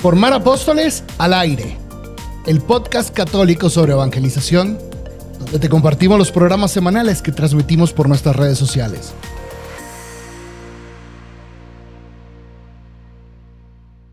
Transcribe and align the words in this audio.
Formar 0.00 0.34
Apóstoles 0.34 1.02
al 1.16 1.32
aire, 1.32 1.78
el 2.46 2.60
podcast 2.60 3.14
católico 3.14 3.70
sobre 3.70 3.92
evangelización, 3.92 4.78
donde 5.38 5.58
te 5.58 5.70
compartimos 5.70 6.18
los 6.18 6.30
programas 6.30 6.70
semanales 6.70 7.22
que 7.22 7.32
transmitimos 7.32 7.94
por 7.94 8.06
nuestras 8.06 8.36
redes 8.36 8.58
sociales. 8.58 9.14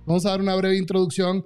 Vamos 0.05 0.25
a 0.25 0.29
dar 0.29 0.39
una 0.39 0.55
breve 0.55 0.77
introducción. 0.77 1.45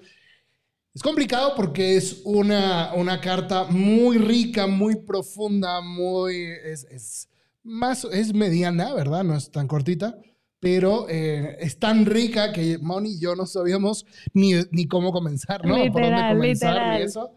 Es 0.93 1.01
complicado 1.01 1.53
porque 1.55 1.97
es 1.97 2.21
una, 2.23 2.93
una 2.93 3.19
carta 3.19 3.65
muy 3.65 4.19
rica, 4.19 4.67
muy 4.67 4.97
profunda, 4.97 5.81
muy... 5.81 6.35
Es, 6.63 7.27
más, 7.63 8.05
es 8.05 8.33
mediana, 8.33 8.93
¿verdad? 8.93 9.23
No 9.23 9.35
es 9.35 9.51
tan 9.51 9.67
cortita 9.67 10.15
pero 10.59 11.07
eh, 11.09 11.57
es 11.59 11.77
tan 11.79 12.05
rica 12.05 12.51
que 12.51 12.77
Moni 12.79 13.11
y 13.13 13.19
yo 13.19 13.35
no 13.35 13.45
sabíamos 13.45 14.05
ni, 14.33 14.53
ni 14.71 14.87
cómo 14.87 15.11
comenzar, 15.11 15.65
¿no? 15.65 15.75
Literal, 15.77 15.91
Por 15.91 16.01
dónde 16.01 16.27
comenzar 16.29 16.73
literal. 16.73 16.99
y 16.99 17.03
eso. 17.03 17.31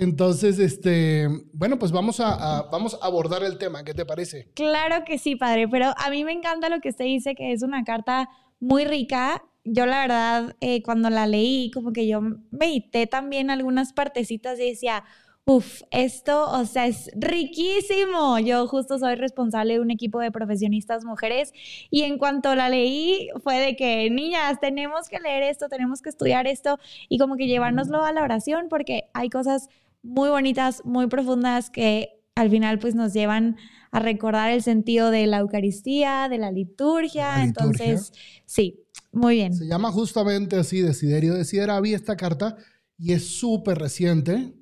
Entonces, 0.00 0.60
este, 0.60 1.26
bueno, 1.52 1.78
pues 1.78 1.90
vamos 1.90 2.20
a, 2.20 2.58
a- 2.58 2.62
vamos 2.70 2.96
a 3.00 3.04
abordar 3.06 3.42
el 3.42 3.58
tema. 3.58 3.82
¿Qué 3.82 3.94
te 3.94 4.06
parece? 4.06 4.48
Claro 4.54 5.04
que 5.04 5.18
sí, 5.18 5.34
padre, 5.34 5.66
pero 5.68 5.92
a 5.96 6.10
mí 6.10 6.24
me 6.24 6.32
encanta 6.32 6.68
lo 6.68 6.80
que 6.80 6.90
usted 6.90 7.04
dice, 7.04 7.34
que 7.34 7.52
es 7.52 7.62
una 7.62 7.82
carta 7.82 8.28
muy 8.60 8.84
rica. 8.84 9.42
Yo 9.64 9.86
la 9.86 10.00
verdad, 10.02 10.56
eh, 10.60 10.82
cuando 10.82 11.10
la 11.10 11.26
leí, 11.26 11.70
como 11.72 11.92
que 11.92 12.06
yo 12.06 12.20
medité 12.52 13.08
también 13.08 13.50
algunas 13.50 13.92
partecitas 13.92 14.58
y 14.60 14.70
decía, 14.70 15.02
uff, 15.48 15.80
esto, 15.90 16.50
o 16.50 16.66
sea, 16.66 16.86
es 16.86 17.10
riquísimo. 17.16 18.38
Yo 18.38 18.68
justo 18.68 18.98
soy 18.98 19.14
responsable 19.14 19.74
de 19.74 19.80
un 19.80 19.90
equipo 19.90 20.20
de 20.20 20.30
profesionistas 20.30 21.06
mujeres 21.06 21.54
y 21.90 22.02
en 22.02 22.18
cuanto 22.18 22.54
la 22.54 22.68
leí 22.68 23.30
fue 23.42 23.58
de 23.58 23.74
que, 23.74 24.10
niñas, 24.10 24.60
tenemos 24.60 25.08
que 25.08 25.18
leer 25.20 25.42
esto, 25.44 25.68
tenemos 25.70 26.02
que 26.02 26.10
estudiar 26.10 26.46
esto 26.46 26.78
y 27.08 27.16
como 27.16 27.36
que 27.36 27.46
llevárnoslo 27.46 28.04
a 28.04 28.12
la 28.12 28.22
oración 28.22 28.66
porque 28.68 29.04
hay 29.14 29.30
cosas 29.30 29.70
muy 30.02 30.28
bonitas, 30.28 30.82
muy 30.84 31.06
profundas 31.06 31.70
que 31.70 32.20
al 32.34 32.50
final 32.50 32.78
pues 32.78 32.94
nos 32.94 33.14
llevan 33.14 33.56
a 33.90 34.00
recordar 34.00 34.50
el 34.50 34.62
sentido 34.62 35.10
de 35.10 35.26
la 35.26 35.38
Eucaristía, 35.38 36.28
de 36.28 36.36
la 36.36 36.52
liturgia. 36.52 37.38
La 37.38 37.46
liturgia. 37.46 37.88
Entonces, 37.88 38.12
sí, 38.44 38.84
muy 39.12 39.36
bien. 39.36 39.54
Se 39.54 39.66
llama 39.66 39.90
justamente 39.92 40.56
así, 40.56 40.82
Desiderio 40.82 41.32
Desideravi, 41.32 41.94
esta 41.94 42.18
carta, 42.18 42.58
y 42.98 43.14
es 43.14 43.26
súper 43.26 43.78
reciente. 43.78 44.57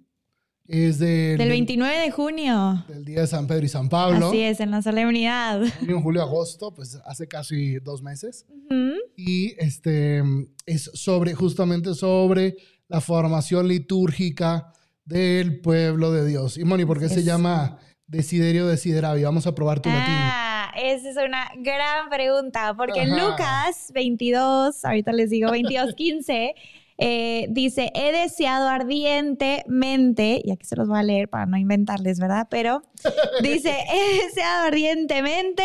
Es 0.69 0.99
de- 0.99 1.37
Del 1.37 1.49
29 1.49 1.97
de 1.99 2.11
junio. 2.11 2.85
del 2.89 3.05
día 3.05 3.21
de 3.21 3.27
San 3.27 3.47
Pedro 3.47 3.65
y 3.65 3.69
San 3.69 3.89
Pablo. 3.89 4.29
Así 4.29 4.41
es, 4.43 4.59
en 4.61 4.71
la 4.73 4.83
solemnidad. 4.83 5.63
Junio, 5.81 6.01
julio, 6.01 6.23
agosto, 6.23 6.75
pues 6.75 6.99
hace 7.05 7.29
casi 7.29 7.79
dos 7.79 8.03
meses. 8.03 8.47
Ujú. 8.49 8.95
y 9.17 9.55
este 9.59 10.23
es 10.67 10.91
sobre 10.95 11.35
justamente 11.35 11.95
sobre 11.95 12.57
la 12.89 13.01
formación 13.01 13.67
litúrgica 13.69 14.73
del 15.05 15.61
pueblo 15.61 16.11
de 16.13 16.27
Dios. 16.27 16.59
Y 16.59 16.65
Moni, 16.65 16.85
¿por 16.85 16.99
qué 16.99 17.07
Así 17.07 17.15
se 17.15 17.21
es. 17.21 17.27
llama 17.27 17.79
Desiderio 18.09 18.67
Desideravi? 18.67 19.23
Vamos 19.23 19.47
a 19.47 19.55
probar 19.55 19.81
tu 19.81 19.89
latín. 19.89 20.05
Ah, 20.09 20.73
esa 20.77 21.11
es 21.11 21.17
una 21.17 21.49
gran 21.59 22.09
pregunta, 22.11 22.75
porque 22.77 23.03
en. 23.03 23.11
Lucas 23.17 23.91
22, 23.95 24.85
ahorita 24.85 25.13
les 25.13 25.31
digo 25.31 25.51
22, 25.53 25.95
15, 25.95 26.55
eh, 26.99 27.47
dice, 27.51 27.91
he 27.95 28.13
deseado 28.13 28.69
ardientemente, 28.69 30.41
y 30.43 30.51
aquí 30.51 30.67
se 30.67 30.77
los 30.77 30.89
voy 30.89 30.99
a 30.99 31.03
leer 31.03 31.29
para 31.29 31.47
no 31.47 31.57
inventarles, 31.57 32.19
¿verdad? 32.19 32.49
Pero 32.51 32.83
dice, 33.43 33.75
he 33.91 34.25
deseado 34.25 34.67
ardientemente 34.67 35.65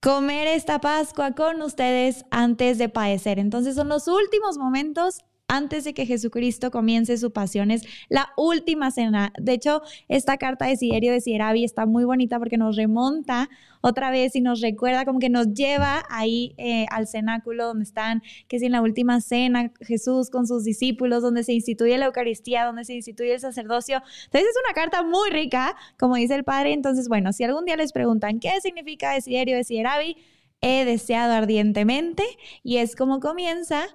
comer 0.00 0.46
esta 0.46 0.80
Pascua 0.80 1.32
con 1.32 1.62
ustedes 1.62 2.24
antes 2.30 2.78
de 2.78 2.88
padecer. 2.88 3.38
Entonces 3.38 3.74
son 3.74 3.88
los 3.88 4.06
últimos 4.06 4.56
momentos 4.56 5.24
antes 5.48 5.84
de 5.84 5.94
que 5.94 6.06
Jesucristo 6.06 6.70
comience 6.70 7.16
su 7.18 7.32
pasión. 7.32 7.70
Es 7.70 7.82
la 8.08 8.30
última 8.36 8.90
cena. 8.90 9.32
De 9.38 9.52
hecho, 9.52 9.82
esta 10.08 10.36
carta 10.36 10.66
de 10.66 10.76
Siderio 10.76 11.12
de 11.12 11.20
Sierabi 11.20 11.64
está 11.64 11.86
muy 11.86 12.04
bonita 12.04 12.38
porque 12.38 12.56
nos 12.58 12.76
remonta 12.76 13.48
otra 13.80 14.10
vez 14.10 14.34
y 14.34 14.40
nos 14.40 14.60
recuerda 14.60 15.04
como 15.04 15.20
que 15.20 15.28
nos 15.28 15.54
lleva 15.54 16.04
ahí 16.10 16.54
eh, 16.58 16.86
al 16.90 17.06
cenáculo 17.06 17.66
donde 17.66 17.84
están, 17.84 18.22
que 18.48 18.56
es 18.56 18.62
en 18.62 18.72
la 18.72 18.82
última 18.82 19.20
cena, 19.20 19.72
Jesús 19.80 20.30
con 20.30 20.46
sus 20.46 20.64
discípulos, 20.64 21.22
donde 21.22 21.44
se 21.44 21.52
instituye 21.52 21.96
la 21.96 22.06
Eucaristía, 22.06 22.64
donde 22.64 22.84
se 22.84 22.94
instituye 22.94 23.34
el 23.34 23.40
sacerdocio. 23.40 24.02
Entonces 24.24 24.50
es 24.50 24.56
una 24.64 24.74
carta 24.74 25.02
muy 25.04 25.30
rica, 25.30 25.76
como 25.98 26.16
dice 26.16 26.34
el 26.34 26.44
padre. 26.44 26.72
Entonces, 26.72 27.08
bueno, 27.08 27.32
si 27.32 27.44
algún 27.44 27.64
día 27.64 27.76
les 27.76 27.92
preguntan 27.92 28.40
qué 28.40 28.60
significa 28.60 29.12
Desiderio 29.12 29.56
de 29.56 29.64
Sierabi, 29.64 30.16
he 30.60 30.84
deseado 30.84 31.34
ardientemente 31.34 32.24
y 32.64 32.78
es 32.78 32.96
como 32.96 33.20
comienza 33.20 33.86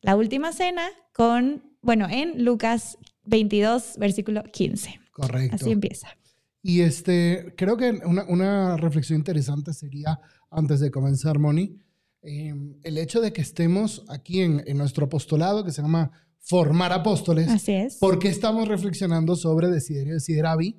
la 0.00 0.16
última 0.16 0.52
cena 0.52 0.88
con, 1.12 1.62
bueno, 1.82 2.06
en 2.10 2.44
Lucas 2.44 2.98
22, 3.24 3.96
versículo 3.98 4.42
15. 4.44 5.00
Correcto. 5.12 5.56
Así 5.56 5.70
empieza. 5.70 6.08
Y 6.62 6.80
este, 6.80 7.54
creo 7.56 7.76
que 7.76 8.00
una, 8.04 8.24
una 8.24 8.76
reflexión 8.76 9.18
interesante 9.18 9.72
sería, 9.72 10.20
antes 10.50 10.80
de 10.80 10.90
comenzar, 10.90 11.38
Moni, 11.38 11.78
eh, 12.22 12.54
el 12.82 12.98
hecho 12.98 13.20
de 13.20 13.32
que 13.32 13.40
estemos 13.40 14.04
aquí 14.08 14.40
en, 14.40 14.62
en 14.66 14.76
nuestro 14.76 15.06
apostolado 15.06 15.64
que 15.64 15.72
se 15.72 15.80
llama 15.80 16.10
Formar 16.38 16.92
Apóstoles. 16.92 17.48
Así 17.48 17.72
es. 17.72 17.96
¿Por 17.96 18.18
qué 18.18 18.28
estamos 18.28 18.68
reflexionando 18.68 19.36
sobre 19.36 19.68
Desiderio 19.68 20.14
Desideravi? 20.14 20.78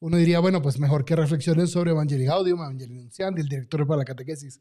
Uno 0.00 0.16
diría, 0.16 0.40
bueno, 0.40 0.60
pues 0.60 0.78
mejor 0.78 1.04
que 1.04 1.14
reflexionen 1.14 1.68
sobre 1.68 1.92
Evangelii 1.92 2.26
Gaudium, 2.26 2.58
Evangelii 2.58 2.96
Nunciandi, 2.96 3.40
el 3.40 3.48
director 3.48 3.86
para 3.86 3.98
la 3.98 4.04
catequesis. 4.04 4.60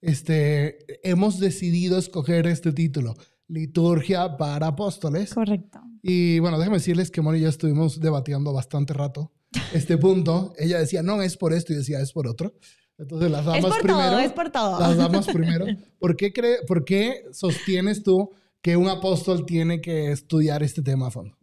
Este, 0.00 1.08
hemos 1.08 1.38
decidido 1.38 1.96
escoger 1.96 2.46
este 2.46 2.72
título, 2.72 3.14
Liturgia 3.52 4.36
para 4.38 4.68
Apóstoles. 4.68 5.34
Correcto. 5.34 5.80
Y 6.02 6.38
bueno, 6.38 6.58
déjenme 6.58 6.78
decirles 6.78 7.10
que 7.10 7.20
Moni 7.20 7.38
y 7.38 7.42
yo 7.42 7.48
estuvimos 7.48 8.00
debatiendo 8.00 8.52
bastante 8.52 8.94
rato 8.94 9.30
este 9.74 9.98
punto. 9.98 10.54
Ella 10.58 10.78
decía, 10.78 11.02
no, 11.02 11.20
es 11.20 11.36
por 11.36 11.52
esto, 11.52 11.72
y 11.72 11.76
decía, 11.76 12.00
es 12.00 12.12
por 12.12 12.26
otro. 12.26 12.54
Entonces 12.96 13.30
las 13.30 13.44
damas 13.44 13.64
Es 13.64 13.70
por 13.70 13.82
primero. 13.82 14.10
todo, 14.10 14.18
es 14.20 14.32
por 14.32 14.50
todo. 14.50 14.80
Las 14.80 14.96
damas 14.96 15.26
primero. 15.32 15.66
¿Por 15.98 16.16
qué, 16.16 16.32
cree, 16.32 16.58
¿Por 16.66 16.84
qué 16.84 17.24
sostienes 17.32 18.02
tú 18.02 18.30
que 18.62 18.76
un 18.76 18.88
apóstol 18.88 19.44
tiene 19.44 19.80
que 19.80 20.10
estudiar 20.12 20.62
este 20.62 20.82
tema 20.82 21.08
a 21.08 21.10
fondo? 21.10 21.36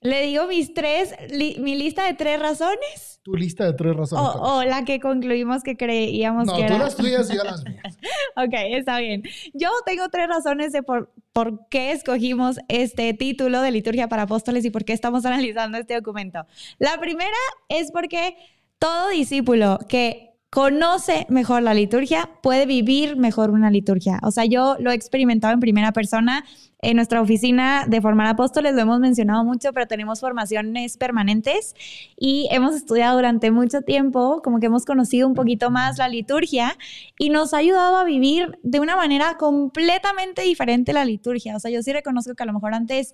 Le 0.00 0.22
digo 0.26 0.46
mis 0.46 0.74
tres, 0.74 1.12
li- 1.30 1.56
mi 1.58 1.74
lista 1.74 2.04
de 2.06 2.14
tres 2.14 2.38
razones. 2.38 3.20
Tu 3.24 3.34
lista 3.34 3.64
de 3.64 3.72
tres 3.72 3.92
O, 3.94 3.98
razones. 3.98 4.32
¿cuál 4.36 4.66
o 4.66 4.70
la 4.70 4.84
que 4.84 5.00
concluimos 5.00 5.62
que 5.64 5.76
creíamos 5.76 6.46
no, 6.46 6.54
que 6.54 6.66
tú 6.66 6.74
era. 6.74 6.78
las 6.84 6.94
tuyas 6.96 7.28
y 7.30 7.36
yo 7.36 7.42
las 7.42 7.64
mías. 7.68 7.98
Ok, 8.36 8.54
está 8.70 9.00
bien. 9.00 9.22
Yo 9.54 9.68
tengo 9.84 10.08
tres 10.08 10.28
razones 10.28 10.70
de 10.72 10.82
por, 10.84 11.12
por 11.32 11.68
qué 11.68 11.90
escogimos 11.90 12.58
este 12.68 13.12
título 13.12 13.60
de 13.60 13.72
Liturgia 13.72 14.08
para 14.08 14.22
Apóstoles 14.22 14.64
y 14.64 14.70
por 14.70 14.84
qué 14.84 14.92
estamos 14.92 15.26
analizando 15.26 15.78
este 15.78 15.94
documento. 15.94 16.46
La 16.78 16.98
primera 17.00 17.36
es 17.68 17.90
porque 17.90 18.36
todo 18.78 19.08
discípulo 19.08 19.80
que 19.88 20.26
conoce 20.50 21.26
mejor 21.28 21.62
la 21.62 21.74
liturgia 21.74 22.30
puede 22.42 22.64
vivir 22.66 23.16
mejor 23.16 23.50
una 23.50 23.70
liturgia. 23.70 24.20
O 24.22 24.30
sea, 24.30 24.44
yo 24.44 24.76
lo 24.78 24.92
he 24.92 24.94
experimentado 24.94 25.52
en 25.52 25.60
primera 25.60 25.90
persona. 25.92 26.44
En 26.80 26.94
nuestra 26.94 27.20
oficina 27.20 27.86
de 27.88 28.00
formar 28.00 28.28
apóstoles 28.28 28.72
lo 28.74 28.82
hemos 28.82 29.00
mencionado 29.00 29.42
mucho, 29.42 29.72
pero 29.72 29.88
tenemos 29.88 30.20
formaciones 30.20 30.96
permanentes 30.96 31.74
y 32.16 32.46
hemos 32.52 32.76
estudiado 32.76 33.16
durante 33.16 33.50
mucho 33.50 33.82
tiempo, 33.82 34.42
como 34.44 34.60
que 34.60 34.66
hemos 34.66 34.84
conocido 34.84 35.26
un 35.26 35.34
poquito 35.34 35.70
más 35.70 35.98
la 35.98 36.06
liturgia 36.06 36.78
y 37.18 37.30
nos 37.30 37.52
ha 37.52 37.56
ayudado 37.56 37.96
a 37.96 38.04
vivir 38.04 38.60
de 38.62 38.78
una 38.78 38.94
manera 38.94 39.36
completamente 39.38 40.42
diferente 40.42 40.92
la 40.92 41.04
liturgia. 41.04 41.56
O 41.56 41.58
sea, 41.60 41.72
yo 41.72 41.82
sí 41.82 41.92
reconozco 41.92 42.36
que 42.36 42.44
a 42.44 42.46
lo 42.46 42.52
mejor 42.52 42.74
antes 42.74 43.12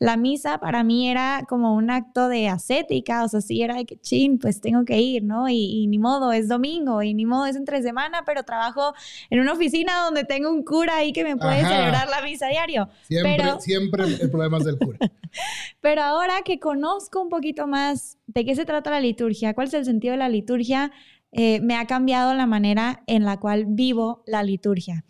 la 0.00 0.16
misa 0.16 0.58
para 0.58 0.82
mí 0.82 1.08
era 1.08 1.44
como 1.48 1.76
un 1.76 1.90
acto 1.90 2.28
de 2.28 2.48
ascética, 2.48 3.22
o 3.22 3.28
sea, 3.28 3.40
sí 3.40 3.62
era 3.62 3.76
de 3.76 3.84
que, 3.84 3.96
chin, 3.96 4.40
pues 4.40 4.60
tengo 4.60 4.84
que 4.84 4.98
ir, 4.98 5.22
¿no? 5.22 5.48
Y, 5.48 5.84
y 5.84 5.86
ni 5.86 6.00
modo, 6.00 6.32
es 6.32 6.48
domingo, 6.48 7.00
y 7.00 7.14
ni 7.14 7.26
modo, 7.26 7.46
es 7.46 7.54
entre 7.54 7.80
semana, 7.80 8.24
pero 8.26 8.42
trabajo 8.42 8.92
en 9.30 9.38
una 9.38 9.52
oficina 9.52 10.00
donde 10.02 10.24
tengo 10.24 10.50
un 10.50 10.64
cura 10.64 10.96
ahí 10.96 11.12
que 11.12 11.22
me 11.22 11.36
puede 11.36 11.60
Ajá. 11.60 11.68
celebrar 11.68 12.08
la 12.08 12.20
misa 12.22 12.48
diario. 12.48 12.88
Siempre, 13.06 13.36
Pero- 13.36 13.60
siempre 13.60 14.04
el 14.04 14.30
problema 14.30 14.58
es 14.58 14.64
del 14.64 14.78
cura. 14.78 14.98
Pero 15.80 16.02
ahora 16.02 16.42
que 16.44 16.58
conozco 16.58 17.20
un 17.20 17.28
poquito 17.28 17.66
más 17.66 18.18
de 18.26 18.44
qué 18.44 18.54
se 18.54 18.64
trata 18.64 18.90
la 18.90 19.00
liturgia, 19.00 19.54
cuál 19.54 19.68
es 19.68 19.74
el 19.74 19.84
sentido 19.84 20.12
de 20.12 20.18
la 20.18 20.28
liturgia, 20.28 20.92
eh, 21.32 21.60
me 21.60 21.76
ha 21.76 21.86
cambiado 21.86 22.32
la 22.34 22.46
manera 22.46 23.02
en 23.06 23.24
la 23.24 23.40
cual 23.40 23.64
vivo 23.66 24.22
la 24.26 24.42
liturgia. 24.42 25.04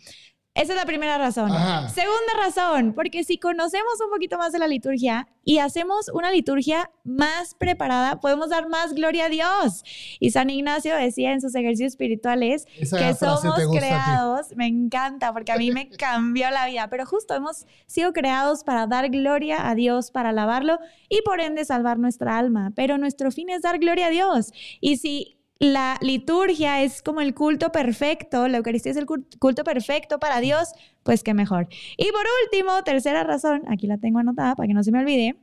Esa 0.55 0.71
es 0.71 0.79
la 0.79 0.85
primera 0.85 1.17
razón. 1.17 1.51
Ajá. 1.51 1.89
Segunda 1.89 2.33
razón, 2.41 2.93
porque 2.93 3.25
si 3.25 3.37
conocemos 3.37 3.99
un 4.01 4.09
poquito 4.09 4.37
más 4.37 4.53
de 4.53 4.59
la 4.59 4.69
liturgia 4.69 5.27
y 5.43 5.57
hacemos 5.57 6.09
una 6.13 6.31
liturgia 6.31 6.89
más 7.03 7.55
preparada, 7.55 8.21
podemos 8.21 8.49
dar 8.49 8.69
más 8.69 8.93
gloria 8.93 9.25
a 9.25 9.29
Dios. 9.29 9.83
Y 10.17 10.31
San 10.31 10.49
Ignacio 10.49 10.95
decía 10.95 11.33
en 11.33 11.41
sus 11.41 11.53
ejercicios 11.55 11.91
espirituales 11.91 12.67
Esa 12.79 12.97
que 12.99 13.13
somos 13.15 13.59
creados, 13.77 14.55
me 14.55 14.67
encanta 14.67 15.33
porque 15.33 15.51
a 15.51 15.57
mí 15.57 15.71
me 15.71 15.89
cambió 15.97 16.49
la 16.51 16.65
vida, 16.67 16.89
pero 16.89 17.05
justo 17.05 17.33
hemos 17.33 17.65
sido 17.85 18.13
creados 18.13 18.63
para 18.63 18.87
dar 18.87 19.09
gloria 19.09 19.69
a 19.69 19.75
Dios, 19.75 20.09
para 20.09 20.29
alabarlo 20.29 20.79
y 21.09 21.21
por 21.23 21.41
ende 21.41 21.65
salvar 21.65 21.99
nuestra 21.99 22.37
alma, 22.37 22.71
pero 22.77 22.97
nuestro 22.97 23.29
fin 23.29 23.49
es 23.49 23.61
dar 23.61 23.77
gloria 23.77 24.07
a 24.07 24.09
Dios. 24.09 24.53
Y 24.79 24.97
si 24.97 25.34
la 25.59 25.97
liturgia 26.01 26.83
es 26.83 27.01
como 27.01 27.21
el 27.21 27.33
culto 27.33 27.71
perfecto, 27.71 28.47
la 28.47 28.57
Eucaristía 28.57 28.91
es 28.91 28.97
el 28.97 29.05
culto 29.05 29.63
perfecto 29.63 30.19
para 30.19 30.39
Dios, 30.39 30.69
pues 31.03 31.23
qué 31.23 31.33
mejor. 31.33 31.67
Y 31.97 32.11
por 32.11 32.25
último, 32.43 32.83
tercera 32.83 33.23
razón, 33.23 33.63
aquí 33.69 33.87
la 33.87 33.97
tengo 33.97 34.19
anotada 34.19 34.55
para 34.55 34.67
que 34.67 34.73
no 34.73 34.83
se 34.83 34.91
me 34.91 34.99
olvide, 34.99 35.35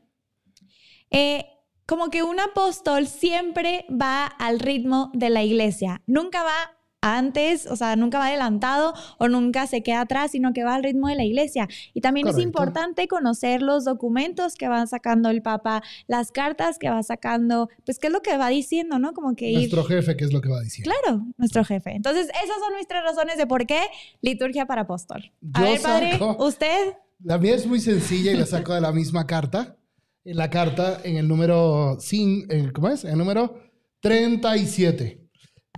eh, 1.10 1.46
como 1.86 2.10
que 2.10 2.22
un 2.22 2.40
apóstol 2.40 3.06
siempre 3.06 3.86
va 3.90 4.26
al 4.26 4.60
ritmo 4.60 5.10
de 5.14 5.30
la 5.30 5.42
iglesia, 5.42 6.02
nunca 6.06 6.42
va 6.42 6.76
antes, 7.02 7.66
o 7.66 7.76
sea, 7.76 7.96
nunca 7.96 8.18
va 8.18 8.28
adelantado 8.28 8.94
o 9.18 9.28
nunca 9.28 9.66
se 9.66 9.82
queda 9.82 10.02
atrás, 10.02 10.30
sino 10.30 10.52
que 10.52 10.64
va 10.64 10.76
al 10.76 10.84
ritmo 10.84 11.08
de 11.08 11.16
la 11.16 11.24
iglesia. 11.24 11.68
Y 11.92 12.00
también 12.00 12.28
es 12.28 12.38
importante 12.38 13.08
conocer 13.08 13.60
los 13.60 13.84
documentos 13.84 14.54
que 14.54 14.68
va 14.68 14.86
sacando 14.86 15.28
el 15.28 15.42
Papa, 15.42 15.82
las 16.06 16.30
cartas 16.30 16.78
que 16.78 16.88
va 16.88 17.02
sacando, 17.02 17.68
pues 17.84 17.98
qué 17.98 18.06
es 18.06 18.12
lo 18.12 18.22
que 18.22 18.38
va 18.38 18.48
diciendo, 18.48 19.00
¿no? 19.00 19.12
Como 19.12 19.34
que 19.34 19.52
Nuestro 19.52 19.84
jefe, 19.84 20.16
¿qué 20.16 20.24
es 20.24 20.32
lo 20.32 20.40
que 20.40 20.48
va 20.48 20.60
diciendo? 20.60 20.90
Claro, 20.90 21.26
nuestro 21.36 21.64
jefe. 21.64 21.90
Entonces, 21.90 22.28
esas 22.28 22.58
son 22.60 22.72
nuestras 22.72 23.02
razones 23.02 23.36
de 23.36 23.46
por 23.46 23.66
qué 23.66 23.80
liturgia 24.20 24.66
para 24.66 24.82
apóstol. 24.82 25.32
A 25.54 25.62
ver, 25.62 25.80
padre, 25.80 26.20
¿usted? 26.38 26.94
La 27.24 27.38
mía 27.38 27.56
es 27.56 27.66
muy 27.66 27.80
sencilla 27.80 28.32
y 28.32 28.36
la 28.36 28.46
saco 28.46 28.74
de 28.74 28.80
la 28.80 28.92
misma 28.92 29.26
carta. 29.26 29.76
En 30.24 30.36
la 30.36 30.50
carta, 30.50 31.00
en 31.02 31.16
el 31.16 31.26
número 31.26 31.96
5, 31.98 32.46
¿cómo 32.72 32.88
es? 32.90 33.02
En 33.04 33.10
el 33.10 33.18
número 33.18 33.58
37. 34.00 35.21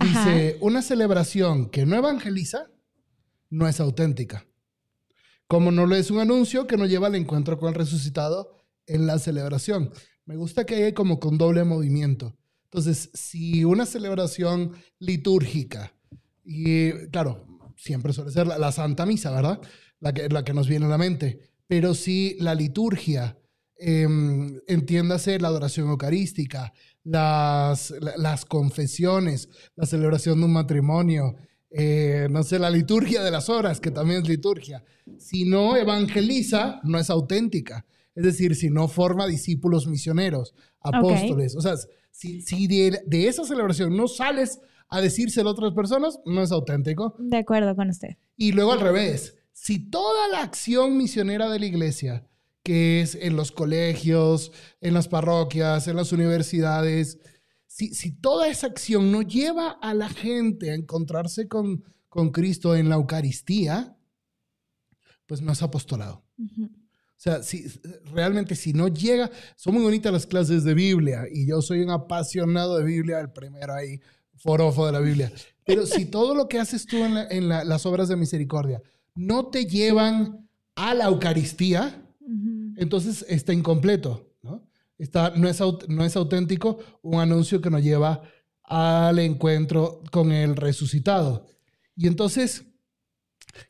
Dice, 0.01 0.57
una 0.61 0.81
celebración 0.81 1.69
que 1.69 1.85
no 1.85 1.95
evangeliza 1.95 2.69
no 3.49 3.67
es 3.67 3.79
auténtica. 3.79 4.45
Como 5.47 5.71
no 5.71 5.85
lo 5.85 5.95
es 5.95 6.11
un 6.11 6.19
anuncio 6.19 6.67
que 6.67 6.77
nos 6.77 6.89
lleva 6.89 7.07
al 7.07 7.15
encuentro 7.15 7.57
con 7.57 7.69
el 7.69 7.75
resucitado 7.75 8.55
en 8.87 9.07
la 9.07 9.19
celebración. 9.19 9.91
Me 10.25 10.35
gusta 10.35 10.65
que 10.65 10.75
haya 10.75 10.93
como 10.93 11.19
con 11.19 11.37
doble 11.37 11.63
movimiento. 11.63 12.35
Entonces, 12.65 13.09
si 13.13 13.63
una 13.63 13.85
celebración 13.85 14.73
litúrgica, 14.99 15.93
y 16.43 16.91
claro, 17.07 17.45
siempre 17.77 18.11
suele 18.11 18.31
ser 18.31 18.47
la, 18.47 18.71
Santa 18.71 19.05
Misa, 19.05 19.31
¿verdad? 19.31 19.61
La 19.99 20.13
que, 20.13 20.27
la 20.29 20.43
que 20.43 20.53
nos 20.53 20.67
viene 20.67 20.85
a 20.85 20.89
la 20.89 20.97
mente. 20.97 21.39
Pero 21.67 21.93
si 21.93 22.35
la 22.39 22.53
liturgia, 22.53 23.37
em, 23.77 24.59
entiéndase 24.67 25.39
la 25.39 25.47
adoración 25.47 25.89
eucarística, 25.89 26.73
las, 27.05 27.93
las 28.17 28.45
confesiones, 28.45 29.47
la 29.75 29.85
celebración 29.85 30.39
de 30.39 30.45
un 30.45 30.53
matrimonio, 30.53 31.35
eh, 31.69 32.27
no 32.29 32.43
sé, 32.43 32.59
la 32.59 32.69
liturgia 32.69 33.23
de 33.23 33.31
las 33.31 33.49
horas, 33.49 33.79
que 33.79 33.91
también 33.91 34.23
es 34.23 34.27
liturgia. 34.27 34.83
Si 35.17 35.45
no 35.45 35.77
evangeliza, 35.77 36.81
no 36.83 36.97
es 36.99 37.09
auténtica. 37.09 37.85
Es 38.15 38.23
decir, 38.23 38.55
si 38.55 38.69
no 38.69 38.87
forma 38.87 39.27
discípulos 39.27 39.87
misioneros, 39.87 40.53
apóstoles. 40.79 41.55
O 41.55 41.61
sea, 41.61 41.75
si, 42.11 42.41
si 42.41 42.67
de, 42.67 43.01
de, 43.05 43.27
esa 43.27 43.43
celebración 43.43 43.95
no 43.95 44.07
sales 44.07 44.59
a 44.87 45.01
decírselo 45.01 45.49
a 45.49 45.51
otras 45.51 45.73
personas, 45.73 46.19
no 46.25 46.41
es 46.41 46.51
auténtico. 46.51 47.15
De 47.19 47.37
acuerdo 47.37 47.75
con 47.75 47.89
usted. 47.89 48.17
Y 48.37 48.53
luego 48.53 48.71
al 48.71 48.79
revés, 48.79 49.35
si 49.51 49.89
toda 49.89 50.27
la 50.29 50.41
acción 50.41 50.97
misionera 50.97 51.49
de 51.49 51.59
la 51.59 51.65
iglesia 51.65 52.27
que 52.65 53.01
es 53.01 53.13
en 53.13 53.35
los 53.35 53.51
colegios, 53.51 54.51
en 54.81 54.95
las 54.95 55.07
parroquias, 55.07 55.87
en 55.87 55.95
las 55.95 56.11
universidades. 56.11 57.19
Si, 57.67 58.11
toda 58.19 58.47
esa 58.47 58.65
acción 58.65 59.11
no 59.11 59.21
lleva 59.21 59.69
a 59.69 59.93
la 59.93 60.09
gente 60.09 60.71
a 60.71 60.73
encontrarse 60.73 61.47
con, 61.47 61.83
con 62.09 62.31
Cristo 62.31 62.75
en 62.75 62.89
la 62.89 62.95
Eucaristía, 62.95 63.95
pues 65.27 65.43
no 65.43 65.51
es 65.51 65.61
apostolado. 65.61 66.25
O 66.39 67.17
sea, 67.17 67.43
si, 67.43 67.67
realmente 68.11 68.55
si 68.55 68.73
no 68.73 68.87
llega, 68.87 69.29
son 69.55 69.75
muy 69.75 69.83
bonitas 69.83 70.11
las 70.11 70.25
clases 70.25 70.63
de 70.63 70.73
Biblia 70.73 71.25
y 71.31 71.45
yo 71.45 71.61
soy 71.61 71.81
un 71.81 71.91
apasionado 71.91 72.77
de 72.77 72.83
Biblia, 72.83 73.19
el 73.19 73.31
primero 73.31 73.75
ahí, 73.75 73.99
forofo 74.37 74.87
de 74.87 74.91
la 74.91 75.01
Biblia. 75.01 75.31
Pero 75.67 75.85
si 75.85 76.05
todo 76.07 76.33
lo 76.33 76.47
que 76.47 76.57
haces 76.57 76.87
tú 76.87 76.97
en, 76.97 77.47
las 77.47 77.85
obras 77.85 78.09
de 78.09 78.15
misericordia 78.15 78.81
no 79.13 79.49
te 79.49 79.65
llevan 79.67 80.49
a 80.73 80.95
la 80.95 81.05
Eucaristía, 81.05 82.01
entonces 82.77 83.25
está 83.27 83.53
incompleto, 83.53 84.33
¿no? 84.41 84.67
Está, 84.97 85.31
no, 85.35 85.47
es, 85.49 85.59
no 85.87 86.05
es 86.05 86.15
auténtico 86.15 86.79
un 87.01 87.19
anuncio 87.19 87.61
que 87.61 87.69
nos 87.69 87.83
lleva 87.83 88.21
al 88.63 89.19
encuentro 89.19 90.01
con 90.11 90.31
el 90.31 90.55
resucitado. 90.55 91.45
Y 91.95 92.07
entonces, 92.07 92.65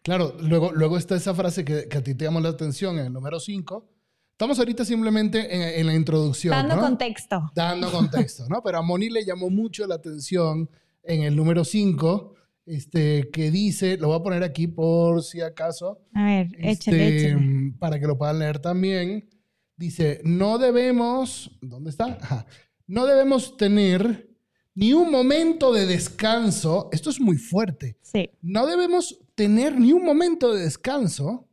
claro, 0.02 0.36
luego, 0.40 0.72
luego 0.72 0.98
está 0.98 1.16
esa 1.16 1.34
frase 1.34 1.66
que, 1.66 1.88
a 1.92 2.02
ti 2.04 2.16
te 2.16 2.26
llamó 2.26 2.40
la 2.40 2.50
atención 2.50 3.00
en 3.00 3.08
el 3.08 3.14
número 3.14 3.40
5. 3.40 3.90
Estamos 4.32 4.60
ahorita 4.60 4.84
simplemente 4.84 5.80
en, 5.80 5.88
la 5.88 5.94
introducción. 5.94 6.52
Dando 6.52 6.80
contexto. 6.80 7.52
Dando 7.56 7.92
contexto, 7.92 8.48
¿no? 8.50 8.62
Pero 8.62 8.80
a 8.80 8.82
Moni 8.82 9.10
le 9.10 9.24
llamó 9.24 9.50
mucho 9.50 9.88
la 9.88 9.96
atención 9.96 10.70
en 11.04 11.24
el 11.24 11.36
número 11.36 11.64
5, 11.64 12.35
este, 12.66 13.30
que 13.32 13.52
dice, 13.52 13.98
lo 13.98 14.08
voy 14.08 14.20
a 14.20 14.24
poner 14.24 14.44
aquí 14.44 14.68
por 14.68 15.24
si 15.24 15.42
acaso. 15.42 16.02
A 16.14 16.26
ver, 16.26 16.48
échale, 16.60 17.18
este, 17.18 17.74
Para 17.80 18.00
que 18.00 18.08
lo 18.08 18.18
puedan 18.18 18.40
leer 18.40 18.60
también. 18.60 19.30
Dice, 19.78 20.22
no 20.24 20.58
debemos, 20.58 21.58
¿dónde 21.62 21.90
está? 21.90 22.46
No 22.88 23.08
debemos 23.08 23.58
tener 23.58 24.30
ni 24.76 24.94
un 24.94 25.10
momento 25.10 25.74
de 25.74 25.88
descanso. 25.88 26.90
Esto 26.92 27.10
es 27.10 27.20
muy 27.20 27.38
fuerte. 27.38 27.98
Sí. 28.04 28.30
No 28.44 28.68
debemos 28.68 29.20
tener 29.34 29.80
ni 29.80 29.92
un 29.92 30.06
momento 30.06 30.54
de 30.54 30.64
descanso 30.64 31.50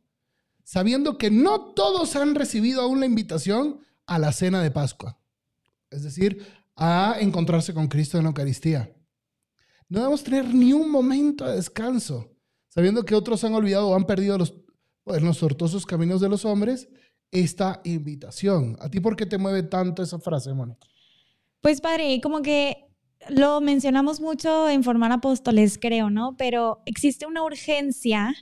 sabiendo 0.63 1.17
que 1.17 1.31
no 1.31 1.73
todos 1.73 2.15
han 2.15 2.35
recibido 2.35 2.81
aún 2.81 2.99
la 2.99 3.05
invitación 3.05 3.79
a 4.05 4.19
la 4.19 4.31
cena 4.31 4.61
de 4.61 4.71
Pascua. 4.71 5.19
Es 5.89 6.03
decir, 6.03 6.45
a 6.75 7.17
encontrarse 7.19 7.73
con 7.73 7.87
Cristo 7.87 8.17
en 8.17 8.23
la 8.23 8.29
Eucaristía. 8.29 8.91
No 9.93 9.99
debemos 9.99 10.23
tener 10.23 10.51
ni 10.51 10.73
un 10.73 10.89
momento 10.89 11.45
de 11.45 11.57
descanso, 11.57 12.27
sabiendo 12.67 13.05
que 13.05 13.13
otros 13.13 13.43
han 13.43 13.53
olvidado 13.53 13.89
o 13.89 13.95
han 13.95 14.05
perdido 14.05 14.39
los, 14.39 14.55
en 15.05 15.23
los 15.23 15.37
tortuosos 15.37 15.85
caminos 15.85 16.19
de 16.19 16.29
los 16.29 16.45
hombres 16.45 16.89
esta 17.29 17.79
invitación. 17.83 18.75
¿A 18.79 18.89
ti 18.89 18.99
por 18.99 19.15
qué 19.15 19.27
te 19.27 19.37
mueve 19.37 19.61
tanto 19.61 20.01
esa 20.01 20.17
frase, 20.17 20.51
Moni? 20.51 20.73
Pues 21.61 21.79
padre, 21.79 22.19
como 22.23 22.41
que 22.41 22.87
lo 23.29 23.61
mencionamos 23.61 24.19
mucho 24.19 24.67
en 24.67 24.83
formar 24.83 25.11
apóstoles, 25.11 25.77
creo, 25.79 26.09
¿no? 26.09 26.35
Pero 26.37 26.81
existe 26.87 27.27
una 27.27 27.43
urgencia 27.43 28.33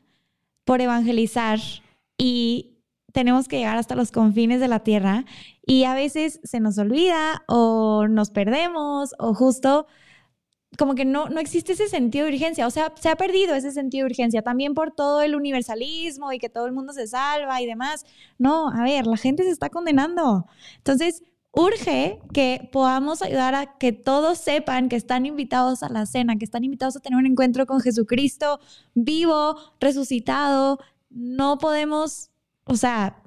por 0.63 0.80
evangelizar 0.80 1.59
y 2.18 2.77
tenemos 3.12 3.50
que 3.50 3.57
llegar 3.57 3.75
hasta 3.75 3.95
los 3.95 4.13
confines 4.13 4.62
de 4.62 4.69
la 4.69 4.86
tierra 4.86 5.25
y 5.65 5.83
a 5.83 5.95
veces 5.95 6.39
se 6.45 6.62
nos 6.62 6.77
olvida 6.77 7.44
o 7.50 8.07
nos 8.07 8.30
perdemos 8.30 9.13
o 9.19 9.33
justo 9.33 9.88
como 10.77 10.95
que 10.95 11.06
no, 11.06 11.27
no 11.29 11.39
existe 11.39 11.73
ese 11.73 11.88
sentido 11.88 12.25
de 12.25 12.33
urgencia, 12.33 12.65
o 12.65 12.71
sea, 12.71 12.94
se 13.00 13.09
ha 13.09 13.15
perdido 13.15 13.56
ese 13.56 13.71
sentido 13.71 14.06
de 14.06 14.12
urgencia 14.12 14.41
también 14.41 14.73
por 14.73 14.91
todo 14.91 15.21
el 15.21 15.35
universalismo 15.35 16.31
y 16.31 16.39
que 16.39 16.50
todo 16.50 16.65
el 16.65 16.71
mundo 16.71 16.94
se 16.94 17.07
salva 17.07 17.62
y 17.62 17.65
demás. 17.65 18.06
No, 18.38 18.69
a 18.69 18.83
ver, 18.83 19.06
la 19.06 19.18
gente 19.18 19.44
se 19.44 19.50
está 19.50 19.69
condenando. 19.69 20.45
Entonces, 20.78 21.23
urge 21.51 22.19
que 22.33 22.69
podamos 22.71 23.21
ayudar 23.21 23.56
a 23.56 23.78
que 23.78 23.92
todos 23.92 24.37
sepan 24.37 24.87
que 24.87 24.95
están 24.95 25.25
invitados 25.25 25.83
a 25.83 25.90
la 25.90 26.06
cena, 26.06 26.37
que 26.37 26.45
están 26.45 26.63
invitados 26.63 26.95
a 26.95 27.01
tener 27.01 27.19
un 27.19 27.25
encuentro 27.25 27.66
con 27.66 27.81
Jesucristo 27.81 28.59
vivo, 28.94 29.57
resucitado. 29.80 30.80
No 31.09 31.57
podemos, 31.57 32.31
o 32.63 32.78
sea, 32.78 33.21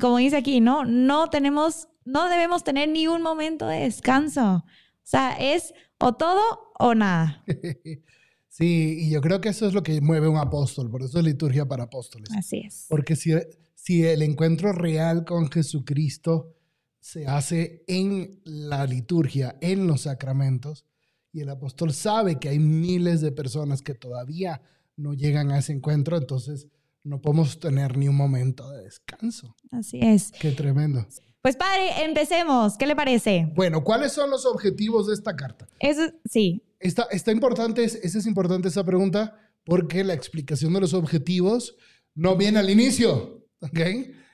como 0.00 0.16
dice 0.16 0.36
aquí, 0.38 0.60
no, 0.60 0.84
no 0.86 1.28
tenemos, 1.28 1.88
no 2.04 2.28
debemos 2.28 2.64
tener 2.64 2.88
ni 2.88 3.06
un 3.06 3.20
momento 3.22 3.66
de 3.66 3.80
descanso. 3.80 4.64
O 4.64 5.10
sea, 5.10 5.32
es 5.38 5.74
o 5.98 6.14
todo 6.14 6.72
o 6.78 6.94
nada. 6.94 7.44
Sí, 8.50 8.96
y 9.02 9.10
yo 9.10 9.20
creo 9.20 9.40
que 9.40 9.50
eso 9.50 9.68
es 9.68 9.72
lo 9.72 9.84
que 9.84 10.00
mueve 10.00 10.26
un 10.26 10.36
apóstol, 10.36 10.90
por 10.90 11.02
eso 11.02 11.18
es 11.20 11.24
liturgia 11.24 11.68
para 11.68 11.84
apóstoles. 11.84 12.28
Así 12.36 12.62
es. 12.66 12.86
Porque 12.88 13.14
si, 13.14 13.32
si 13.76 14.04
el 14.04 14.20
encuentro 14.20 14.72
real 14.72 15.24
con 15.24 15.48
Jesucristo 15.48 16.56
se 16.98 17.28
hace 17.28 17.84
en 17.86 18.40
la 18.44 18.84
liturgia, 18.84 19.56
en 19.60 19.86
los 19.86 20.00
sacramentos, 20.02 20.86
y 21.32 21.42
el 21.42 21.50
apóstol 21.50 21.92
sabe 21.92 22.40
que 22.40 22.48
hay 22.48 22.58
miles 22.58 23.20
de 23.20 23.30
personas 23.30 23.80
que 23.80 23.94
todavía 23.94 24.60
no 24.96 25.14
llegan 25.14 25.52
a 25.52 25.58
ese 25.58 25.72
encuentro, 25.72 26.16
entonces 26.16 26.66
no 27.08 27.20
podemos 27.20 27.58
tener 27.58 27.96
ni 27.96 28.06
un 28.08 28.16
momento 28.16 28.70
de 28.70 28.84
descanso. 28.84 29.56
Así 29.70 29.98
es. 30.00 30.30
Qué 30.32 30.52
tremendo. 30.52 31.06
Pues 31.40 31.56
padre, 31.56 32.04
empecemos. 32.04 32.76
¿Qué 32.76 32.86
le 32.86 32.94
parece? 32.94 33.50
Bueno, 33.54 33.82
¿cuáles 33.82 34.12
son 34.12 34.28
los 34.30 34.44
objetivos 34.44 35.06
de 35.06 35.14
esta 35.14 35.34
carta? 35.34 35.66
Eso, 35.80 36.02
sí. 36.28 36.62
Está, 36.78 37.04
está 37.10 37.32
importante, 37.32 37.82
esa 37.84 38.18
es 38.18 38.26
importante 38.26 38.68
esa 38.68 38.84
pregunta, 38.84 39.36
porque 39.64 40.04
la 40.04 40.14
explicación 40.14 40.72
de 40.74 40.80
los 40.80 40.94
objetivos 40.94 41.76
no 42.14 42.36
viene 42.36 42.58
al 42.58 42.68
inicio, 42.68 43.46
¿ok? 43.60 43.80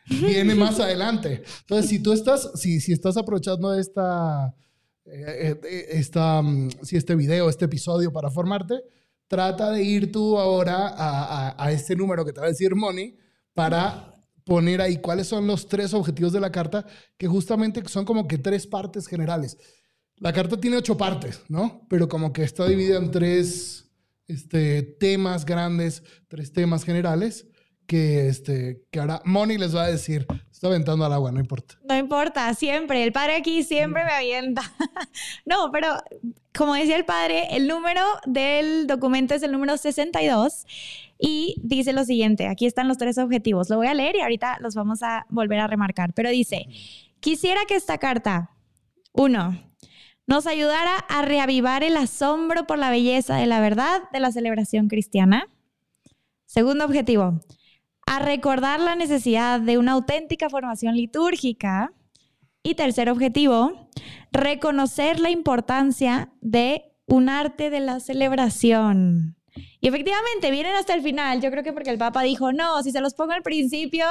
Viene 0.09 0.54
más 0.57 0.81
adelante. 0.81 1.45
Entonces, 1.61 1.90
si 1.90 2.00
tú 2.00 2.12
estás, 2.12 2.50
si, 2.57 2.81
si 2.81 2.93
estás 2.93 3.16
aprovechando 3.16 3.75
esta, 3.75 4.54
eh, 5.04 5.54
eh, 5.62 5.87
esta, 5.90 6.43
mm, 6.43 6.71
si 6.83 6.97
este 6.97 7.14
video, 7.14 7.49
este 7.49 7.66
episodio 7.66 8.12
para 8.12 8.31
formarte, 8.31 8.83
trata 9.28 9.71
de 9.71 9.83
ir 9.83 10.12
tú 10.12 10.38
ahora 10.38 10.88
a, 10.88 11.64
a, 11.64 11.73
este 11.73 11.97
número 11.97 12.25
que 12.25 12.33
te 12.33 12.40
va 12.40 12.47
a 12.47 12.50
decir 12.50 12.75
Money 12.75 13.16
para 13.52 14.14
poner 14.45 14.81
ahí 14.81 14.99
cuáles 14.99 15.26
son 15.26 15.47
los 15.47 15.69
tres 15.69 15.95
objetivos 15.95 16.33
de 16.33 16.40
la 16.40 16.52
carta, 16.52 16.87
que 17.16 17.26
justamente 17.26 17.83
son 17.88 18.04
como 18.04 18.28
que 18.28 18.38
tres 18.38 18.66
partes 18.66 19.07
generales. 19.07 19.57
La 20.16 20.33
carta 20.33 20.61
tiene 20.61 20.76
ocho 20.76 20.97
partes, 20.97 21.40
¿no? 21.49 21.87
Pero 21.88 22.09
como 22.09 22.33
que 22.33 22.43
está 22.43 22.66
dividida 22.66 22.99
en 22.99 23.11
tres 23.11 23.90
este, 24.28 24.83
temas 24.83 25.45
grandes, 25.45 26.02
tres 26.28 26.52
temas 26.52 26.85
generales 26.85 27.47
que, 27.87 28.28
este, 28.28 28.87
que 28.90 29.00
ahora 29.00 29.23
Moni 29.25 29.59
les 29.59 29.75
va 29.75 29.85
a 29.85 29.90
decir. 29.90 30.26
Está 30.64 30.73
aventando 30.73 31.04
al 31.04 31.12
agua, 31.12 31.30
no 31.30 31.40
importa. 31.40 31.75
No 31.87 31.94
importa, 31.94 32.54
siempre. 32.54 33.04
El 33.04 33.12
padre 33.12 33.37
aquí 33.37 33.62
siempre 33.64 34.02
me 34.02 34.12
avienta. 34.12 34.62
no, 35.44 35.71
pero 35.71 35.88
como 36.56 36.73
decía 36.73 36.97
el 36.97 37.04
padre, 37.04 37.54
el 37.54 37.68
número 37.68 38.00
del 38.25 38.87
documento 38.87 39.35
es 39.35 39.42
el 39.42 39.52
número 39.52 39.76
62 39.76 40.64
y 41.18 41.56
dice 41.62 41.92
lo 41.92 42.06
siguiente. 42.06 42.49
Aquí 42.49 42.64
están 42.64 42.88
los 42.88 42.97
tres 42.97 43.18
objetivos. 43.18 43.68
Lo 43.68 43.76
voy 43.76 43.88
a 43.88 43.92
leer 43.92 44.16
y 44.16 44.23
ahorita 44.23 44.56
los 44.61 44.75
vamos 44.75 45.02
a 45.02 45.26
volver 45.28 45.61
a 45.61 45.66
remarcar. 45.66 46.14
Pero 46.14 46.30
dice, 46.30 46.66
quisiera 47.21 47.61
que 47.68 47.75
esta 47.75 47.99
carta, 47.99 48.56
uno, 49.12 49.61
nos 50.26 50.47
ayudara 50.47 50.97
a 50.97 51.21
reavivar 51.21 51.83
el 51.83 51.94
asombro 51.99 52.66
por 52.66 52.78
la 52.78 52.88
belleza 52.88 53.37
de 53.37 53.44
la 53.44 53.61
verdad 53.61 54.04
de 54.14 54.21
la 54.21 54.33
celebración 54.33 54.88
cristiana. 54.88 55.47
Segundo 56.47 56.87
objetivo, 56.87 57.38
a 58.06 58.18
recordar 58.18 58.80
la 58.80 58.96
necesidad 58.96 59.61
de 59.61 59.78
una 59.78 59.92
auténtica 59.92 60.49
formación 60.49 60.94
litúrgica. 60.96 61.92
Y 62.66 62.76
tercer 62.76 63.11
objetivo, 63.11 63.90
reconocer 64.32 65.20
la 65.20 65.28
importancia 65.28 66.32
de 66.40 66.94
un 67.06 67.28
arte 67.28 67.68
de 67.68 67.80
la 67.80 68.00
celebración. 68.00 69.34
Y 69.80 69.88
efectivamente, 69.88 70.50
vienen 70.50 70.75
hasta 70.75 70.94
el 70.94 71.02
final. 71.02 71.40
Yo 71.40 71.50
creo 71.50 71.62
que 71.62 71.73
porque 71.73 71.90
el 71.90 71.99
Papa 71.99 72.23
dijo, 72.23 72.52
no, 72.52 72.82
si 72.82 72.90
se 72.90 73.00
los 73.00 73.14
pongo 73.14 73.32
al 73.32 73.42
principio, 73.42 74.06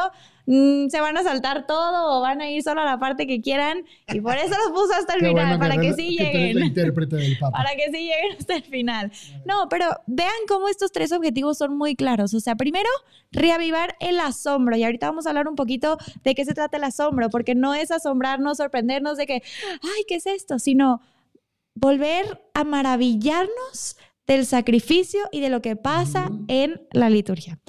mm, 0.46 0.88
se 0.88 1.02
van 1.02 1.18
a 1.18 1.24
saltar 1.24 1.66
todo 1.66 2.18
o 2.18 2.22
van 2.22 2.42
a 2.42 2.50
ir 2.50 2.62
solo 2.64 2.82
a 2.82 2.86
la 2.86 3.00
parte 3.00 3.28
que 3.28 3.42
quieran. 3.42 3.84
Y 4.08 4.22
por 4.22 4.38
eso 4.38 4.50
los 4.50 4.70
puso 4.70 4.94
hasta 4.94 5.16
el 5.16 5.20
final, 5.28 5.60
para 5.60 5.78
que, 5.78 5.94
sí 5.94 6.18
lleguen. 6.18 6.74
Para 6.74 7.72
que 7.76 7.92
sí 7.92 7.98
lleguen 7.98 8.38
hasta 8.38 8.56
el 8.56 8.64
final. 8.64 9.12
No, 9.46 9.68
pero 9.70 9.88
vean 10.08 10.32
cómo 10.48 10.70
estos 10.70 10.92
tres 10.92 11.12
objetivos 11.12 11.58
son 11.58 11.78
muy 11.78 11.96
claros. 11.96 12.34
O 12.34 12.40
sea, 12.40 12.56
primero, 12.56 12.90
reavivar 13.32 13.96
el 14.00 14.20
asombro. 14.20 14.76
Y 14.78 14.84
ahorita 14.84 15.08
vamos 15.08 15.26
a 15.26 15.30
hablar 15.30 15.48
un 15.48 15.56
poquito 15.56 15.98
de 16.24 16.36
qué 16.36 16.46
se 16.46 16.54
trata 16.54 16.78
el 16.78 16.84
asombro, 16.84 17.30
porque 17.30 17.56
no 17.56 17.74
es 17.74 17.92
asombrarnos, 17.92 18.58
sorprendernos 18.58 19.18
de 19.18 19.26
que, 19.26 19.44
ay, 19.82 20.04
¿qué 20.08 20.16
es 20.16 20.28
esto? 20.28 20.60
Sino 20.60 21.02
volver 21.76 22.42
a 22.54 22.64
maravillarnos 22.64 23.98
del 24.28 24.46
sacrificio 24.46 25.22
y 25.32 25.42
de 25.42 25.50
lo 25.50 25.62
que 25.62 25.76
pasa 25.76 26.32
en 26.48 26.82
la 26.92 27.10
liturgia. 27.10 27.60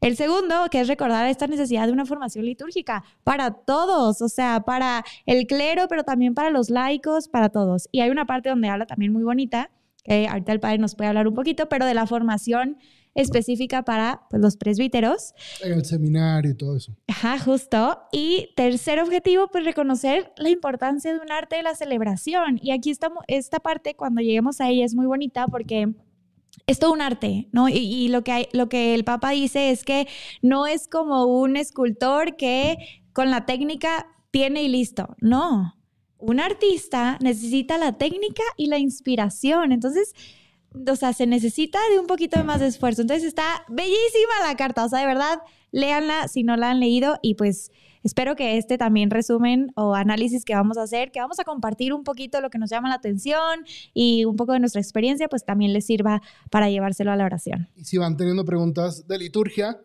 El 0.00 0.16
segundo, 0.16 0.66
que 0.68 0.80
es 0.80 0.88
recordar 0.88 1.28
esta 1.28 1.46
necesidad 1.46 1.86
de 1.86 1.92
una 1.92 2.04
formación 2.04 2.44
litúrgica 2.44 3.04
para 3.22 3.52
todos, 3.52 4.20
o 4.20 4.28
sea, 4.28 4.64
para 4.64 5.04
el 5.26 5.46
clero, 5.46 5.86
pero 5.88 6.02
también 6.02 6.34
para 6.34 6.50
los 6.50 6.70
laicos, 6.70 7.28
para 7.28 7.50
todos. 7.50 7.88
Y 7.92 8.00
hay 8.00 8.10
una 8.10 8.26
parte 8.26 8.48
donde 8.48 8.68
habla 8.68 8.86
también 8.86 9.12
muy 9.12 9.22
bonita, 9.22 9.70
que 10.04 10.26
ahorita 10.28 10.52
el 10.52 10.60
padre 10.60 10.78
nos 10.78 10.94
puede 10.94 11.08
hablar 11.08 11.28
un 11.28 11.34
poquito, 11.34 11.68
pero 11.68 11.86
de 11.86 11.94
la 11.94 12.06
formación 12.06 12.78
específica 13.14 13.84
para 13.84 14.22
pues, 14.30 14.40
los 14.40 14.56
presbíteros. 14.56 15.34
El 15.62 15.84
seminario 15.84 16.52
y 16.52 16.54
todo 16.54 16.76
eso. 16.76 16.96
Ajá, 17.08 17.38
justo. 17.38 17.98
Y 18.10 18.50
tercer 18.56 19.00
objetivo, 19.00 19.48
pues 19.48 19.64
reconocer 19.64 20.32
la 20.36 20.48
importancia 20.48 21.12
de 21.12 21.20
un 21.20 21.30
arte 21.30 21.56
de 21.56 21.62
la 21.62 21.74
celebración. 21.74 22.58
Y 22.62 22.70
aquí 22.70 22.90
estamos, 22.90 23.22
esta 23.28 23.60
parte, 23.60 23.94
cuando 23.94 24.20
lleguemos 24.20 24.60
a 24.60 24.68
ella, 24.68 24.84
es 24.84 24.94
muy 24.94 25.06
bonita 25.06 25.46
porque 25.46 25.92
es 26.66 26.78
todo 26.78 26.92
un 26.92 27.00
arte, 27.00 27.48
¿no? 27.52 27.68
Y, 27.68 28.08
lo, 28.08 28.24
que 28.24 28.32
hay, 28.32 28.48
lo 28.52 28.68
que 28.68 28.94
el 28.94 29.04
Papa 29.04 29.30
dice 29.30 29.70
es 29.70 29.84
que 29.84 30.06
no 30.40 30.66
es 30.66 30.88
como 30.88 31.26
un 31.26 31.56
escultor 31.56 32.36
que 32.36 32.76
con 33.12 33.30
la 33.30 33.46
técnica 33.46 34.06
tiene 34.30 34.62
y 34.62 34.68
listo. 34.68 35.14
No. 35.20 35.74
Un 36.22 36.38
artista 36.38 37.18
necesita 37.20 37.78
la 37.78 37.98
técnica 37.98 38.44
y 38.56 38.68
la 38.68 38.78
inspiración. 38.78 39.72
Entonces, 39.72 40.14
o 40.72 40.96
sea, 40.96 41.12
se 41.12 41.26
necesita 41.26 41.80
de 41.90 41.98
un 41.98 42.06
poquito 42.06 42.42
más 42.44 42.60
de 42.60 42.68
esfuerzo. 42.68 43.02
Entonces 43.02 43.26
está 43.26 43.64
bellísima 43.68 44.32
la 44.46 44.56
carta, 44.56 44.84
o 44.84 44.88
sea, 44.88 45.00
de 45.00 45.06
verdad, 45.06 45.40
léanla 45.72 46.28
si 46.28 46.44
no 46.44 46.56
la 46.56 46.70
han 46.70 46.78
leído 46.78 47.18
y 47.22 47.34
pues 47.34 47.72
espero 48.04 48.36
que 48.36 48.56
este 48.56 48.78
también 48.78 49.10
resumen 49.10 49.72
o 49.74 49.94
análisis 49.94 50.44
que 50.44 50.54
vamos 50.54 50.78
a 50.78 50.82
hacer, 50.82 51.10
que 51.10 51.20
vamos 51.20 51.40
a 51.40 51.44
compartir 51.44 51.92
un 51.92 52.04
poquito 52.04 52.40
lo 52.40 52.50
que 52.50 52.58
nos 52.58 52.70
llama 52.70 52.88
la 52.88 52.94
atención 52.94 53.64
y 53.92 54.24
un 54.24 54.36
poco 54.36 54.52
de 54.52 54.60
nuestra 54.60 54.80
experiencia, 54.80 55.28
pues 55.28 55.44
también 55.44 55.72
les 55.72 55.86
sirva 55.86 56.22
para 56.52 56.70
llevárselo 56.70 57.10
a 57.10 57.16
la 57.16 57.24
oración. 57.24 57.68
Y 57.76 57.84
si 57.84 57.98
van 57.98 58.16
teniendo 58.16 58.44
preguntas 58.44 59.08
de 59.08 59.18
liturgia, 59.18 59.80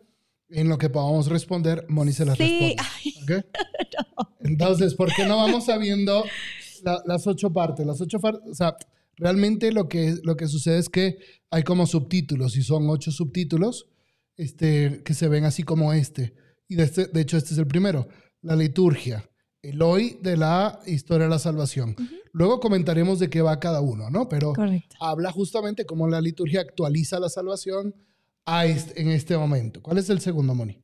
en 0.50 0.68
lo 0.68 0.78
que 0.78 0.90
podamos 0.90 1.28
responder, 1.28 1.84
Moni 1.88 2.12
se 2.12 2.24
las 2.24 2.36
sí. 2.36 2.76
responde. 2.76 3.46
Entonces, 4.40 4.94
¿por 4.94 5.12
qué 5.14 5.26
no 5.26 5.36
vamos 5.36 5.66
sabiendo 5.66 6.24
las 7.04 7.26
ocho 7.26 7.52
partes? 7.52 7.86
Las 7.86 8.00
ocho 8.00 8.18
partes, 8.18 8.50
o 8.50 8.54
sea, 8.54 8.76
Realmente 9.18 9.72
lo 9.72 9.88
que, 9.88 10.16
lo 10.22 10.36
que 10.36 10.46
sucede 10.46 10.78
es 10.78 10.88
que 10.88 11.18
hay 11.50 11.64
como 11.64 11.86
subtítulos 11.86 12.56
y 12.56 12.62
son 12.62 12.88
ocho 12.88 13.10
subtítulos 13.10 13.88
este, 14.36 15.02
que 15.04 15.14
se 15.14 15.28
ven 15.28 15.44
así 15.44 15.64
como 15.64 15.92
este. 15.92 16.34
Y 16.68 16.76
de, 16.76 16.84
este, 16.84 17.06
de 17.06 17.20
hecho 17.20 17.36
este 17.36 17.52
es 17.52 17.58
el 17.58 17.66
primero, 17.66 18.08
la 18.42 18.54
liturgia, 18.54 19.28
el 19.62 19.82
hoy 19.82 20.18
de 20.22 20.36
la 20.36 20.78
historia 20.86 21.24
de 21.24 21.30
la 21.30 21.40
salvación. 21.40 21.96
Luego 22.32 22.60
comentaremos 22.60 23.18
de 23.18 23.28
qué 23.28 23.42
va 23.42 23.58
cada 23.58 23.80
uno, 23.80 24.08
¿no? 24.10 24.28
Pero 24.28 24.52
habla 25.00 25.32
justamente 25.32 25.84
cómo 25.84 26.06
la 26.08 26.20
liturgia 26.20 26.60
actualiza 26.60 27.18
la 27.18 27.28
salvación 27.28 27.94
a 28.48 28.64
en 28.66 29.10
este 29.10 29.36
momento. 29.36 29.82
¿Cuál 29.82 29.98
es 29.98 30.08
el 30.08 30.20
segundo, 30.20 30.54
Moni? 30.54 30.80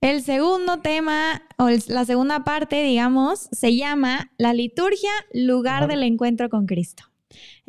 El 0.00 0.22
segundo 0.22 0.80
tema, 0.80 1.42
o 1.58 1.68
la 1.88 2.04
segunda 2.04 2.44
parte, 2.44 2.82
digamos, 2.82 3.48
se 3.52 3.76
llama 3.76 4.32
la 4.36 4.52
liturgia, 4.52 5.10
lugar 5.32 5.88
del 5.88 6.02
encuentro 6.02 6.48
con 6.48 6.66
Cristo. 6.66 7.04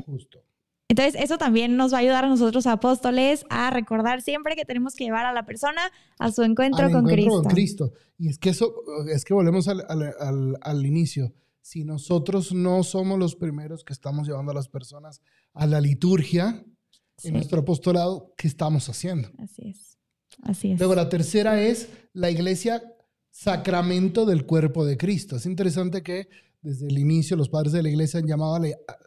Justo. 0.05 0.43
Entonces, 0.87 1.21
eso 1.21 1.37
también 1.37 1.77
nos 1.77 1.93
va 1.93 1.97
a 1.97 2.01
ayudar 2.01 2.25
a 2.25 2.29
nosotros 2.29 2.65
apóstoles 2.65 3.45
a 3.51 3.69
recordar 3.69 4.23
siempre 4.23 4.55
que 4.55 4.65
tenemos 4.65 4.95
que 4.95 5.03
llevar 5.03 5.27
a 5.27 5.33
la 5.33 5.45
persona 5.45 5.81
a 6.17 6.31
su 6.31 6.41
encuentro, 6.41 6.91
con, 6.91 7.05
Cristo. 7.05 7.31
con 7.31 7.43
Cristo. 7.45 7.93
Y 8.17 8.29
es 8.29 8.39
que 8.39 8.49
eso, 8.49 8.73
es 9.07 9.23
que 9.25 9.35
volvemos 9.35 9.67
al, 9.67 9.85
al, 10.61 10.85
inicio. 10.85 11.31
Si 11.61 11.83
nosotros 11.83 12.51
no 12.51 12.81
somos 12.81 13.19
los 13.19 13.35
primeros 13.35 13.83
que 13.83 13.93
estamos 13.93 14.27
llevando 14.27 14.51
a 14.51 14.55
las 14.55 14.69
personas 14.69 15.21
a 15.53 15.67
la 15.67 15.79
liturgia 15.79 16.65
en 17.23 17.33
nuestro 17.33 17.61
apostolado, 17.61 18.33
¿qué 18.37 18.47
estamos 18.47 18.87
haciendo? 18.89 19.29
Así 19.37 19.69
es. 19.69 19.97
Así 20.43 20.71
es. 20.71 20.79
Luego, 20.79 20.95
la 20.95 21.09
tercera 21.09 21.61
es 21.61 21.89
la 22.13 22.29
iglesia 22.29 22.83
sacramento 23.29 24.25
del 24.25 24.45
cuerpo 24.45 24.85
de 24.85 24.97
Cristo. 24.97 25.35
Es 25.35 25.45
interesante 25.45 26.03
que 26.03 26.29
desde 26.61 26.87
el 26.87 26.97
inicio 26.97 27.37
los 27.37 27.49
padres 27.49 27.71
de 27.71 27.83
la 27.83 27.89
iglesia 27.89 28.19
han 28.19 28.27
llamado 28.27 28.59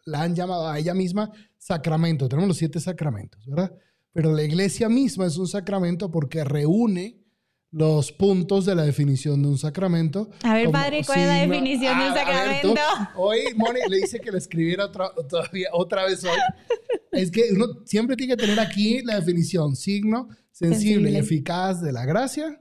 la 0.04 0.22
han 0.22 0.34
llamado 0.34 0.68
a 0.68 0.78
ella 0.78 0.94
misma 0.94 1.30
sacramento. 1.58 2.28
Tenemos 2.28 2.48
los 2.48 2.56
siete 2.56 2.80
sacramentos, 2.80 3.46
¿verdad? 3.46 3.72
Pero 4.12 4.32
la 4.32 4.42
iglesia 4.42 4.88
misma 4.88 5.26
es 5.26 5.36
un 5.36 5.48
sacramento 5.48 6.10
porque 6.10 6.44
reúne 6.44 7.22
los 7.70 8.12
puntos 8.12 8.66
de 8.66 8.74
la 8.74 8.82
definición 8.82 9.42
de 9.42 9.48
un 9.48 9.58
sacramento. 9.58 10.28
A 10.42 10.54
ver, 10.54 10.70
padre, 10.70 11.02
¿cuál 11.04 11.20
es 11.20 11.26
la 11.26 11.34
definición 11.34 11.98
de 11.98 12.08
un 12.08 12.14
sacramento? 12.14 12.74
hoy 13.16 13.40
Moni 13.56 13.80
le 13.88 13.96
dice 13.96 14.20
que 14.20 14.30
la 14.30 14.38
escribiera 14.38 14.84
otra, 14.86 15.10
todavía, 15.28 15.68
otra 15.72 16.04
vez 16.04 16.22
hoy. 16.22 16.38
Es 17.12 17.30
que 17.30 17.52
uno 17.52 17.66
siempre 17.84 18.16
tiene 18.16 18.36
que 18.36 18.42
tener 18.42 18.58
aquí 18.58 19.02
la 19.02 19.16
definición, 19.16 19.76
signo 19.76 20.28
sensible, 20.50 21.10
y 21.10 21.16
eficaz 21.16 21.80
de 21.80 21.92
la 21.92 22.04
gracia, 22.04 22.60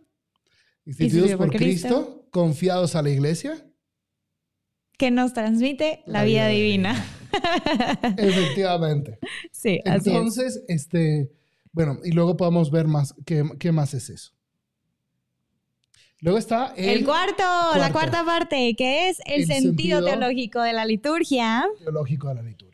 instituidos 0.85 1.35
por, 1.35 1.51
Cristo, 1.51 2.27
confiados 2.31 2.95
a 2.95 3.01
la 3.01 3.09
iglesia 3.09 3.65
que 5.01 5.09
nos 5.09 5.33
transmite 5.33 6.03
la, 6.05 6.23
vida, 6.23 6.47
divina. 6.47 6.93
Efectivamente. 8.17 9.17
Sí, 9.51 9.81
así 9.83 10.11
Entonces, 10.11 10.63
este, 10.67 11.31
bueno, 11.71 11.97
y 12.03 12.11
luego 12.11 12.37
podemos 12.37 12.69
ver 12.69 12.85
más 12.85 13.15
qué, 13.25 13.71
más 13.71 13.95
es 13.95 14.11
eso. 14.11 14.31
Luego 16.19 16.37
está 16.37 16.75
el, 16.77 17.03
cuarto, 17.03 17.43
la 17.77 17.91
cuarta 17.91 18.23
parte, 18.23 18.75
que 18.77 19.09
es 19.09 19.17
el, 19.25 19.47
sentido, 19.47 20.05
teológico 20.05 20.61
de 20.61 20.73
la 20.73 20.85
liturgia. 20.85 21.65
Teológico 21.79 22.27
de 22.27 22.35
la 22.35 22.43
liturgia. 22.43 22.70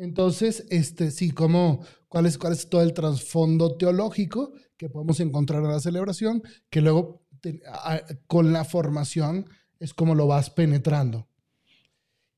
Entonces, 0.00 0.66
este, 0.70 1.10
sí, 1.10 1.30
como, 1.30 1.84
¿cuál 2.08 2.24
es, 2.24 2.38
cuál 2.38 2.54
es 2.54 2.70
todo 2.70 2.82
el 2.82 2.94
trasfondo 2.94 3.76
teológico 3.76 4.54
que 4.78 4.88
podemos 4.88 5.20
encontrar 5.20 5.62
en 5.62 5.68
la 5.68 5.78
celebración? 5.78 6.42
Que 6.70 6.80
luego, 6.80 7.26
con 8.26 8.50
la 8.54 8.64
formación, 8.64 9.44
es 9.78 9.92
como 9.92 10.14
lo 10.14 10.26
vas 10.26 10.48
penetrando. 10.48 11.28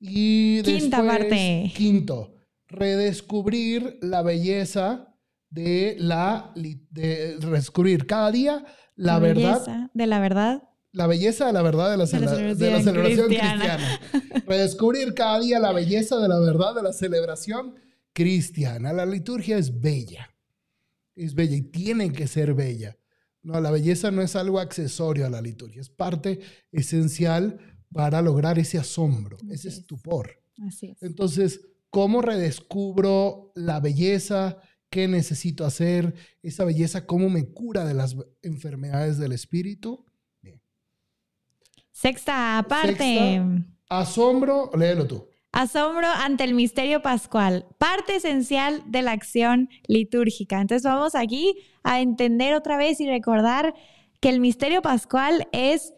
Y 0.00 0.60
Quinta 0.62 1.06
parte. 1.06 1.72
Quinto, 1.76 2.34
redescubrir 2.66 3.96
la 4.02 4.22
belleza 4.22 5.14
de 5.48 5.94
la. 6.00 6.52
De 6.56 7.36
redescubrir 7.38 8.06
cada 8.06 8.32
día 8.32 8.64
la, 8.96 9.20
verdad. 9.20 9.90
De 9.94 10.06
la 10.08 10.18
verdad. 10.18 10.68
La 10.92 11.06
belleza 11.06 11.46
de 11.46 11.54
la 11.54 11.62
verdad 11.62 11.90
de 11.90 11.96
la, 11.96 12.06
celebración, 12.06 13.28
cristiana. 13.28 14.00
Redescubrir 14.46 15.14
cada 15.14 15.40
día 15.40 15.58
la 15.58 15.72
belleza 15.72 16.18
de 16.18 16.28
la 16.28 16.38
verdad 16.38 16.74
de 16.74 16.82
la 16.82 16.92
celebración 16.92 17.74
cristiana. 18.12 18.92
La 18.92 19.06
liturgia 19.06 19.56
es 19.56 19.80
bella. 19.80 20.30
Es 21.14 21.34
bella 21.34 21.56
y 21.56 21.62
tiene 21.62 22.12
que 22.12 22.26
ser 22.26 22.52
bella. 22.52 22.98
No, 23.42 23.60
la 23.60 23.70
belleza 23.70 24.10
no 24.10 24.22
es 24.22 24.36
algo 24.36 24.60
accesorio 24.60 25.26
a 25.26 25.30
la 25.30 25.42
liturgia, 25.42 25.80
es 25.80 25.90
parte 25.90 26.40
esencial 26.70 27.58
para 27.92 28.22
lograr 28.22 28.58
ese 28.58 28.78
asombro, 28.78 29.36
ese 29.50 29.68
estupor. 29.68 30.40
Así 30.66 30.90
es. 30.90 31.02
Entonces, 31.02 31.60
¿cómo 31.90 32.22
redescubro 32.22 33.50
la 33.56 33.80
belleza? 33.80 34.58
¿Qué 34.90 35.08
necesito 35.08 35.64
hacer? 35.64 36.14
Esa 36.42 36.64
belleza, 36.64 37.04
¿cómo 37.06 37.30
me 37.30 37.46
cura 37.46 37.84
de 37.84 37.94
las 37.94 38.16
enfermedades 38.42 39.18
del 39.18 39.32
espíritu? 39.32 40.04
Sexta 41.92 42.64
parte. 42.68 42.96
Sexta. 42.96 43.66
Asombro, 43.88 44.70
léelo 44.76 45.06
tú. 45.06 45.28
Asombro 45.52 46.06
ante 46.08 46.44
el 46.44 46.54
misterio 46.54 47.02
pascual, 47.02 47.66
parte 47.76 48.16
esencial 48.16 48.82
de 48.86 49.02
la 49.02 49.12
acción 49.12 49.68
litúrgica. 49.86 50.60
Entonces 50.62 50.82
vamos 50.82 51.14
aquí 51.14 51.54
a 51.82 52.00
entender 52.00 52.54
otra 52.54 52.78
vez 52.78 53.00
y 53.00 53.06
recordar 53.06 53.74
que 54.20 54.30
el 54.30 54.40
misterio 54.40 54.80
pascual 54.80 55.46
es 55.52 55.92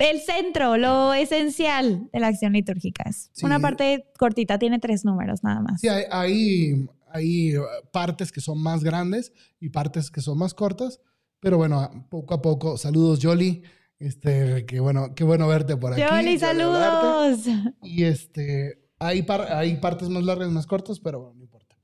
el 0.00 0.20
centro, 0.20 0.76
lo 0.78 1.12
esencial 1.14 2.08
de 2.12 2.20
la 2.20 2.28
acción 2.28 2.54
litúrgica. 2.54 3.04
Es 3.08 3.30
Sí. 3.32 3.46
una 3.46 3.60
parte 3.60 4.06
cortita, 4.18 4.58
tiene 4.58 4.80
tres 4.80 5.04
números 5.04 5.44
nada 5.44 5.60
más. 5.60 5.80
Sí, 5.80 5.88
hay, 5.88 6.04
hay, 6.10 6.86
hay, 7.12 7.56
uh, 7.58 7.62
partes 7.92 8.32
que 8.32 8.40
son 8.40 8.60
más 8.60 8.82
grandes 8.82 9.32
y 9.60 9.68
partes 9.68 10.10
que 10.10 10.20
son 10.20 10.38
más 10.38 10.54
cortas, 10.54 11.00
pero 11.38 11.56
bueno, 11.56 12.06
poco 12.10 12.34
a 12.34 12.42
poco. 12.42 12.76
Saludos, 12.76 13.20
Jolly. 13.22 13.62
Este, 14.02 14.66
qué 14.66 14.80
bueno, 14.80 15.14
qué 15.14 15.22
bueno 15.24 15.46
verte 15.46 15.76
por 15.76 15.92
aquí. 15.92 16.02
Bueno 16.02 16.24
verte. 16.30 16.38
saludos. 16.40 17.40
Y 17.82 18.02
este, 18.04 18.88
hay, 18.98 19.22
par- 19.22 19.52
hay 19.52 19.76
partes 19.76 20.08
más 20.08 20.24
largas 20.24 20.48
y 20.48 20.52
más 20.52 20.66
cortas, 20.66 20.98
pero 21.00 21.20
bueno, 21.20 21.34
no 21.36 21.42
importa. 21.44 21.76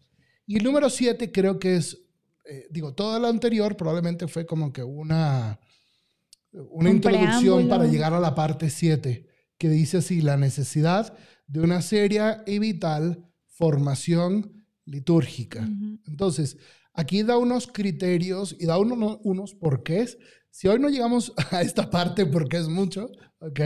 Y 0.46 0.56
el 0.56 0.64
número 0.64 0.90
7 0.90 1.30
creo 1.30 1.58
que 1.58 1.76
es, 1.76 1.98
eh, 2.44 2.66
digo, 2.70 2.94
todo 2.94 3.18
lo 3.20 3.28
anterior 3.28 3.76
probablemente 3.76 4.26
fue 4.26 4.46
como 4.46 4.72
que 4.72 4.82
una, 4.82 5.60
una 6.52 6.88
Un 6.90 6.96
introducción 6.96 7.40
preámbulo. 7.40 7.68
para 7.68 7.86
llegar 7.86 8.12
a 8.14 8.20
la 8.20 8.34
parte 8.34 8.68
7, 8.70 9.26
que 9.56 9.68
dice 9.68 9.98
así, 9.98 10.20
la 10.20 10.36
necesidad 10.36 11.16
de 11.46 11.60
una 11.60 11.82
seria 11.82 12.42
y 12.46 12.58
vital 12.58 13.24
formación 13.46 14.64
litúrgica. 14.86 15.60
Ujú. 15.60 16.00
Entonces, 16.06 16.56
aquí 16.98 17.22
da 17.22 17.36
unos 17.38 17.66
criterios 17.68 18.56
y 18.58 18.66
da 18.66 18.76
uno- 18.78 19.20
unos 19.22 19.54
porqués. 19.54 20.18
Si 20.50 20.66
hoy 20.68 20.78
no 20.80 20.88
llegamos 20.88 21.32
a 21.52 21.62
esta 21.62 21.88
parte 21.90 22.26
porque 22.26 22.56
es 22.58 22.68
mucho, 22.68 23.08
¿ok? 23.40 23.60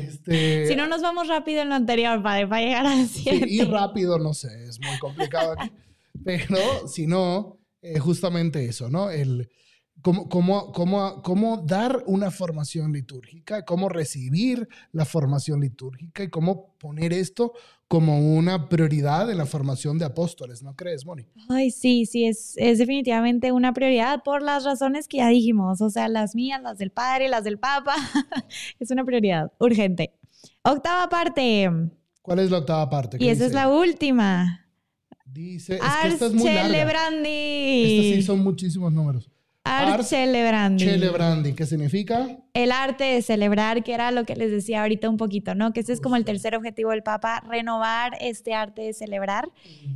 Este, 0.00 0.66
Si 0.68 0.76
no 0.76 0.86
nos 0.86 1.02
vamos 1.02 1.28
rápido 1.28 1.62
en 1.62 1.68
lo 1.70 1.74
anterior, 1.74 2.22
padre, 2.22 2.46
para 2.46 2.62
llegar 2.64 2.86
Sí, 3.06 3.22
7. 3.24 3.46
ir 3.48 3.68
rápido, 3.68 4.18
no 4.18 4.32
sé, 4.32 4.48
es 4.68 4.78
muy 4.80 4.98
complicado 4.98 5.52
aquí. 5.58 5.70
Pero 6.24 6.86
si 6.88 7.06
no, 7.06 7.58
eh, 7.82 7.98
justamente 7.98 8.64
eso, 8.64 8.88
¿no? 8.88 9.10
El, 9.10 9.48
cómo, 10.02 10.28
cómo, 10.28 10.70
cómo, 10.72 11.20
cómo 11.22 11.64
dar 11.66 12.02
una 12.06 12.30
formación 12.30 12.92
litúrgica, 12.92 13.64
cómo 13.64 13.88
recibir 13.88 14.68
la 14.92 15.04
formación 15.04 15.60
litúrgica 15.60 16.22
y 16.22 16.28
cómo 16.28 16.76
poner 16.78 17.12
esto 17.12 17.52
como 17.92 18.34
una 18.34 18.70
prioridad 18.70 19.30
en 19.30 19.36
la 19.36 19.44
formación 19.44 19.98
de 19.98 20.06
apóstoles, 20.06 20.62
¿no 20.62 20.74
crees, 20.74 21.04
Moni? 21.04 21.26
Ay, 21.50 21.70
sí, 21.70 22.06
sí, 22.06 22.24
es, 22.24 22.54
es 22.56 22.78
definitivamente 22.78 23.52
una 23.52 23.74
prioridad 23.74 24.22
por 24.22 24.40
las 24.40 24.64
razones 24.64 25.08
que 25.08 25.18
ya 25.18 25.28
dijimos, 25.28 25.82
o 25.82 25.90
sea, 25.90 26.08
las 26.08 26.34
mías, 26.34 26.62
las 26.62 26.78
del 26.78 26.90
padre, 26.90 27.28
las 27.28 27.44
del 27.44 27.58
papa, 27.58 27.94
es 28.80 28.90
una 28.90 29.04
prioridad 29.04 29.52
urgente. 29.58 30.14
Octava 30.62 31.10
parte, 31.10 31.68
¿Cuál 32.22 32.38
es 32.38 32.50
la 32.50 32.60
octava 32.60 32.88
parte? 32.88 33.18
¿Qué 33.18 33.26
y 33.26 33.28
esa 33.28 33.44
es 33.44 33.52
la 33.52 33.68
última. 33.68 34.66
Dice, 35.26 35.74
es 35.74 35.80
que 35.80 36.08
esta 36.08 36.26
es 36.28 36.32
muy 36.32 36.48
Ars 36.48 36.54
larga. 36.54 36.70
celebrandi. 36.70 37.28
Estas 37.28 38.16
sí 38.16 38.22
son 38.22 38.38
muchísimos 38.38 38.90
números. 38.90 39.28
Ars 39.64 39.92
Ars 39.92 40.08
celebrandi. 40.08 40.84
Celebrandi, 40.84 41.54
¿qué 41.54 41.66
significa? 41.66 42.38
El 42.52 42.72
arte 42.72 43.04
de 43.04 43.22
celebrar, 43.22 43.84
que 43.84 43.94
era 43.94 44.10
lo 44.10 44.24
que 44.24 44.34
les 44.34 44.50
decía 44.50 44.82
ahorita 44.82 45.08
un 45.08 45.16
poquito, 45.16 45.54
¿no? 45.54 45.72
Que 45.72 45.80
ese 45.80 45.92
es 45.92 46.00
como 46.00 46.16
el 46.16 46.24
tercer 46.24 46.56
objetivo 46.56 46.90
del 46.90 47.02
Papa, 47.02 47.42
renovar 47.48 48.16
este 48.20 48.54
arte 48.54 48.82
de 48.82 48.92
celebrar, 48.92 49.50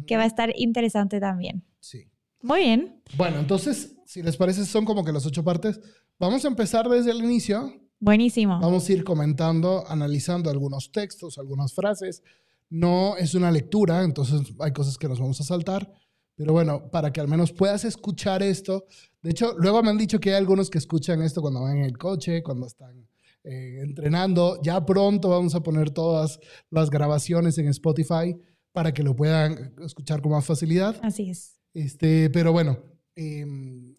que 0.06 0.16
va 0.16 0.22
a 0.22 0.26
estar 0.26 0.52
interesante 0.56 1.20
también. 1.20 1.64
Sí. 1.80 2.04
Muy 2.42 2.60
bien. 2.60 3.02
Bueno, 3.16 3.38
entonces, 3.38 3.96
si 4.06 4.22
les 4.22 4.36
parece, 4.36 4.64
son 4.64 4.84
como 4.84 5.04
que 5.04 5.12
las 5.12 5.26
ocho 5.26 5.42
partes. 5.42 5.80
Vamos 6.18 6.44
a 6.44 6.48
empezar 6.48 6.88
desde 6.88 7.10
el 7.10 7.18
inicio. 7.18 7.72
Buenísimo. 7.98 8.60
Vamos 8.60 8.88
a 8.88 8.92
ir 8.92 9.04
comentando, 9.04 9.84
analizando 9.88 10.48
algunos 10.48 10.92
textos, 10.92 11.38
algunas 11.38 11.74
frases. 11.74 12.22
No 12.68 13.16
es 13.16 13.34
una 13.34 13.50
lectura, 13.50 14.04
entonces 14.04 14.54
hay 14.60 14.72
cosas 14.72 14.96
que 14.98 15.08
nos 15.08 15.18
vamos 15.18 15.40
a 15.40 15.44
saltar. 15.44 15.92
Pero 16.36 16.52
bueno, 16.52 16.90
para 16.90 17.12
que 17.12 17.20
al 17.20 17.28
menos 17.28 17.52
puedas 17.52 17.84
escuchar 17.84 18.42
esto. 18.42 18.86
De 19.22 19.30
hecho, 19.30 19.54
luego 19.58 19.82
me 19.82 19.90
han 19.90 19.98
dicho 19.98 20.20
que 20.20 20.30
hay 20.30 20.36
algunos 20.36 20.70
que 20.70 20.78
escuchan 20.78 21.22
esto 21.22 21.40
cuando 21.40 21.62
van 21.62 21.78
en 21.78 21.84
el 21.84 21.98
coche, 21.98 22.42
cuando 22.42 22.66
están 22.66 23.08
eh, 23.42 23.80
entrenando. 23.82 24.60
Ya 24.62 24.84
pronto 24.84 25.30
vamos 25.30 25.54
a 25.54 25.62
poner 25.62 25.90
todas 25.90 26.38
las 26.70 26.90
grabaciones 26.90 27.56
en 27.58 27.68
Spotify 27.68 28.36
para 28.72 28.92
que 28.92 29.02
lo 29.02 29.16
puedan 29.16 29.74
escuchar 29.82 30.20
con 30.20 30.32
más 30.32 30.44
facilidad. 30.44 30.96
Así 31.02 31.30
es. 31.30 31.58
Este, 31.72 32.28
pero 32.30 32.52
bueno, 32.52 32.78
eh, 33.16 33.46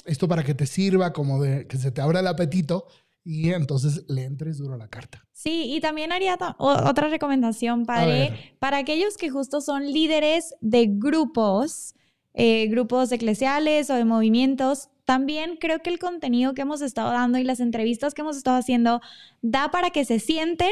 esto 0.06 0.28
para 0.28 0.44
que 0.44 0.54
te 0.54 0.68
sirva 0.68 1.14
como 1.14 1.42
de 1.42 1.66
que 1.66 1.78
se 1.78 1.92
te 1.92 2.02
abra 2.02 2.20
el 2.20 2.28
apetito 2.28 2.86
y 3.24 3.52
entonces 3.52 4.06
le 4.08 4.24
entres 4.24 4.58
duro 4.58 4.76
a 4.76 4.78
la 4.78 4.88
carta. 4.88 5.28
Sí, 5.34 5.76
y 5.76 5.82
también 5.82 6.14
haría 6.14 6.38
otra 6.60 7.10
recomendación, 7.10 7.86
padre, 7.86 8.56
para 8.60 8.78
aquellos 8.78 9.18
que 9.18 9.30
justo 9.30 9.60
son 9.60 9.92
líderes 9.92 10.56
de 10.62 10.88
grupos, 10.88 11.94
eh, 12.40 12.68
grupos 12.68 13.12
eclesiales 13.12 13.90
o 13.90 13.96
de 13.96 14.06
movimientos. 14.06 14.90
También 15.06 15.58
creo 15.60 15.82
que 15.82 15.90
el 15.90 15.98
contenido 15.98 16.54
que 16.54 16.62
hemos 16.62 16.82
estado 16.82 17.12
dando 17.12 17.40
y 17.40 17.44
las 17.44 17.60
entrevistas 17.60 18.14
que 18.14 18.22
hemos 18.22 18.38
estado 18.38 18.58
haciendo 18.58 19.02
da 19.42 19.72
para 19.72 19.90
que 19.90 20.06
se 20.06 20.20
sienten 20.20 20.72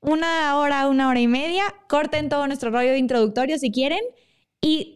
una 0.00 0.56
hora, 0.56 0.86
una 0.86 1.08
hora 1.08 1.18
y 1.18 1.26
media, 1.26 1.64
corten 1.88 2.28
todo 2.28 2.46
nuestro 2.46 2.70
rollo 2.70 2.94
introductorio 2.94 3.58
si 3.58 3.72
quieren 3.72 3.98
y 4.60 4.95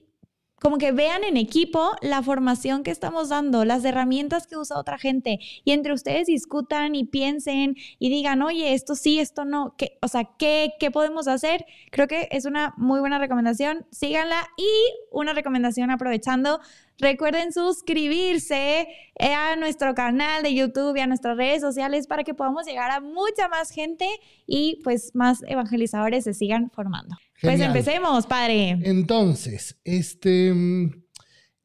como 0.60 0.78
que 0.78 0.92
vean 0.92 1.24
en 1.24 1.36
equipo 1.36 1.92
la 2.02 2.22
formación 2.22 2.82
que 2.82 2.90
estamos 2.90 3.30
dando, 3.30 3.64
las 3.64 3.84
herramientas 3.84 4.46
que 4.46 4.56
usa 4.56 4.78
otra 4.78 4.98
gente 4.98 5.40
y 5.64 5.72
entre 5.72 5.92
ustedes 5.92 6.26
discutan 6.26 6.94
y 6.94 7.04
piensen 7.04 7.76
y 7.98 8.10
digan, 8.10 8.42
oye, 8.42 8.74
esto 8.74 8.94
sí, 8.94 9.18
esto 9.18 9.44
no, 9.44 9.74
¿Qué, 9.76 9.98
o 10.02 10.08
sea, 10.08 10.24
¿qué, 10.38 10.74
¿qué 10.78 10.90
podemos 10.90 11.28
hacer? 11.28 11.64
Creo 11.90 12.06
que 12.06 12.28
es 12.30 12.44
una 12.44 12.74
muy 12.76 13.00
buena 13.00 13.18
recomendación, 13.18 13.86
síganla 13.90 14.48
y 14.56 14.68
una 15.10 15.32
recomendación 15.32 15.90
aprovechando, 15.90 16.60
recuerden 17.00 17.52
suscribirse 17.52 18.86
a 19.18 19.56
nuestro 19.56 19.94
canal 19.94 20.42
de 20.42 20.54
YouTube 20.54 20.96
y 20.96 21.00
a 21.00 21.06
nuestras 21.06 21.36
redes 21.36 21.60
sociales 21.60 22.06
para 22.06 22.24
que 22.24 22.34
podamos 22.34 22.66
llegar 22.66 22.90
a 22.90 23.00
mucha 23.00 23.48
más 23.48 23.70
gente 23.70 24.06
y 24.46 24.80
pues 24.84 25.10
más 25.14 25.42
evangelizadores 25.46 26.24
se 26.24 26.34
sigan 26.34 26.70
formando. 26.70 27.16
Pues 27.42 27.60
empecemos, 27.60 28.26
padre. 28.26 28.78
Entonces, 28.82 29.78
este 29.84 30.52
mm, 30.52 30.90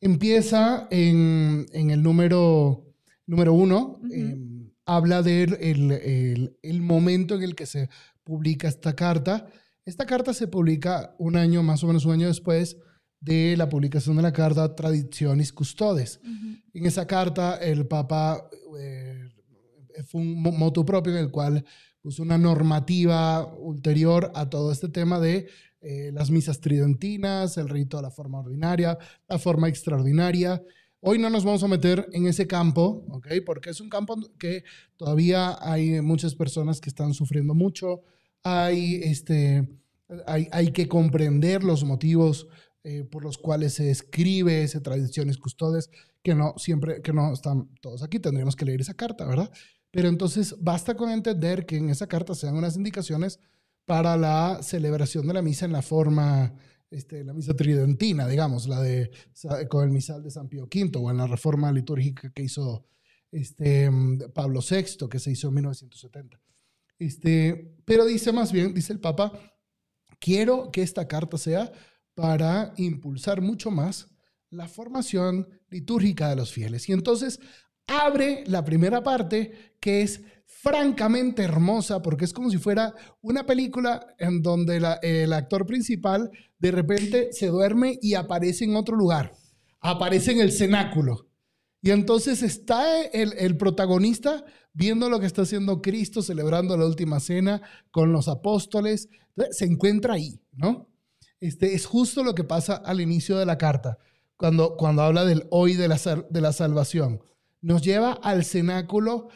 empieza 0.01 0.87
en, 0.91 1.65
en 1.73 1.89
el 1.91 2.01
número, 2.03 2.85
número 3.25 3.53
uno. 3.53 3.99
Eh, 4.11 4.35
habla 4.85 5.21
del 5.21 5.55
el, 5.61 5.91
el- 5.91 6.57
el 6.61 6.81
momento 6.81 7.35
en 7.35 7.43
el 7.43 7.55
que 7.55 7.65
se 7.65 7.89
publica 8.23 8.67
esta 8.67 8.95
carta. 8.95 9.47
Esta 9.85 10.05
carta 10.05 10.33
se 10.33 10.47
publica 10.47 11.15
un 11.19 11.35
año, 11.35 11.61
más 11.63 11.83
o 11.83 11.87
menos 11.87 12.05
un 12.05 12.13
año 12.13 12.27
después 12.27 12.77
de 13.25 13.55
la 13.57 13.67
publicación 13.67 14.15
de 14.17 14.21
la 14.21 14.31
carta 14.31 14.75
Traditionis 14.75 15.51
Custodes. 15.51 16.19
En 16.73 16.85
esa 16.85 17.05
carta, 17.07 17.57
el 17.57 17.87
Papa 17.87 18.47
eh, 18.79 19.31
fue 20.07 20.21
un 20.21 20.41
mo- 20.41 20.51
motu 20.51 20.85
propio 20.85 21.11
en 21.13 21.19
el 21.19 21.31
cual 21.31 21.65
puso 22.01 22.21
una 22.21 22.37
normativa 22.37 23.45
ulterior 23.57 24.31
a 24.35 24.47
todo 24.47 24.71
este 24.71 24.89
tema 24.89 25.19
de 25.19 25.47
eh, 25.81 26.11
las 26.13 26.29
misas 26.29 26.59
tridentinas, 26.61 27.57
el 27.57 27.67
rito 27.67 27.97
de 27.97 28.03
la 28.03 28.11
forma 28.11 28.39
ordinaria, 28.39 28.97
la 29.27 29.39
forma 29.39 29.67
extraordinaria. 29.69 30.61
Hoy 30.99 31.17
no 31.17 31.29
nos 31.29 31.43
vamos 31.43 31.63
a 31.63 31.67
meter 31.67 32.07
en 32.13 32.27
ese 32.27 32.45
campo, 32.45 33.05
¿ok? 33.09 33.27
Porque 33.45 33.69
es 33.71 33.81
un 33.81 33.89
campo 33.89 34.15
que 34.37 34.63
todavía 34.97 35.57
hay 35.61 36.01
muchas 36.01 36.35
personas 36.35 36.79
que 36.79 36.89
están 36.89 37.13
sufriendo 37.13 37.53
mucho. 37.53 38.01
Hay, 38.43 38.95
este, 39.03 39.67
hay, 40.27 40.47
hay 40.51 40.71
que 40.71 40.87
comprender 40.87 41.63
los 41.63 41.83
motivos 41.83 42.47
eh, 42.87 43.03
por 43.03 43.23
los 43.23 43.39
cuales 43.39 43.73
se 43.73 43.89
escribe 43.89 44.61
ese 44.61 44.79
tradiciones 44.79 45.39
custodes, 45.39 45.89
que 46.21 46.35
no 46.35 46.53
siempre, 46.57 47.01
que 47.01 47.13
no 47.13 47.33
están 47.33 47.67
todos 47.81 48.03
aquí, 48.03 48.19
tendríamos 48.19 48.55
que 48.55 48.63
leer 48.63 48.79
esa 48.81 48.93
carta, 48.93 49.25
¿verdad? 49.25 49.51
Pero 49.89 50.07
entonces 50.07 50.55
basta 50.59 50.93
con 50.93 51.09
entender 51.09 51.65
que 51.65 51.77
en 51.77 51.89
esa 51.89 52.05
carta 52.05 52.35
se 52.35 52.45
dan 52.45 52.55
unas 52.55 52.75
indicaciones 52.75 53.39
para 53.85 54.15
la 54.17 54.61
celebración 54.61 55.25
de 55.25 55.33
la 55.33 55.41
misa 55.41 55.65
en 55.65 55.71
la 55.71 55.81
forma, 55.81 56.53
este, 56.91 57.23
la 57.23 57.33
misa 57.33 57.55
tridentina, 57.55 58.27
digamos, 58.27 58.67
la 58.67 58.79
de 58.81 59.09
con 59.67 59.83
el 59.83 59.89
misal 59.89 60.21
de 60.21 60.29
San 60.29 60.47
Pío 60.47 60.65
V 60.65 60.91
o 60.99 61.09
en 61.09 61.17
la 61.17 61.25
reforma 61.25 61.71
litúrgica 61.71 62.31
que 62.33 62.43
hizo 62.43 62.85
este, 63.31 63.89
Pablo 64.31 64.59
VI, 64.61 65.09
que 65.09 65.17
se 65.17 65.31
hizo 65.31 65.47
en 65.47 65.55
1970. 65.55 66.39
Este, 66.99 67.75
pero 67.83 68.05
dice 68.05 68.31
más 68.31 68.51
bien, 68.51 68.75
dice 68.75 68.93
el 68.93 68.99
Papa, 68.99 69.31
quiero 70.19 70.69
que 70.71 70.83
esta 70.83 71.07
carta 71.07 71.39
sea 71.39 71.71
para 72.15 72.73
impulsar 72.77 73.41
mucho 73.41 73.69
más 73.69 74.07
la 74.49 74.67
formación 74.67 75.47
litúrgica 75.69 76.29
de 76.29 76.37
los 76.37 76.51
fieles. 76.51 76.89
Y 76.89 76.93
entonces 76.93 77.39
abre 77.87 78.43
la 78.47 78.63
primera 78.63 79.03
parte, 79.03 79.75
que 79.79 80.01
es 80.01 80.21
francamente 80.45 81.43
hermosa 81.43 82.01
porque 82.01 82.25
es 82.25 82.33
como 82.33 82.49
si 82.49 82.57
fuera 82.57 82.93
una 83.21 83.45
película 83.45 84.07
en 84.17 84.41
donde 84.41 84.77
el 85.01 85.33
actor 85.33 85.65
principal 85.65 86.31
de 86.57 86.71
repente 86.71 87.29
se 87.33 87.47
duerme 87.47 87.99
y 88.01 88.13
aparece 88.13 88.65
en 88.65 88.75
otro 88.75 88.95
lugar, 88.95 89.33
aparece 89.81 90.31
en 90.31 90.39
el 90.39 90.51
cenáculo. 90.51 91.27
Y 91.81 91.91
entonces 91.91 92.41
está 92.41 93.03
el, 93.03 93.57
protagonista 93.57 94.43
viendo 94.73 95.07
lo 95.07 95.19
que 95.19 95.27
está 95.27 95.43
haciendo 95.43 95.83
Cristo, 95.83 96.23
celebrando 96.23 96.75
la 96.77 96.85
última 96.85 97.19
cena 97.19 97.61
con 97.91 98.11
los 98.11 98.27
apóstoles, 98.27 99.07
se 99.51 99.65
encuentra 99.65 100.15
ahí, 100.15 100.41
¿no? 100.53 100.89
Este, 101.45 101.75
es 101.75 101.85
justo 101.85 102.23
lo 102.23 102.33
que 102.33 102.43
pasa 102.43 102.73
al 102.73 102.99
inicio 102.99 103.37
de 103.37 103.45
la 103.45 103.59
carta, 103.59 103.99
cuando, 104.35 104.75
cuando 104.77 105.03
habla 105.03 105.25
del 105.25 105.45
hoy 105.51 105.75
de 105.75 105.87
la, 105.87 105.99
de 106.27 106.41
la 106.41 106.51
salvación. 106.51 107.21
Nos 107.61 107.83
lleva 107.83 108.13
al 108.13 108.43
cenáculo, 108.43 109.29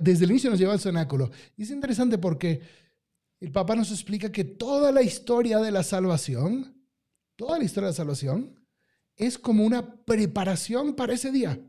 desde 0.00 0.24
el 0.24 0.30
inicio 0.30 0.48
nos 0.48 0.58
lleva 0.58 0.72
al 0.72 0.80
cenáculo. 0.80 1.30
Y 1.58 1.64
es 1.64 1.70
interesante 1.70 2.16
porque 2.16 2.62
el 3.40 3.52
Papa 3.52 3.76
nos 3.76 3.90
explica 3.90 4.32
que 4.32 4.44
toda 4.44 4.90
la 4.90 5.02
historia 5.02 5.58
de 5.58 5.70
la 5.70 5.82
salvación, 5.82 6.74
toda 7.36 7.58
la 7.58 7.64
historia 7.64 7.88
de 7.88 7.92
la 7.92 7.96
salvación, 7.96 8.58
es 9.16 9.36
como 9.36 9.66
una 9.66 9.96
preparación 10.06 10.94
para 10.94 11.12
ese 11.12 11.30
día. 11.30 11.60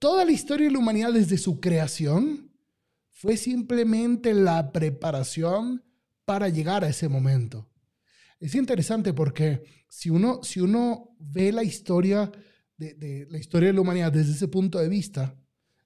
toda 0.00 0.24
la 0.24 0.32
historia 0.32 0.66
de 0.66 0.72
la 0.72 0.80
humanidad 0.80 1.12
desde 1.12 1.38
su 1.38 1.60
creación 1.60 2.50
fue 3.12 3.36
simplemente 3.36 4.34
la 4.34 4.72
preparación 4.72 5.84
para 6.26 6.50
llegar 6.50 6.84
a 6.84 6.88
ese 6.88 7.08
momento. 7.08 7.70
Es 8.38 8.54
interesante 8.54 9.14
porque 9.14 9.62
si 9.88 10.10
uno, 10.10 10.40
si 10.42 10.60
uno 10.60 11.16
ve 11.18 11.52
la 11.52 11.64
historia 11.64 12.30
de, 12.76 13.26
la 13.30 13.38
historia 13.38 13.68
de 13.68 13.72
la 13.72 13.80
humanidad 13.80 14.12
desde 14.12 14.32
ese 14.32 14.48
punto 14.48 14.78
de 14.78 14.90
vista, 14.90 15.34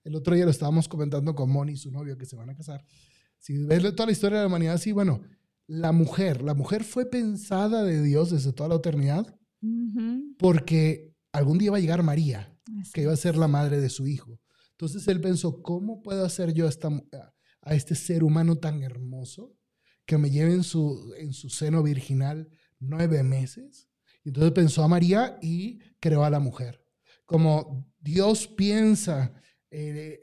el 0.02 0.16
otro 0.16 0.34
día 0.34 0.46
lo 0.46 0.50
estábamos 0.50 0.88
comentando 0.88 1.34
con 1.34 1.50
Moni, 1.50 1.76
su 1.76 1.92
novio, 1.92 2.18
que 2.18 2.26
se 2.26 2.34
van 2.34 2.50
a 2.50 2.56
casar. 2.56 2.84
Si 3.38 3.56
ves 3.64 3.82
toda 3.94 4.06
la 4.06 4.12
historia 4.12 4.38
de 4.38 4.44
la 4.44 4.48
humanidad, 4.48 4.78
sí, 4.78 4.90
bueno, 4.90 5.22
la 5.68 5.92
mujer, 5.92 6.42
la 6.42 6.54
mujer 6.54 6.82
fue 6.82 7.06
pensada 7.08 7.84
de 7.84 8.02
Dios 8.02 8.30
desde 8.30 8.52
toda 8.52 8.70
la 8.70 8.74
eternidad 8.76 9.36
porque 10.38 11.14
algún 11.32 11.58
día 11.58 11.70
va 11.70 11.76
a 11.76 11.80
llegar 11.80 12.02
María, 12.02 12.56
que 12.94 13.02
iba 13.02 13.12
a 13.12 13.16
ser 13.16 13.36
la 13.36 13.46
madre 13.46 13.80
de 13.80 13.90
su 13.90 14.06
hijo. 14.06 14.40
Entonces 14.72 15.06
él 15.08 15.20
pensó, 15.20 15.62
¿cómo 15.62 16.02
puedo 16.02 16.24
hacer 16.24 16.54
yo 16.54 16.66
a, 16.66 16.70
esta, 16.70 16.88
a 17.60 17.74
este 17.74 17.94
ser 17.94 18.24
humano 18.24 18.56
tan 18.56 18.82
hermoso 18.82 19.54
que 20.10 20.18
me 20.18 20.28
lleve 20.32 20.54
en 20.54 20.64
su, 20.64 21.14
en 21.18 21.32
su 21.32 21.48
seno 21.50 21.84
virginal 21.84 22.48
nueve 22.80 23.22
meses. 23.22 23.88
Y 24.24 24.30
entonces 24.30 24.50
pensó 24.50 24.82
a 24.82 24.88
María 24.88 25.38
y 25.40 25.78
creó 26.00 26.24
a 26.24 26.30
la 26.30 26.40
mujer. 26.40 26.84
Como 27.24 27.88
Dios 28.00 28.48
piensa 28.48 29.32
eh, 29.70 30.20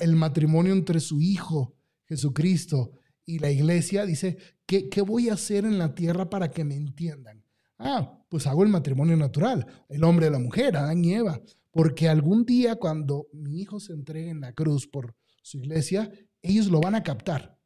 el 0.00 0.16
matrimonio 0.16 0.74
entre 0.74 1.00
su 1.00 1.22
Hijo 1.22 1.78
Jesucristo 2.04 2.92
y 3.24 3.38
la 3.38 3.50
iglesia, 3.50 4.04
dice, 4.04 4.36
¿qué, 4.66 4.90
¿qué 4.90 5.00
voy 5.00 5.30
a 5.30 5.32
hacer 5.32 5.64
en 5.64 5.78
la 5.78 5.94
tierra 5.94 6.28
para 6.28 6.50
que 6.50 6.64
me 6.64 6.74
entiendan? 6.76 7.42
Ah, 7.78 8.22
pues 8.28 8.46
hago 8.46 8.64
el 8.64 8.68
matrimonio 8.68 9.16
natural, 9.16 9.66
el 9.88 10.04
hombre 10.04 10.26
y 10.26 10.30
la 10.30 10.40
mujer, 10.40 10.76
Adán 10.76 11.02
y 11.02 11.14
Eva, 11.14 11.40
porque 11.70 12.06
algún 12.06 12.44
día 12.44 12.76
cuando 12.76 13.28
mi 13.32 13.62
hijo 13.62 13.80
se 13.80 13.94
entregue 13.94 14.28
en 14.28 14.42
la 14.42 14.52
cruz 14.52 14.86
por 14.86 15.16
su 15.40 15.56
iglesia, 15.56 16.12
ellos 16.42 16.66
lo 16.66 16.82
van 16.82 16.96
a 16.96 17.02
captar 17.02 17.61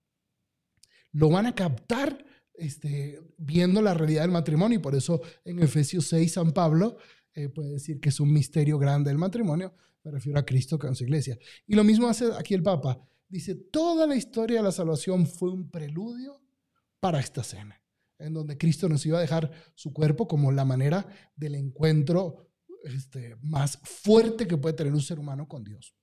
lo 1.13 1.29
van 1.29 1.47
a 1.47 1.55
captar 1.55 2.25
este, 2.55 3.21
viendo 3.37 3.83
la 3.83 3.95
realidad 3.95 4.23
del 4.23 4.31
matrimonio. 4.31 4.79
Y 4.79 4.83
por 4.83 4.95
eso 4.95 5.21
en 5.45 5.63
Efesios 5.63 6.07
6, 6.09 6.33
San 6.33 6.53
Pablo 6.53 6.97
eh, 7.35 7.49
puede 7.49 7.73
decir 7.73 8.01
que 8.01 8.09
es 8.09 8.21
un 8.21 8.33
misterio 8.33 8.79
grande 8.79 9.11
el 9.11 9.19
matrimonio. 9.19 9.75
Me 10.03 10.11
refiero 10.11 10.39
a 10.39 10.45
Cristo 10.45 10.79
con 10.79 10.95
su 10.95 11.05
iglesia. 11.05 11.39
Y 11.67 11.75
lo 11.75 11.85
mismo 11.85 12.09
hace 12.09 12.27
aquí 12.39 12.55
el 12.55 12.63
Papa. 12.63 13.01
Dice, 13.29 13.55
toda 13.55 14.07
la 14.07 14.17
historia 14.17 14.59
de 14.59 14.63
la 14.63 14.73
salvación 14.73 15.27
fue 15.27 15.51
un 15.51 15.71
preludio 15.71 16.41
para 17.01 17.19
esta 17.19 17.43
cena, 17.43 17.81
en 18.19 18.33
donde 18.33 18.57
Cristo 18.57 18.89
nos 18.89 19.05
iba 19.05 19.19
a 19.19 19.21
dejar 19.21 19.51
su 19.75 19.93
cuerpo 19.93 20.29
como 20.29 20.53
la 20.53 20.65
manera 20.65 21.07
del 21.35 21.57
encuentro 21.57 22.49
este, 22.85 23.37
más 23.43 23.79
fuerte 23.83 24.47
que 24.47 24.57
puede 24.57 24.75
tener 24.75 24.93
un 24.93 25.03
ser 25.03 25.19
humano 25.19 25.49
con 25.49 25.65
Dios. 25.65 25.97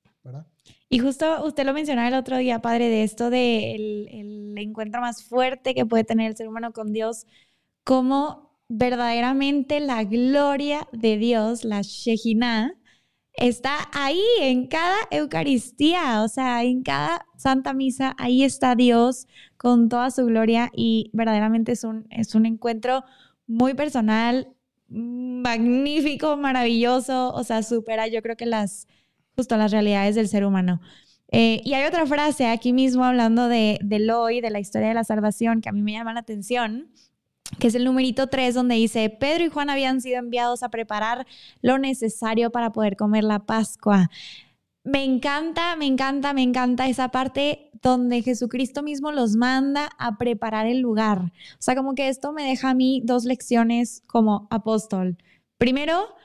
Y 0.89 0.99
justo 0.99 1.45
usted 1.45 1.65
lo 1.65 1.73
mencionaba 1.73 2.07
el 2.07 2.13
otro 2.13 2.37
día, 2.37 2.61
padre, 2.61 2.89
de 2.89 3.03
esto 3.03 3.29
del 3.29 4.05
de 4.05 4.21
el 4.21 4.57
encuentro 4.57 5.01
más 5.01 5.23
fuerte 5.23 5.73
que 5.73 5.85
puede 5.85 6.03
tener 6.03 6.29
el 6.29 6.37
ser 6.37 6.47
humano 6.47 6.71
con 6.71 6.93
Dios, 6.93 7.25
como 7.83 8.53
verdaderamente 8.69 9.79
la 9.79 10.03
gloria 10.03 10.87
de 10.91 11.17
Dios, 11.17 11.63
la 11.65 11.81
Shejinah, 11.81 12.73
está 13.33 13.89
ahí 13.93 14.21
en 14.39 14.67
cada 14.67 14.97
Eucaristía, 15.11 16.23
o 16.23 16.27
sea, 16.27 16.63
en 16.63 16.83
cada 16.83 17.25
Santa 17.35 17.73
Misa, 17.73 18.15
ahí 18.17 18.43
está 18.43 18.75
Dios 18.75 19.27
con 19.57 19.89
toda 19.89 20.11
su 20.11 20.25
gloria 20.25 20.69
y 20.73 21.09
verdaderamente 21.13 21.71
es 21.73 21.83
un, 21.83 22.07
es 22.09 22.35
un 22.35 22.45
encuentro 22.45 23.03
muy 23.47 23.73
personal, 23.73 24.53
magnífico, 24.87 26.37
maravilloso, 26.37 27.33
o 27.33 27.43
sea, 27.43 27.63
supera 27.63 28.07
yo 28.07 28.21
creo 28.21 28.37
que 28.37 28.45
las 28.45 28.87
justo 29.35 29.57
las 29.57 29.71
realidades 29.71 30.15
del 30.15 30.27
ser 30.27 30.45
humano. 30.45 30.81
Eh, 31.31 31.61
y 31.63 31.73
hay 31.73 31.85
otra 31.85 32.05
frase 32.05 32.47
aquí 32.47 32.73
mismo 32.73 33.03
hablando 33.03 33.47
de, 33.47 33.79
del 33.81 34.09
hoy, 34.11 34.39
de 34.39 34.51
la 34.51 34.59
historia 34.59 34.89
de 34.89 34.93
la 34.93 35.03
salvación, 35.03 35.61
que 35.61 35.69
a 35.69 35.71
mí 35.71 35.81
me 35.81 35.93
llama 35.93 36.13
la 36.13 36.19
atención, 36.19 36.91
que 37.59 37.67
es 37.67 37.75
el 37.75 37.85
numerito 37.85 38.27
3, 38.27 38.53
donde 38.53 38.75
dice, 38.75 39.09
Pedro 39.09 39.45
y 39.45 39.49
Juan 39.49 39.69
habían 39.69 39.99
sido 40.01 40.19
enviados 40.19 40.61
a 40.61 40.69
preparar 40.69 41.25
lo 41.61 41.79
necesario 41.79 42.51
para 42.51 42.71
poder 42.71 42.95
comer 42.95 43.23
la 43.23 43.39
Pascua. 43.39 44.09
Me 44.83 45.03
encanta, 45.03 45.75
me 45.75 45.85
encanta, 45.85 46.33
me 46.33 46.43
encanta 46.43 46.87
esa 46.87 47.09
parte 47.09 47.71
donde 47.81 48.21
Jesucristo 48.21 48.83
mismo 48.83 49.11
los 49.11 49.35
manda 49.35 49.89
a 49.97 50.17
preparar 50.17 50.67
el 50.67 50.81
lugar. 50.81 51.19
O 51.19 51.61
sea, 51.61 51.75
como 51.75 51.95
que 51.95 52.09
esto 52.09 52.31
me 52.31 52.43
deja 52.43 52.71
a 52.71 52.73
mí 52.73 53.01
dos 53.03 53.25
lecciones 53.25 54.03
como 54.07 54.47
apóstol. 54.51 55.17
Primero, 55.57 56.15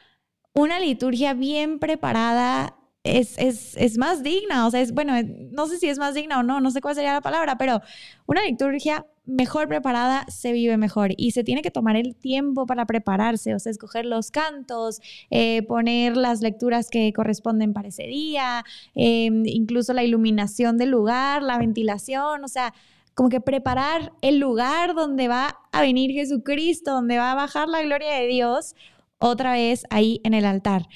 una 0.55 0.81
liturgia 0.81 1.35
bien 1.35 1.79
preparada 1.79 2.78
es, 3.17 3.99
más 3.99 4.23
digna, 4.23 4.67
o 4.67 4.71
sea, 4.71 4.81
es, 4.81 4.93
bueno, 4.93 5.15
no 5.51 5.67
sé 5.67 5.79
si 5.79 5.89
es 5.89 5.99
más 5.99 6.15
digna 6.15 6.41
o 6.41 6.43
no, 6.43 6.61
no 6.61 6.71
sé 6.71 6.81
cuál 6.81 6.95
sería 6.95 7.13
la 7.13 7.21
palabra, 7.21 7.57
pero 7.59 7.81
una 8.27 8.43
liturgia 8.43 9.07
mejor 9.25 9.69
preparada 9.69 10.25
se 10.29 10.53
vive 10.53 10.77
mejor 10.77 11.11
y 11.17 11.33
se 11.33 11.45
tiene 11.45 11.63
que 11.63 11.71
tomar 11.71 11.97
el 11.97 12.17
tiempo 12.17 12.67
para 12.67 12.87
prepararse, 12.87 13.55
o 13.55 13.59
sea, 13.59 13.71
escoger 13.71 14.07
los 14.07 14.31
cantos, 14.31 15.01
eh, 15.31 15.63
poner 15.63 16.17
las 16.17 16.41
lecturas 16.41 16.89
que 16.91 17.13
corresponden 17.13 17.73
para 17.73 17.89
ese 17.89 18.05
día, 18.05 18.65
em, 18.95 19.43
incluso 19.47 19.93
la 19.93 20.05
iluminación 20.05 20.79
del 20.79 20.91
lugar, 20.91 21.43
la 21.43 21.59
ventilación, 21.59 22.45
o 22.45 22.49
sea, 22.49 22.73
como 23.15 23.29
que 23.29 23.41
preparar 23.41 24.13
el 24.23 24.39
lugar 24.39 24.95
donde 24.95 25.29
va 25.29 25.59
a 25.73 25.81
venir 25.83 26.13
Jesucristo, 26.13 26.93
donde 26.93 27.19
va 27.19 27.33
a 27.33 27.35
bajar 27.35 27.69
la 27.69 27.83
gloria 27.83 28.15
de 28.15 28.29
Dios 28.29 28.75
otra 29.19 29.53
vez 29.53 29.85
ahí 29.91 30.21
en 30.25 30.35
el 30.35 30.45
altar. 30.45 30.87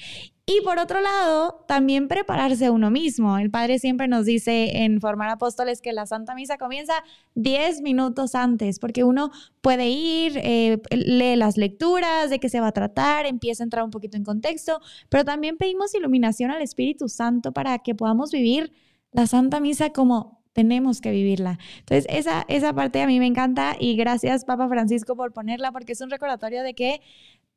Y 0.45 0.59
por 0.61 0.77
otro 0.77 0.99
lado, 0.99 1.63
también 1.69 2.09
prepararse 2.09 2.69
uno 2.69 2.91
mismo. 2.91 3.37
El 3.37 3.49
Padre 3.49 3.79
siempre 3.79 4.09
nos 4.09 4.25
dice 4.25 4.83
en 4.83 4.99
Formar 4.99 5.29
Apóstoles 5.29 5.81
que 5.81 5.93
la 5.93 6.05
Santa 6.05 6.35
Misa 6.35 6.57
comienza 6.57 6.93
10 7.35 7.81
minutos 7.81 8.35
antes, 8.35 8.77
porque 8.77 9.05
uno 9.05 9.31
puede 9.61 9.87
ir, 9.87 10.37
eh, 10.43 10.81
lee 10.91 11.37
las 11.37 11.55
lecturas, 11.55 12.29
de 12.29 12.39
qué 12.39 12.49
se 12.49 12.59
va 12.59 12.67
a 12.67 12.71
tratar, 12.73 13.25
empieza 13.25 13.63
a 13.63 13.65
entrar 13.65 13.85
un 13.85 13.91
poquito 13.91 14.17
en 14.17 14.25
contexto, 14.25 14.81
pero 15.07 15.23
también 15.23 15.55
pedimos 15.55 15.95
iluminación 15.95 16.51
al 16.51 16.61
Espíritu 16.61 17.07
Santo 17.07 17.53
para 17.53 17.79
que 17.79 17.95
podamos 17.95 18.31
vivir 18.31 18.73
la 19.13 19.27
Santa 19.27 19.61
Misa 19.61 19.91
como 19.91 20.42
tenemos 20.53 21.01
que 21.01 21.11
vivirla. 21.11 21.59
Entonces, 21.79 22.05
esa, 22.09 22.45
esa 22.47 22.73
parte 22.73 23.01
a 23.01 23.07
mí 23.07 23.19
me 23.19 23.27
encanta 23.27 23.75
y 23.79 23.95
gracias, 23.95 24.45
Papa 24.45 24.69
Francisco, 24.69 25.15
por 25.15 25.33
ponerla, 25.33 25.71
porque 25.71 25.93
es 25.93 26.01
un 26.01 26.09
recordatorio 26.09 26.63
de 26.63 26.73
que 26.73 27.01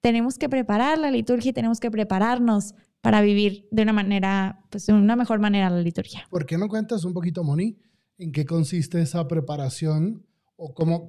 tenemos 0.01 0.39
que 0.39 0.49
preparar 0.49 0.99
la 0.99 1.11
liturgia 1.11 1.51
y 1.51 1.53
tenemos 1.53 1.81
que 1.81 1.91
prepararnos 1.91 2.75
para 3.01 3.21
vivir 3.21 3.69
de 3.71 3.83
una 3.83 3.93
manera, 3.93 4.65
pues 4.71 4.87
de 4.87 4.93
una 4.93 5.15
mejor 5.15 5.39
manera 5.39 5.71
la 5.71 5.81
liturgia. 5.81 6.27
¿Por 6.31 6.47
qué 6.47 6.59
no 6.59 6.69
cuentas 6.69 7.05
un 7.05 7.13
poquito, 7.13 7.45
Moni, 7.45 7.79
en 8.19 8.33
qué 8.33 8.45
consiste 8.45 9.01
esa 9.01 9.29
preparación 9.29 10.27
o 10.57 10.75
cómo, 10.75 11.09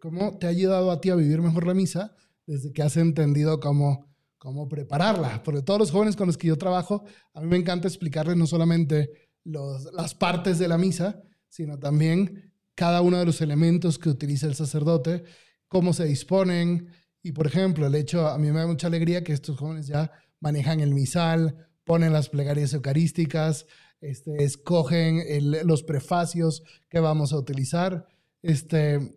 cómo 0.00 0.38
te 0.38 0.46
ha 0.46 0.50
ayudado 0.50 0.90
a 0.90 1.00
ti 1.00 1.10
a 1.10 1.14
vivir 1.14 1.40
mejor 1.40 1.66
la 1.66 1.74
misa 1.74 2.14
desde 2.46 2.72
que 2.72 2.82
has 2.82 2.96
entendido 2.96 3.60
cómo, 3.60 4.06
cómo 4.38 4.66
prepararla? 4.68 5.42
Porque 5.44 5.62
todos 5.62 5.78
los 5.78 5.90
jóvenes 5.90 6.16
con 6.16 6.26
los 6.26 6.38
que 6.38 6.48
yo 6.48 6.56
trabajo, 6.56 7.04
a 7.34 7.40
mí 7.40 7.46
me 7.46 7.56
encanta 7.56 7.86
explicarles 7.86 8.36
no 8.36 8.46
solamente 8.46 9.27
los, 9.44 9.92
las 9.92 10.14
partes 10.14 10.58
de 10.58 10.68
la 10.68 10.78
misa, 10.78 11.22
sino 11.48 11.78
también 11.78 12.52
cada 12.74 13.00
uno 13.00 13.18
de 13.18 13.26
los 13.26 13.40
elementos 13.40 13.98
que 13.98 14.08
utiliza 14.08 14.46
el 14.46 14.54
sacerdote, 14.54 15.24
cómo 15.66 15.92
se 15.92 16.04
disponen, 16.04 16.88
y 17.22 17.32
por 17.32 17.46
ejemplo, 17.46 17.86
el 17.86 17.94
hecho, 17.94 18.28
a 18.28 18.38
mí 18.38 18.50
me 18.50 18.60
da 18.60 18.66
mucha 18.66 18.86
alegría 18.86 19.24
que 19.24 19.32
estos 19.32 19.58
jóvenes 19.58 19.86
ya 19.86 20.12
manejan 20.40 20.80
el 20.80 20.94
misal, 20.94 21.68
ponen 21.84 22.12
las 22.12 22.28
plegarias 22.28 22.72
eucarísticas, 22.72 23.66
este, 24.00 24.44
escogen 24.44 25.22
los 25.66 25.82
prefacios 25.82 26.62
que 26.88 27.00
vamos 27.00 27.32
a 27.32 27.36
utilizar. 27.36 28.06
Este, 28.42 29.16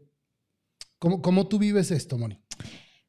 ¿cómo, 0.97 1.21
¿Cómo 1.21 1.47
tú 1.47 1.59
vives 1.59 1.91
esto, 1.91 2.17
Moni? 2.17 2.41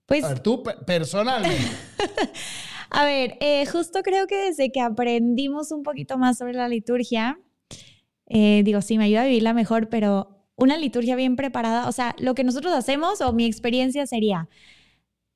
Pues, 0.04 0.24
a 0.24 0.28
ver, 0.28 0.40
tú 0.40 0.62
personalmente. 0.86 1.70
A 2.94 3.06
ver, 3.06 3.38
eh, 3.40 3.64
justo 3.64 4.02
creo 4.02 4.26
que 4.26 4.36
desde 4.36 4.70
que 4.70 4.82
aprendimos 4.82 5.72
un 5.72 5.82
poquito 5.82 6.18
más 6.18 6.36
sobre 6.36 6.52
la 6.52 6.68
liturgia, 6.68 7.40
eh, 8.26 8.60
digo, 8.66 8.82
sí, 8.82 8.98
me 8.98 9.04
ayuda 9.04 9.22
a 9.22 9.24
vivirla 9.24 9.54
mejor, 9.54 9.88
pero 9.88 10.44
una 10.56 10.76
liturgia 10.76 11.16
bien 11.16 11.34
preparada, 11.34 11.88
o 11.88 11.92
sea, 11.92 12.14
lo 12.18 12.34
que 12.34 12.44
nosotros 12.44 12.74
hacemos 12.74 13.22
o 13.22 13.32
mi 13.32 13.46
experiencia 13.46 14.06
sería, 14.06 14.50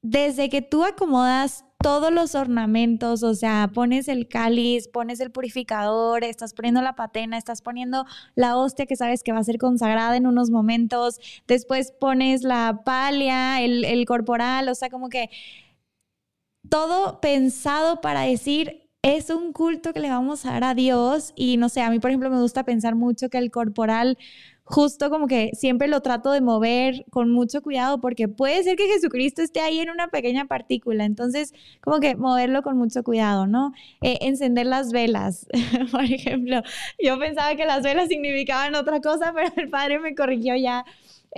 desde 0.03 0.51
que 0.51 0.61
tú 0.61 0.85
acomodas 0.85 1.65
todos 1.79 2.13
los 2.13 2.35
ornamentos, 2.35 3.23
o 3.23 3.35
sea, 3.35 3.71
pones 3.73 4.09
el 4.09 4.29
cáliz, 4.29 4.89
pones 4.89 5.21
el 5.21 5.31
purificador, 5.31 6.25
estás 6.25 6.53
poniendo 6.53 6.83
la 6.83 6.95
patena, 6.95 7.39
estás 7.39 7.63
poniendo 7.63 8.05
la 8.35 8.59
hostia 8.59 8.85
que 8.85 8.97
sabes 8.97 9.23
que 9.23 9.33
va 9.33 9.39
a 9.39 9.45
ser 9.45 9.57
consagrada 9.57 10.17
en 10.17 10.27
unos 10.27 10.51
momentos, 10.51 11.21
después 11.47 11.93
pones 11.99 12.43
la 12.43 12.83
palia, 12.85 13.63
el, 13.63 13.85
el 13.87 14.05
corporal, 14.05 14.69
o 14.69 14.75
sea, 14.75 14.91
como 14.91 15.09
que 15.09 15.31
todo 16.69 17.21
pensado 17.21 18.01
para 18.01 18.23
decir, 18.23 18.89
es 19.03 19.31
un 19.31 19.53
culto 19.53 19.93
que 19.93 20.01
le 20.01 20.11
vamos 20.11 20.45
a 20.47 20.53
dar 20.53 20.65
a 20.65 20.75
Dios 20.75 21.33
y 21.37 21.57
no 21.59 21.69
sé, 21.69 21.81
a 21.83 21.91
mí 21.91 22.01
por 22.01 22.11
ejemplo 22.11 22.31
me 22.31 22.41
gusta 22.41 22.65
pensar 22.65 22.95
mucho 22.95 23.29
que 23.29 23.39
el 23.39 23.51
corporal 23.51 24.19
justo 24.67 25.11
como 25.11 25.29
que 25.29 25.53
siempre 25.55 25.87
lo 25.87 26.01
trato 26.01 26.33
de 26.33 26.41
mover 26.41 27.05
con 27.11 27.31
mucho 27.31 27.63
cuidado 27.63 28.01
porque 28.01 28.27
puede 28.27 28.65
ser 28.65 28.77
que 28.77 28.89
Jesucristo 28.89 29.41
esté 29.43 29.61
ahí 29.61 29.79
en 29.79 29.91
una 29.91 30.09
pequeña 30.09 30.47
partícula, 30.47 31.05
entonces 31.05 31.55
como 31.81 32.01
que 32.01 32.17
moverlo 32.17 32.63
con 32.63 32.77
mucho 32.77 33.05
cuidado, 33.05 33.47
¿no? 33.47 33.73
Eh, 34.03 34.19
encender 34.23 34.67
las 34.67 34.91
velas, 34.91 35.47
por 35.93 36.03
ejemplo, 36.03 36.63
yo 36.99 37.17
pensaba 37.19 37.55
que 37.55 37.65
las 37.65 37.85
velas 37.85 38.09
significaban 38.09 38.75
otra 38.75 39.01
cosa, 39.01 39.33
pero 39.33 39.53
el 39.57 39.71
padre 39.71 40.01
me 40.01 40.17
corrigió 40.17 40.57
ya. 40.57 40.85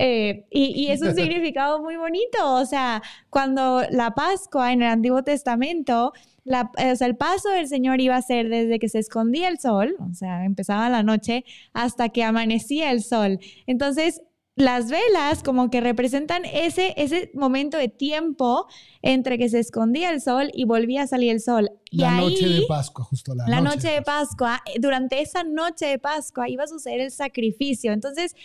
Eh, 0.01 0.45
y, 0.49 0.85
y, 0.85 0.91
es 0.91 1.01
un 1.01 1.13
significado 1.15 1.81
muy 1.81 1.97
bonito, 1.97 2.55
o 2.55 2.65
sea, 2.65 3.03
cuando 3.29 3.83
la 3.91 4.11
Pascua 4.11 4.71
en 4.71 4.81
el 4.81 4.87
Antiguo 4.87 5.23
Testamento 5.23 6.13
o 6.49 6.95
sea, 6.95 7.07
el 7.07 7.15
paso 7.15 7.49
del 7.49 7.67
Señor 7.67 8.01
iba 8.01 8.15
a 8.15 8.21
ser 8.21 8.49
desde 8.49 8.79
que 8.79 8.89
se 8.89 8.99
escondía 8.99 9.49
el 9.49 9.59
sol, 9.59 9.95
o 9.99 10.13
sea, 10.13 10.45
empezaba 10.45 10.89
la 10.89 11.03
noche, 11.03 11.45
hasta 11.73 12.09
que 12.09 12.23
amanecía 12.23 12.91
el 12.91 13.03
sol. 13.03 13.39
Entonces, 13.67 14.21
las 14.55 14.89
velas 14.89 15.41
como 15.43 15.69
que 15.69 15.79
representan 15.79 16.43
ese, 16.43 16.93
ese 16.97 17.31
momento 17.33 17.77
de 17.77 17.87
tiempo 17.87 18.67
entre 19.01 19.37
que 19.37 19.47
se 19.47 19.59
escondía 19.59 20.09
el 20.09 20.21
sol 20.21 20.49
y 20.53 20.65
volvía 20.65 21.03
a 21.03 21.07
salir 21.07 21.31
el 21.31 21.39
sol. 21.39 21.69
La 21.91 22.17
noche 22.17 22.47
de 22.47 22.61
Pascua, 22.67 23.05
justo 23.05 23.35
la, 23.35 23.47
la 23.47 23.61
noche 23.61 23.89
de 23.89 24.01
Pascua. 24.01 24.61
Durante 24.79 25.21
esa 25.21 25.43
noche 25.43 25.85
de 25.85 25.99
Pascua 25.99 26.49
iba 26.49 26.63
a 26.65 26.67
suceder 26.67 26.99
el 26.99 27.11
sacrificio. 27.11 27.93
Entonces, 27.93 28.35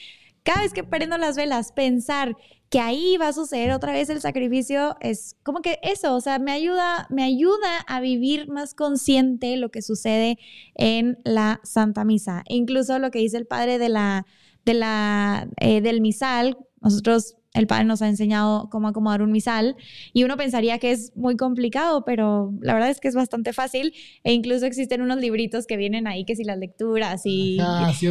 cada 0.45 0.63
vez 0.63 0.73
que 0.73 0.85
prendo 0.85 1.19
las 1.19 1.37
velas, 1.37 1.73
pensar 1.73 2.37
que 2.69 2.79
ahí 2.79 3.17
va 3.17 3.29
a 3.29 3.33
suceder 3.33 3.73
otra 3.73 3.93
vez 3.93 4.11
el 4.11 4.21
sacrificio 4.21 4.97
es 5.01 5.37
como 5.43 5.61
que 5.61 5.79
eso, 5.83 6.15
o 6.15 6.21
sea, 6.21 6.39
me 6.39 6.53
ayuda, 6.53 7.07
me 7.09 7.25
ayuda 7.25 7.79
a 7.87 8.01
vivir 8.01 8.49
más 8.49 8.75
consciente 8.75 9.57
lo 9.57 9.71
que 9.71 9.81
sucede 9.81 10.39
en 10.75 11.19
la 11.25 11.61
Santa 11.63 12.05
Misa. 12.05 12.43
E 12.49 12.57
incluso 12.57 12.99
lo 12.99 13.11
que 13.11 13.21
dice 13.21 13.37
el 13.39 13.47
padre 13.47 13.79
de 13.79 13.89
la, 13.89 14.27
de 14.65 14.75
la, 14.75 15.49
eh, 15.59 15.81
del 15.81 16.01
misal, 16.01 16.59
nosotros 16.81 17.37
el 17.55 17.69
padre 17.69 17.85
nos 17.85 18.03
ha 18.03 18.09
enseñado 18.09 18.69
cómo 18.69 18.89
acomodar 18.89 19.23
un 19.23 19.31
misal 19.31 19.77
y 20.13 20.25
uno 20.25 20.37
pensaría 20.37 20.79
que 20.79 20.91
es 20.91 21.17
muy 21.17 21.37
complicado, 21.37 22.05
pero 22.05 22.53
la 22.61 22.75
verdad 22.75 22.91
es 22.91 23.01
que 23.01 23.09
es 23.09 23.15
bastante 23.15 23.53
fácil 23.53 23.95
e 24.25 24.33
incluso 24.33 24.67
existen 24.67 25.01
unos 25.03 25.19
libritos 25.19 25.67
que 25.67 25.77
vienen 25.77 26.09
ahí 26.09 26.25
que 26.25 26.35
si 26.35 26.43
las 26.43 26.59
lecturas 26.59 27.23
y 27.25 27.59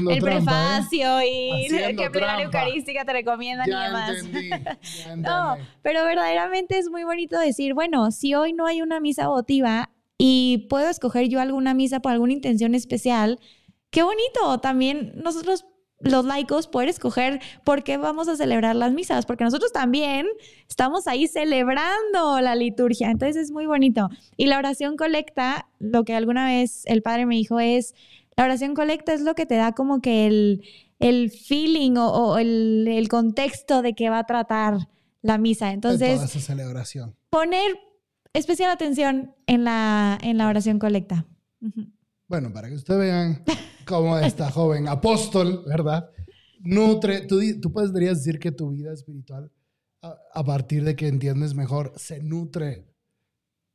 el 0.09 0.21
prefacio 0.21 1.21
y 1.21 1.67
qué 1.69 2.09
plegaria 2.09 2.45
eucarística 2.45 3.03
te 3.03 3.13
recomiendan 3.13 3.67
y 3.67 3.71
demás. 3.71 4.11
no, 5.17 5.57
pero 5.81 6.05
verdaderamente 6.05 6.77
es 6.77 6.89
muy 6.89 7.03
bonito 7.03 7.37
decir, 7.37 7.73
bueno, 7.73 8.11
si 8.11 8.33
hoy 8.35 8.53
no 8.53 8.65
hay 8.65 8.81
una 8.81 9.01
misa 9.01 9.27
votiva 9.27 9.91
y 10.17 10.67
puedo 10.69 10.89
escoger 10.89 11.27
yo 11.27 11.41
alguna 11.41 11.73
misa 11.73 11.99
por 11.99 12.13
alguna 12.13 12.31
intención 12.31 12.75
especial, 12.75 13.39
qué 13.89 14.03
bonito. 14.03 14.59
También 14.61 15.13
nosotros 15.21 15.65
los 16.03 16.25
laicos 16.25 16.67
poder 16.67 16.89
escoger 16.89 17.41
por 17.63 17.83
qué 17.83 17.97
vamos 17.97 18.27
a 18.27 18.35
celebrar 18.35 18.75
las 18.75 18.93
misas, 18.93 19.25
porque 19.25 19.43
nosotros 19.43 19.71
también 19.71 20.27
estamos 20.67 21.07
ahí 21.07 21.27
celebrando 21.27 22.39
la 22.41 22.55
liturgia, 22.55 23.09
entonces 23.09 23.37
es 23.37 23.51
muy 23.51 23.65
bonito. 23.65 24.09
Y 24.37 24.47
la 24.47 24.57
oración 24.57 24.97
colecta, 24.97 25.67
lo 25.79 26.03
que 26.03 26.15
alguna 26.15 26.45
vez 26.47 26.83
el 26.85 27.01
padre 27.01 27.25
me 27.25 27.35
dijo 27.35 27.59
es, 27.59 27.95
la 28.35 28.45
oración 28.45 28.73
colecta 28.73 29.13
es 29.13 29.21
lo 29.21 29.35
que 29.35 29.45
te 29.45 29.55
da 29.55 29.73
como 29.73 30.01
que 30.01 30.27
el, 30.27 30.63
el 30.99 31.31
feeling 31.31 31.95
o, 31.97 32.37
el, 32.37 33.07
contexto 33.09 33.81
de 33.81 33.93
que 33.93 34.09
va 34.09 34.19
a 34.19 34.25
tratar 34.25 34.89
la 35.21 35.37
misa. 35.37 35.71
Entonces, 35.71 36.15
toda 36.15 36.25
esa 36.25 36.39
celebración. 36.39 37.15
Poner 37.29 37.77
especial 38.33 38.71
atención 38.71 39.35
en 39.47 39.63
la, 39.63 40.17
en 40.21 40.37
la 40.37 40.47
oración 40.47 40.79
colecta. 40.79 41.25
Bueno, 42.27 42.51
para 42.51 42.69
que 42.69 42.75
ustedes 42.75 42.99
vean 42.99 43.43
cómo 43.85 44.17
esta 44.17 44.49
joven 44.49 44.87
apóstol, 44.87 45.63
¿verdad? 45.67 46.09
Nutre, 46.59 47.21
tú, 47.21 47.39
tú 47.61 47.71
podrías 47.71 48.23
decir 48.23 48.39
que 48.39 48.51
tu 48.51 48.71
vida 48.71 48.93
espiritual, 48.93 49.51
a, 50.01 50.43
partir 50.43 50.83
de 50.83 50.95
que 50.95 51.07
entiendes 51.07 51.53
mejor, 51.53 51.93
se 51.95 52.21
nutre 52.21 52.87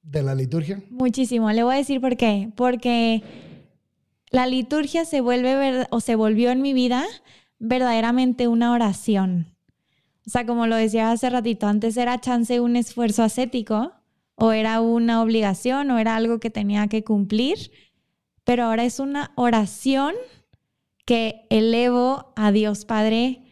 de 0.02 0.22
la 0.22 0.34
liturgia. 0.34 0.82
Muchísimo. 0.90 1.50
Le 1.52 1.62
voy 1.62 1.74
a 1.74 1.78
decir 1.78 2.00
por 2.00 2.16
qué. 2.16 2.52
Porque 2.54 3.22
la 4.30 4.46
liturgia 4.46 5.04
se 5.04 5.20
vuelve 5.20 5.86
o 5.90 6.00
se 6.00 6.14
volvió 6.14 6.50
en 6.50 6.62
mi 6.62 6.72
vida 6.72 7.04
verdaderamente 7.58 8.48
una 8.48 8.72
oración. 8.72 9.54
O 10.26 10.30
sea, 10.30 10.44
como 10.44 10.66
lo 10.66 10.76
decía 10.76 11.10
hace 11.10 11.30
ratito, 11.30 11.66
antes 11.66 11.96
era 11.96 12.20
chance 12.20 12.60
un 12.60 12.76
esfuerzo 12.76 13.22
ascético, 13.22 13.92
o 14.34 14.52
era 14.52 14.80
una 14.80 15.22
obligación, 15.22 15.90
o 15.90 15.98
era 15.98 16.16
algo 16.16 16.38
que 16.38 16.50
tenía 16.50 16.86
que 16.88 17.02
cumplir 17.02 17.70
pero 18.48 18.64
ahora 18.64 18.86
es 18.86 18.98
una 18.98 19.32
oración 19.34 20.14
que 21.04 21.44
elevo 21.50 22.32
a 22.34 22.50
Dios 22.50 22.86
Padre 22.86 23.42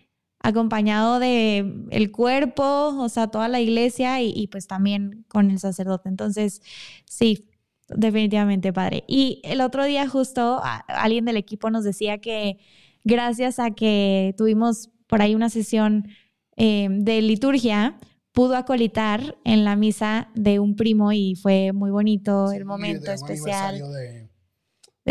acompañado 0.40 1.18
de 1.18 1.84
el 1.90 2.10
cuerpo, 2.10 2.96
o 2.98 3.08
sea, 3.10 3.26
toda 3.26 3.46
la 3.48 3.60
iglesia 3.60 4.22
y, 4.22 4.46
pues 4.46 4.66
también 4.66 5.26
con 5.28 5.50
el 5.50 5.58
sacerdote. 5.58 6.08
Entonces, 6.08 6.62
sí, 7.04 7.46
definitivamente, 7.88 8.72
Padre. 8.72 9.04
Y 9.06 9.42
el 9.44 9.60
otro 9.60 9.84
día 9.84 10.08
justo 10.08 10.62
alguien 10.88 11.26
del 11.26 11.36
equipo 11.36 11.68
nos 11.68 11.84
decía 11.84 12.16
que 12.16 12.56
gracias 13.04 13.58
a 13.58 13.72
que 13.72 14.34
tuvimos 14.38 14.88
por 15.08 15.20
ahí 15.20 15.34
una 15.34 15.50
sesión 15.50 16.08
eh, 16.56 16.88
de 16.90 17.20
liturgia, 17.20 17.98
pudo 18.32 18.56
acolitar 18.56 19.36
en 19.44 19.64
la 19.64 19.76
misa 19.76 20.30
de 20.34 20.58
un 20.58 20.74
primo 20.74 21.12
y 21.12 21.34
fue 21.34 21.72
muy 21.72 21.90
bonito 21.90 22.50
el 22.50 22.64
momento 22.64 23.12
especial 23.12 23.78
de 23.92 24.25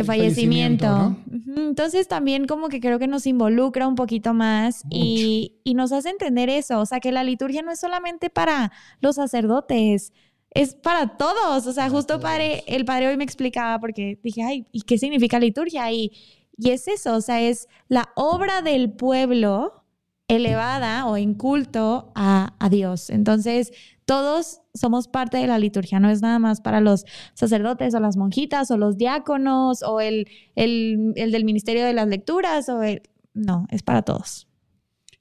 fallecimiento. 0.04 1.16
Entonces 1.56 2.08
también 2.08 2.48
como 2.48 2.68
que 2.68 2.80
creo 2.80 3.00
que 3.00 3.08
nos 3.08 3.26
involucra 3.26 3.88
un 3.88 3.96
poquito 3.96 4.34
más 4.34 4.84
y, 4.90 5.54
y, 5.64 5.74
nos 5.74 5.92
hace 5.92 6.10
entender 6.10 6.50
eso, 6.50 6.80
o 6.80 6.86
sea, 6.86 7.00
que 7.00 7.12
la 7.12 7.24
liturgia 7.24 7.62
no 7.62 7.72
es 7.72 7.80
solamente 7.80 8.30
para 8.30 8.72
los 9.00 9.16
sacerdotes, 9.16 10.12
es 10.52 10.74
para 10.76 11.18
todos, 11.18 11.68
o 11.68 11.74
sea, 11.74 11.90
justo 11.90 12.20
padre, 12.20 12.64
el 12.68 12.86
padre 12.86 13.10
hoy 13.10 13.18
me 13.18 13.24
explicaba 13.24 13.80
porque 13.80 14.20
dije, 14.24 14.44
ay, 14.44 14.66
¿y 14.72 14.82
qué 14.82 14.98
significa 14.98 15.40
liturgia? 15.40 15.92
Y, 15.92 16.12
y 16.58 16.72
es 16.72 16.88
eso, 16.88 17.16
o 17.16 17.22
sea, 17.22 17.42
es 17.42 17.68
la 17.88 18.10
obra 18.16 18.62
del 18.62 18.92
pueblo 18.92 19.84
elevada 20.28 21.06
o 21.06 21.18
en 21.18 21.34
culto 21.36 22.12
a, 22.16 22.56
a 22.60 22.70
Dios. 22.70 23.10
Entonces, 23.10 23.72
todos 24.06 24.62
somos 24.74 25.08
parte 25.08 25.38
de 25.38 25.48
la 25.48 25.60
liturgia, 25.60 26.00
no 26.00 26.10
es 26.10 26.22
nada 26.22 26.40
más 26.40 26.62
para 26.62 26.80
los 26.80 27.06
sacerdotes 27.34 27.94
o 27.96 28.00
las 28.00 28.18
monjitas 28.18 28.70
o 28.72 28.78
los 28.78 28.98
diáconos 28.98 29.82
o 29.84 30.00
el, 30.00 30.28
el, 30.56 31.14
del 31.16 31.44
Ministerio 31.44 31.84
de 31.84 31.94
las 31.94 32.08
Lecturas 32.08 32.70
o 32.70 32.84
el... 32.84 33.02
No, 33.34 33.68
es 33.70 33.84
para 33.84 34.04
todos. 34.04 34.48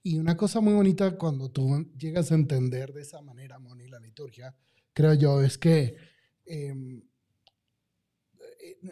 Y 0.02 0.18
una 0.18 0.36
cosa 0.36 0.60
muy 0.60 0.74
bonita 0.74 1.16
cuando 1.16 1.50
tú 1.50 1.90
llegas 1.98 2.30
a 2.30 2.34
entender 2.34 2.92
de 2.92 3.00
esa 3.00 3.22
manera, 3.22 3.58
Moni, 3.58 3.88
la 3.88 3.98
liturgia, 3.98 4.54
creo 4.92 5.14
yo, 5.14 5.42
es 5.42 5.56
que 5.56 5.96
em, 6.44 7.02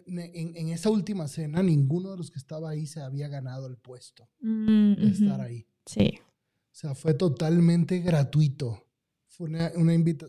en, 0.07 0.69
esa 0.69 0.91
última 0.91 1.29
cena 1.29 1.63
ninguno 1.63 2.13
de 2.13 2.17
los 2.17 2.31
que 2.31 2.39
estaba 2.39 2.71
ahí 2.71 2.87
se 2.87 3.03
había 3.03 3.29
ganado 3.29 3.67
el 3.67 3.77
puesto 3.77 4.29
mm, 4.41 4.95
de 4.95 5.09
estar 5.09 5.41
ahí. 5.41 5.67
Sí. 5.85 6.19
O 6.19 6.75
sea, 6.75 6.95
fue 6.95 7.13
totalmente 7.13 8.01
gratuito 8.01 8.87
fue 9.33 9.49
una, 9.49 9.73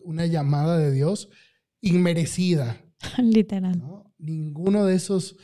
una, 0.04 0.26
llamada 0.26 0.78
de 0.78 0.92
Dios 0.92 1.30
inmerecida. 1.82 2.82
Literal. 3.18 3.82
Ninguno 4.18 4.86
de 4.86 4.96
esos, 4.96 5.36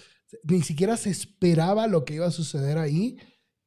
ni 0.43 0.61
siquiera 0.61 0.95
se 0.95 1.09
esperaba 1.09 1.87
lo 1.87 2.05
que 2.05 2.15
iba 2.15 2.27
a 2.27 2.31
suceder 2.31 2.77
ahí, 2.77 3.17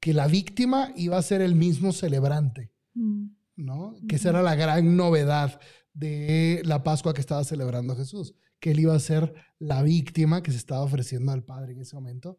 que 0.01 0.15
la 0.15 0.27
víctima 0.27 0.93
iba 0.97 1.19
a 1.19 1.23
ser 1.23 1.43
el 1.43 1.55
mismo 1.55 1.93
celebrante, 1.93 2.73
mm. 2.95 3.27
¿no? 3.57 3.95
Que 4.09 4.17
esa 4.17 4.31
era 4.31 4.43
la 4.43 4.55
gran 4.55 4.97
novedad 4.97 5.61
de 5.93 6.63
la 6.65 6.83
Pascua 6.83 7.13
que 7.13 7.21
estaba 7.21 7.45
celebrando 7.45 7.95
Jesús, 7.95 8.35
que 8.61 8.71
él 8.71 8.81
iba 8.81 8.95
a 8.95 9.01
ser 9.01 9.35
la 9.59 9.83
víctima 9.83 10.43
que 10.43 10.53
se 10.53 10.57
estaba 10.57 10.83
ofreciendo 10.83 11.33
al 11.33 11.45
Padre 11.45 11.73
en 11.75 11.81
ese 11.81 11.95
momento 11.95 12.39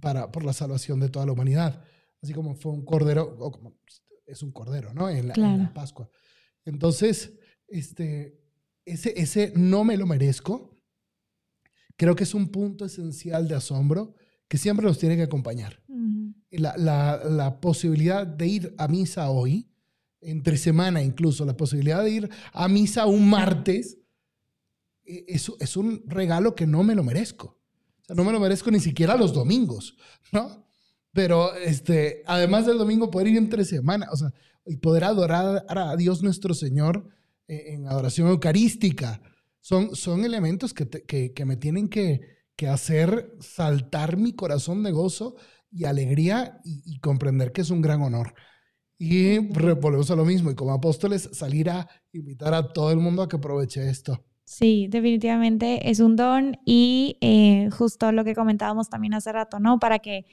para, 0.00 0.32
por 0.32 0.44
la 0.44 0.52
salvación 0.52 0.98
de 0.98 1.08
toda 1.08 1.26
la 1.26 1.32
humanidad. 1.32 1.82
Así 2.20 2.32
como 2.32 2.56
fue 2.56 2.72
un 2.72 2.84
cordero, 2.84 3.36
o 3.38 3.52
como 3.52 3.76
es 4.26 4.42
un 4.42 4.50
cordero, 4.50 4.92
¿no? 4.92 5.08
En 5.08 5.28
la, 5.28 5.34
en 5.34 5.58
la 5.58 5.72
Pascua. 5.72 6.10
Entonces, 6.68 7.32
este, 7.66 8.38
ese, 8.84 9.14
ese 9.16 9.52
no 9.56 9.84
me 9.84 9.96
lo 9.96 10.06
merezco, 10.06 10.78
creo 11.96 12.14
que 12.14 12.24
es 12.24 12.34
un 12.34 12.48
punto 12.48 12.84
esencial 12.84 13.48
de 13.48 13.54
asombro 13.54 14.14
que 14.48 14.58
siempre 14.58 14.86
nos 14.86 14.98
tiene 14.98 15.16
que 15.16 15.22
acompañar. 15.22 15.82
la, 16.50 16.76
la, 16.76 17.22
la, 17.24 17.60
posibilidad 17.60 18.26
de 18.26 18.46
ir 18.46 18.74
a 18.78 18.86
misa 18.86 19.30
hoy, 19.30 19.70
entre 20.20 20.56
semana 20.56 21.02
incluso, 21.02 21.44
la 21.44 21.56
posibilidad 21.56 22.02
de 22.02 22.10
ir 22.10 22.30
a 22.52 22.68
misa 22.68 23.06
un 23.06 23.28
martes, 23.28 23.98
e, 25.04 25.24
es, 25.28 25.50
es 25.60 25.76
un 25.76 26.02
regalo 26.06 26.54
que 26.54 26.66
no 26.66 26.82
me 26.82 26.94
lo 26.94 27.02
merezco. 27.02 27.58
O 28.02 28.04
sea, 28.04 28.14
no 28.14 28.24
me 28.24 28.32
lo 28.32 28.40
merezco 28.40 28.70
ni 28.70 28.80
siquiera 28.80 29.16
los 29.16 29.32
domingos, 29.32 29.96
¿no? 30.32 30.66
Pero 31.12 31.54
este, 31.54 32.22
además 32.26 32.66
del 32.66 32.78
domingo, 32.78 33.10
poder 33.10 33.28
ir 33.28 33.38
entre 33.38 33.64
semana, 33.64 34.08
o 34.12 34.16
sea, 34.16 34.32
y 34.68 34.76
poder 34.76 35.04
adorar 35.04 35.64
a 35.68 35.96
Dios 35.96 36.22
nuestro 36.22 36.54
Señor 36.54 37.08
en 37.48 37.86
adoración 37.86 38.28
eucarística. 38.28 39.20
Son, 39.60 39.96
son 39.96 40.24
elementos 40.24 40.72
que, 40.72 40.88
que, 40.88 41.32
que 41.32 41.44
me 41.44 41.56
tienen 41.56 41.88
que, 41.88 42.20
que, 42.56 42.68
hacer 42.68 43.32
saltar 43.40 44.16
mi 44.16 44.32
corazón 44.32 44.82
de 44.82 44.92
gozo 44.92 45.36
y 45.70 45.84
alegría 45.84 46.60
y, 46.64 46.98
comprender 47.00 47.52
que 47.52 47.62
es 47.62 47.70
un 47.70 47.82
gran 47.82 48.02
honor. 48.02 48.34
Y 48.98 49.38
volvemos 49.38 50.10
a 50.10 50.16
lo 50.16 50.24
mismo, 50.24 50.50
y 50.50 50.54
como 50.54 50.72
apóstoles 50.72 51.30
salir 51.32 51.70
a 51.70 51.88
invitar 52.12 52.54
a 52.54 52.72
todo 52.72 52.90
el 52.90 52.98
mundo 52.98 53.22
a 53.22 53.28
que 53.28 53.36
aproveche 53.36 53.88
esto. 53.88 54.24
Sí, 54.44 54.88
definitivamente 54.88 55.90
es 55.90 56.00
un 56.00 56.16
don 56.16 56.56
y 56.64 57.18
eh, 57.20 57.68
justo 57.70 58.10
lo 58.12 58.24
que 58.24 58.34
comentábamos 58.34 58.88
también 58.88 59.14
hace 59.14 59.30
rato, 59.30 59.60
¿no? 59.60 59.78
Para 59.78 59.98
que, 59.98 60.24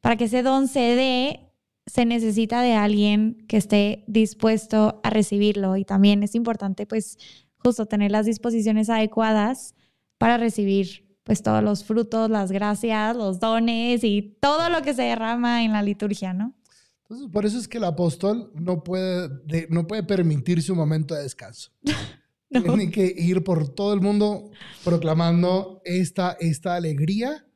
para 0.00 0.16
que 0.16 0.24
ese 0.24 0.42
don 0.42 0.68
se 0.68 0.80
dé, 0.80 1.47
se 1.88 2.04
necesita 2.04 2.62
de 2.62 2.74
alguien 2.74 3.44
que 3.48 3.56
esté 3.56 4.04
dispuesto 4.06 5.00
a 5.02 5.10
recibirlo 5.10 5.76
y 5.76 5.84
también 5.84 6.22
es 6.22 6.34
importante 6.34 6.86
pues 6.86 7.18
justo 7.56 7.86
tener 7.86 8.10
las 8.10 8.26
disposiciones 8.26 8.90
adecuadas 8.90 9.74
para 10.18 10.36
recibir 10.36 11.06
pues 11.24 11.42
todos 11.42 11.62
los 11.62 11.84
frutos, 11.84 12.30
las 12.30 12.52
gracias, 12.52 13.16
los 13.16 13.40
dones 13.40 14.02
y 14.04 14.36
todo 14.40 14.70
lo 14.70 14.82
que 14.82 14.94
se 14.94 15.02
derrama 15.02 15.64
en 15.64 15.72
la 15.72 15.82
liturgia, 15.82 16.32
¿no? 16.32 16.54
Entonces, 17.02 17.28
por 17.30 17.46
eso 17.46 17.58
es 17.58 17.68
que 17.68 17.78
el 17.78 17.84
apóstol 17.84 18.50
no 18.54 18.82
puede, 18.82 19.66
no 19.70 19.86
puede 19.86 20.02
permitirse 20.02 20.72
un 20.72 20.78
momento 20.78 21.14
de 21.14 21.22
descanso. 21.22 21.70
Tiene 22.50 22.90
que 22.90 23.14
ir 23.16 23.44
por 23.44 23.68
todo 23.68 23.92
el 23.92 24.00
mundo 24.00 24.50
proclamando 24.84 25.82
esta, 25.84 26.36
esta 26.40 26.76
alegría 26.76 27.46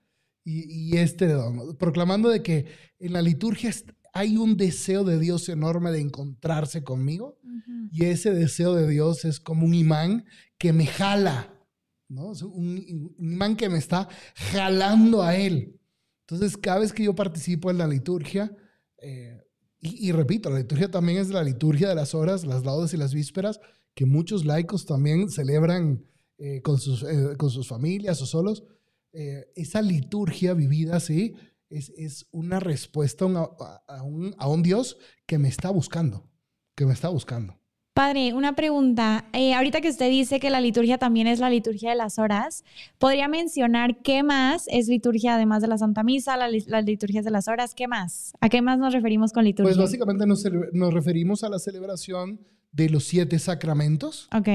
y, 0.44 0.90
y 0.90 0.98
este 0.98 1.28
don, 1.28 1.76
proclamando 1.76 2.28
de 2.28 2.42
que 2.42 2.66
en 2.98 3.12
la 3.14 3.22
liturgia 3.22 3.70
hay 4.12 4.36
un 4.36 4.56
deseo 4.56 5.04
de 5.04 5.18
Dios 5.18 5.48
enorme 5.48 5.90
de 5.90 6.00
encontrarse 6.00 6.84
conmigo 6.84 7.38
y 7.90 8.04
ese 8.04 8.32
deseo 8.32 8.74
de 8.74 8.86
Dios 8.86 9.24
es 9.24 9.40
como 9.40 9.64
un 9.64 9.74
imán 9.74 10.26
que 10.58 10.72
me 10.72 10.86
jala, 10.86 11.52
¿no? 12.08 12.32
Es 12.32 12.42
un, 12.42 13.14
imán 13.18 13.56
que 13.56 13.68
me 13.68 13.78
está 13.78 14.08
jalando 14.34 15.22
a 15.22 15.36
Él. 15.36 15.80
Entonces, 16.20 16.56
cada 16.56 16.80
vez 16.80 16.92
que 16.92 17.04
yo 17.04 17.14
participo 17.14 17.70
en 17.70 17.78
la 17.78 17.88
liturgia, 17.88 18.54
eh, 18.98 19.38
y, 19.80 20.12
repito, 20.12 20.48
la 20.48 20.58
liturgia 20.58 20.90
también 20.90 21.18
es 21.18 21.30
la 21.30 21.42
liturgia 21.42 21.88
de 21.88 21.94
las 21.94 22.14
horas, 22.14 22.46
las 22.46 22.64
laudes 22.64 22.94
y 22.94 22.96
las 22.96 23.12
vísperas, 23.12 23.60
que 23.94 24.06
muchos 24.06 24.44
laicos 24.44 24.86
también 24.86 25.28
celebran 25.28 26.04
eh, 26.38 26.62
con, 26.62 26.78
sus, 26.78 27.02
eh, 27.02 27.36
con 27.36 27.50
sus 27.50 27.66
familias 27.66 28.22
o 28.22 28.26
solos. 28.26 28.62
esa 29.12 29.82
liturgia 29.82 30.54
vivida 30.54 30.96
así 30.96 31.34
es, 31.72 32.26
una 32.30 32.60
respuesta 32.60 33.24
a 33.24 34.02
un, 34.02 34.34
a, 34.38 34.48
un, 34.48 34.62
Dios 34.62 34.98
que 35.26 35.38
me 35.38 35.48
está 35.48 35.70
buscando, 35.70 36.28
que 36.74 36.86
me 36.86 36.92
está 36.92 37.08
buscando. 37.08 37.58
Padre, 37.94 38.32
una 38.32 38.54
pregunta. 38.54 39.26
Eh, 39.34 39.52
ahorita 39.52 39.82
que 39.82 39.90
usted 39.90 40.08
dice 40.08 40.40
que 40.40 40.48
la 40.48 40.62
liturgia 40.62 40.96
también 40.96 41.26
es 41.26 41.40
la 41.40 41.50
liturgia 41.50 41.90
de 41.90 41.96
las 41.96 42.18
horas, 42.18 42.64
¿podría 42.98 43.28
mencionar 43.28 44.00
qué 44.02 44.22
más 44.22 44.64
es 44.68 44.88
liturgia 44.88 45.34
además 45.34 45.60
de 45.60 45.68
la 45.68 45.76
Santa 45.76 46.02
Misa, 46.02 46.38
las 46.38 46.84
liturgias 46.84 47.24
de 47.24 47.30
las 47.30 47.48
horas? 47.48 47.74
¿Qué 47.74 47.88
más? 47.88 48.32
¿A 48.40 48.48
qué 48.48 48.62
más 48.62 48.78
nos 48.78 48.94
referimos 48.94 49.32
con 49.32 49.44
liturgia? 49.44 49.74
Pues 49.74 49.76
básicamente 49.76 50.26
nos, 50.26 50.42
nos 50.72 50.94
referimos 50.94 51.44
a 51.44 51.50
la 51.50 51.58
celebración 51.58 52.40
de 52.72 52.88
los 52.88 53.04
siete 53.04 53.38
sacramentos. 53.38 54.28
Ok. 54.34 54.48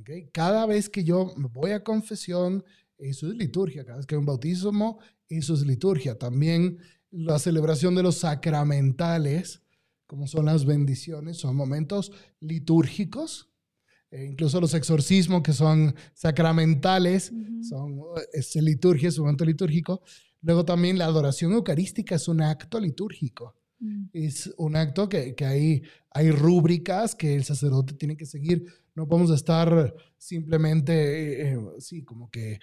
okay. 0.00 0.28
Cada 0.32 0.64
vez 0.66 0.88
que 0.88 1.02
yo 1.02 1.34
voy 1.36 1.72
a 1.72 1.82
confesión, 1.82 2.64
eso 2.98 3.28
es 3.28 3.34
liturgia. 3.34 3.84
Cada 3.84 3.98
vez 3.98 4.06
que 4.06 4.14
hay 4.14 4.18
un 4.18 4.26
bautismo, 4.26 4.98
eso 5.28 5.54
es 5.54 5.66
liturgia. 5.66 6.18
También 6.18 6.78
la 7.10 7.38
celebración 7.38 7.94
de 7.94 8.02
los 8.02 8.18
sacramentales, 8.18 9.62
como 10.06 10.26
son 10.26 10.46
las 10.46 10.64
bendiciones, 10.64 11.38
son 11.38 11.56
momentos 11.56 12.12
litúrgicos. 12.40 13.50
E 14.10 14.24
incluso 14.24 14.60
los 14.60 14.74
exorcismos, 14.74 15.42
que 15.42 15.52
son 15.52 15.94
sacramentales, 16.14 17.32
son, 17.68 18.00
es 18.32 18.54
liturgia, 18.56 19.08
es 19.08 19.18
un 19.18 19.24
momento 19.24 19.44
litúrgico. 19.44 20.02
Luego 20.42 20.64
también 20.64 20.98
la 20.98 21.06
adoración 21.06 21.52
eucarística 21.52 22.14
es 22.14 22.28
un 22.28 22.40
acto 22.40 22.78
litúrgico. 22.78 23.56
Mm. 23.80 24.04
Es 24.12 24.52
un 24.56 24.76
acto 24.76 25.08
que, 25.08 25.34
que 25.34 25.44
hay, 25.44 25.82
hay 26.10 26.30
rúbricas 26.30 27.14
que 27.14 27.34
el 27.34 27.44
sacerdote 27.44 27.94
tiene 27.94 28.16
que 28.16 28.26
seguir. 28.26 28.64
No 28.94 29.08
podemos 29.08 29.30
estar 29.30 29.94
simplemente, 30.16 30.92
eh, 30.92 31.54
eh, 31.54 31.58
sí, 31.78 32.02
como 32.02 32.30
que 32.30 32.58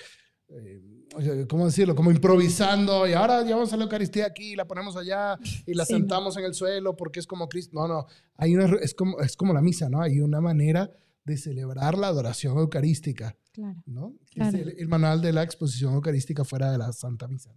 ¿cómo 1.49 1.65
decirlo? 1.65 1.95
Como 1.95 2.11
improvisando 2.11 3.07
y 3.07 3.13
ahora 3.13 3.43
llevamos 3.43 3.71
a 3.73 3.77
la 3.77 3.83
Eucaristía 3.83 4.25
aquí, 4.25 4.55
la 4.55 4.65
ponemos 4.65 4.95
allá 4.95 5.37
y 5.65 5.73
la 5.73 5.85
sentamos 5.85 6.37
en 6.37 6.45
el 6.45 6.53
suelo 6.53 6.95
porque 6.95 7.19
es 7.19 7.27
como 7.27 7.47
Cristo. 7.47 7.71
No, 7.73 7.87
no, 7.87 8.05
hay 8.35 8.55
una, 8.55 8.65
es, 8.81 8.93
como, 8.93 9.19
es 9.19 9.35
como 9.35 9.53
la 9.53 9.61
misa, 9.61 9.89
¿no? 9.89 10.01
Hay 10.01 10.19
una 10.19 10.41
manera 10.41 10.91
de 11.25 11.37
celebrar 11.37 11.97
la 11.97 12.07
adoración 12.07 12.57
eucarística, 12.57 13.37
claro, 13.51 13.81
¿no? 13.85 14.15
Es 14.35 14.53
el, 14.53 14.87
manual 14.87 15.21
de 15.21 15.33
la 15.33 15.43
exposición 15.43 15.93
eucarística 15.93 16.43
fuera 16.43 16.71
de 16.71 16.77
la 16.77 16.91
Santa 16.91 17.27
Misa. 17.27 17.55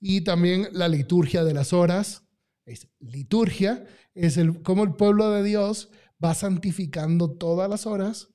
Y 0.00 0.22
también 0.22 0.68
la 0.72 0.88
liturgia 0.88 1.44
de 1.44 1.54
las 1.54 1.72
horas, 1.72 2.24
es 2.64 2.88
liturgia, 3.00 3.84
es 4.14 4.36
el, 4.36 4.62
como 4.62 4.84
el 4.84 4.94
pueblo 4.94 5.30
de 5.30 5.42
Dios 5.42 5.90
va 6.22 6.34
santificando 6.34 7.30
todas 7.30 7.68
las 7.68 7.86
horas, 7.86 8.28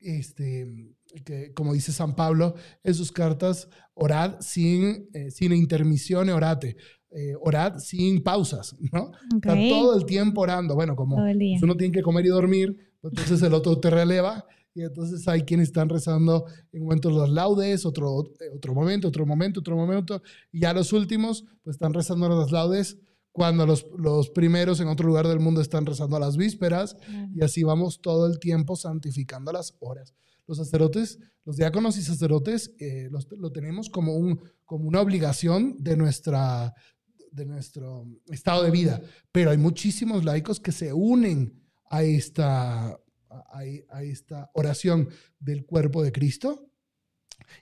este, 0.00 0.94
que, 1.22 1.52
como 1.52 1.72
dice 1.72 1.92
San 1.92 2.16
Pablo 2.16 2.54
en 2.82 2.94
sus 2.94 3.12
cartas, 3.12 3.68
orad 3.94 4.36
sin, 4.40 5.08
eh, 5.12 5.30
sin 5.30 5.52
intermisión, 5.52 6.28
orate. 6.30 6.76
Eh, 7.16 7.34
orad 7.40 7.78
sin 7.78 8.24
pausas, 8.24 8.74
¿no? 8.90 9.12
Está 9.36 9.54
todo 9.68 9.96
el 9.96 10.04
tiempo 10.04 10.40
orando. 10.40 10.74
Bueno, 10.74 10.96
como 10.96 11.16
uno 11.16 11.76
tiene 11.76 11.92
que 11.92 12.02
comer 12.02 12.26
y 12.26 12.28
dormir, 12.28 12.76
pues 13.00 13.12
entonces 13.12 13.40
el 13.42 13.54
otro 13.54 13.78
te 13.78 13.88
releva 13.88 14.44
y 14.74 14.82
entonces 14.82 15.28
hay 15.28 15.42
quienes 15.42 15.68
están 15.68 15.88
rezando 15.88 16.46
en 16.72 16.82
momentos 16.82 17.12
las 17.12 17.30
laudes, 17.30 17.86
otro, 17.86 18.32
otro 18.52 18.74
momento, 18.74 19.06
otro 19.06 19.24
momento, 19.24 19.60
otro 19.60 19.76
momento, 19.76 20.20
y 20.50 20.62
ya 20.62 20.72
los 20.72 20.92
últimos, 20.92 21.44
pues 21.62 21.76
están 21.76 21.94
rezando 21.94 22.28
las 22.28 22.50
laudes 22.50 22.98
cuando 23.30 23.66
los, 23.66 23.86
los 23.96 24.30
primeros 24.30 24.80
en 24.80 24.88
otro 24.88 25.06
lugar 25.06 25.28
del 25.28 25.38
mundo 25.38 25.60
están 25.60 25.86
rezando 25.86 26.16
a 26.16 26.20
las 26.20 26.36
vísperas, 26.36 26.96
y 27.32 27.44
así 27.44 27.62
vamos 27.62 28.00
todo 28.00 28.26
el 28.26 28.40
tiempo 28.40 28.74
santificando 28.74 29.52
las 29.52 29.76
horas 29.78 30.12
los 30.46 30.58
sacerdotes, 30.58 31.18
los 31.44 31.56
diáconos 31.56 31.96
y 31.96 32.02
sacerdotes 32.02 32.74
eh, 32.78 33.08
lo 33.10 33.52
tenemos 33.52 33.88
como, 33.88 34.14
un, 34.14 34.40
como 34.64 34.86
una 34.86 35.00
obligación 35.00 35.76
de, 35.78 35.96
nuestra, 35.96 36.74
de 37.30 37.46
nuestro 37.46 38.06
estado 38.28 38.62
de 38.62 38.70
vida. 38.70 39.00
Pero 39.32 39.50
hay 39.50 39.58
muchísimos 39.58 40.24
laicos 40.24 40.60
que 40.60 40.72
se 40.72 40.92
unen 40.92 41.60
a 41.90 42.02
esta, 42.02 42.98
a, 43.28 44.02
esta 44.02 44.50
oración 44.54 45.08
del 45.38 45.64
cuerpo 45.64 46.02
de 46.02 46.12
Cristo 46.12 46.68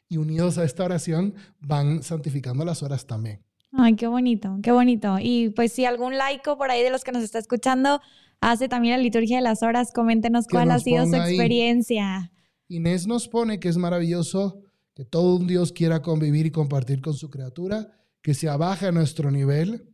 y 0.09 0.17
unidos 0.17 0.59
a 0.59 0.65
esta 0.65 0.85
oración 0.85 1.35
van 1.59 2.03
santificando 2.03 2.65
las 2.65 2.83
horas 2.83 3.07
también. 3.07 3.45
Ay, 3.73 3.95
qué 3.97 4.07
bonito, 4.07 4.59
qué 4.63 4.71
bonito. 4.71 5.17
Y 5.21 5.51
pues 5.51 5.73
si 5.73 5.87
algún 5.87 6.19
laico 6.19 6.59
por 6.59 6.71
ahí 6.71 6.83
de 6.83 6.91
los 6.91 7.05
que 7.05 7.13
nos 7.13 7.23
está 7.23 7.39
escuchando 7.39 8.01
hace 8.41 8.69
también 8.69 8.97
la 8.97 9.03
liturgia 9.03 9.37
de 9.37 9.43
las 9.43 9.63
horas, 9.63 9.93
coméntenos 9.93 10.47
cuál 10.47 10.71
ha 10.71 10.79
sido 10.79 11.07
su 11.07 11.15
experiencia. 11.15 12.33
Inés 12.77 13.07
nos 13.07 13.29
pone 13.29 13.61
que 13.61 13.69
es 13.69 13.77
maravilloso 13.77 14.63
que 14.95 15.05
todo 15.05 15.37
un 15.37 15.47
Dios 15.47 15.73
quiera 15.73 16.03
convivir 16.03 16.47
y 16.47 16.51
compartir 16.51 17.01
con 17.01 17.15
su 17.15 17.31
criatura, 17.31 17.99
que 18.21 18.35
se 18.35 18.49
abaje 18.49 18.87
a 18.87 18.93
nuestro 18.93 19.31
nivel 19.31 19.89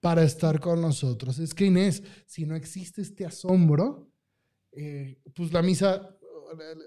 para 0.00 0.22
estar 0.22 0.60
con 0.60 0.80
nosotros. 0.80 1.38
Es 1.38 1.54
que 1.54 1.66
Inés, 1.66 2.02
si 2.26 2.44
no 2.46 2.54
existe 2.54 3.02
este 3.02 3.26
asombro, 3.26 4.08
eh, 4.72 5.18
pues 5.34 5.52
la 5.52 5.62
misa, 5.62 6.16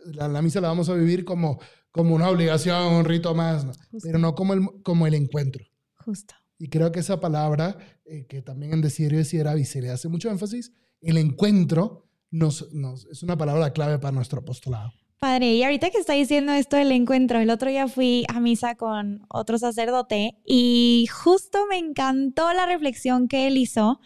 la, 0.05 0.41
misa 0.41 0.61
la 0.61 0.69
vamos 0.69 0.89
a 0.89 0.93
vivir 0.93 1.25
como, 1.25 1.59
como 1.91 2.15
una 2.15 2.29
obligación, 2.29 2.93
un 2.93 3.05
rito 3.05 3.33
más, 3.33 3.65
pero 4.03 4.19
no 4.19 4.35
como 4.35 4.53
el, 4.53 4.61
como 4.83 5.07
el 5.07 5.15
encuentro. 5.15 5.65
Justo. 6.05 6.35
Y 6.59 6.67
creo 6.69 6.91
que 6.91 6.99
esa 6.99 7.19
palabra, 7.19 7.77
eh, 8.05 8.25
que 8.27 8.41
también 8.41 8.73
en 8.73 8.81
Desiderio 8.81 9.19
de 9.19 9.65
se 9.65 9.81
le 9.81 9.89
hace 9.89 10.07
mucho 10.07 10.29
énfasis, 10.29 10.71
el 11.01 11.17
encuentro 11.17 12.05
nos, 12.31 12.71
nos, 12.73 13.05
es 13.05 13.23
una 13.23 13.37
palabra 13.37 13.71
clave 13.73 13.97
para 13.97 14.11
nuestro 14.11 14.39
apostolado. 14.39 14.91
Padre, 15.19 15.47
y 15.47 15.63
ahorita 15.63 15.89
que 15.89 15.97
está 15.97 16.13
diciendo 16.13 16.53
esto 16.53 16.77
del 16.77 16.93
encuentro, 16.93 17.39
el 17.39 17.49
otro 17.49 17.69
día 17.69 17.89
fui 17.89 18.25
a 18.29 18.39
misa 18.39 18.75
con 18.75 19.25
otro 19.27 19.57
sacerdote 19.57 20.37
y 20.45 21.07
justo 21.11 21.65
me 21.69 21.77
encantó 21.77 22.53
la 22.53 22.65
reflexión 22.65 23.27
que 23.27 23.45
él 23.47 23.57
hizo 23.57 23.99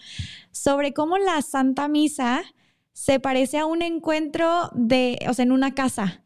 sobre 0.51 0.91
cómo 0.91 1.19
la 1.19 1.39
Santa 1.43 1.87
Misa 1.87 2.41
se 2.93 3.19
parece 3.19 3.59
a 3.59 3.67
un 3.67 3.83
encuentro 3.83 4.71
de, 4.73 5.19
o 5.29 5.35
sea, 5.35 5.43
en 5.43 5.51
una 5.51 5.75
casa. 5.75 6.23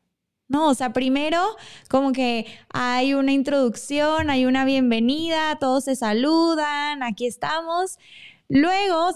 No, 0.47 0.69
o 0.69 0.73
sea, 0.73 0.93
primero 0.93 1.43
como 1.89 2.13
que 2.13 2.45
hay 2.69 3.13
una 3.13 3.33
introducción, 3.33 4.29
hay 4.29 4.45
una 4.45 4.63
bienvenida, 4.63 5.57
todos 5.59 5.83
se 5.83 5.97
saludan, 5.97 7.03
aquí 7.03 7.27
estamos. 7.27 7.97
Luego, 8.49 9.09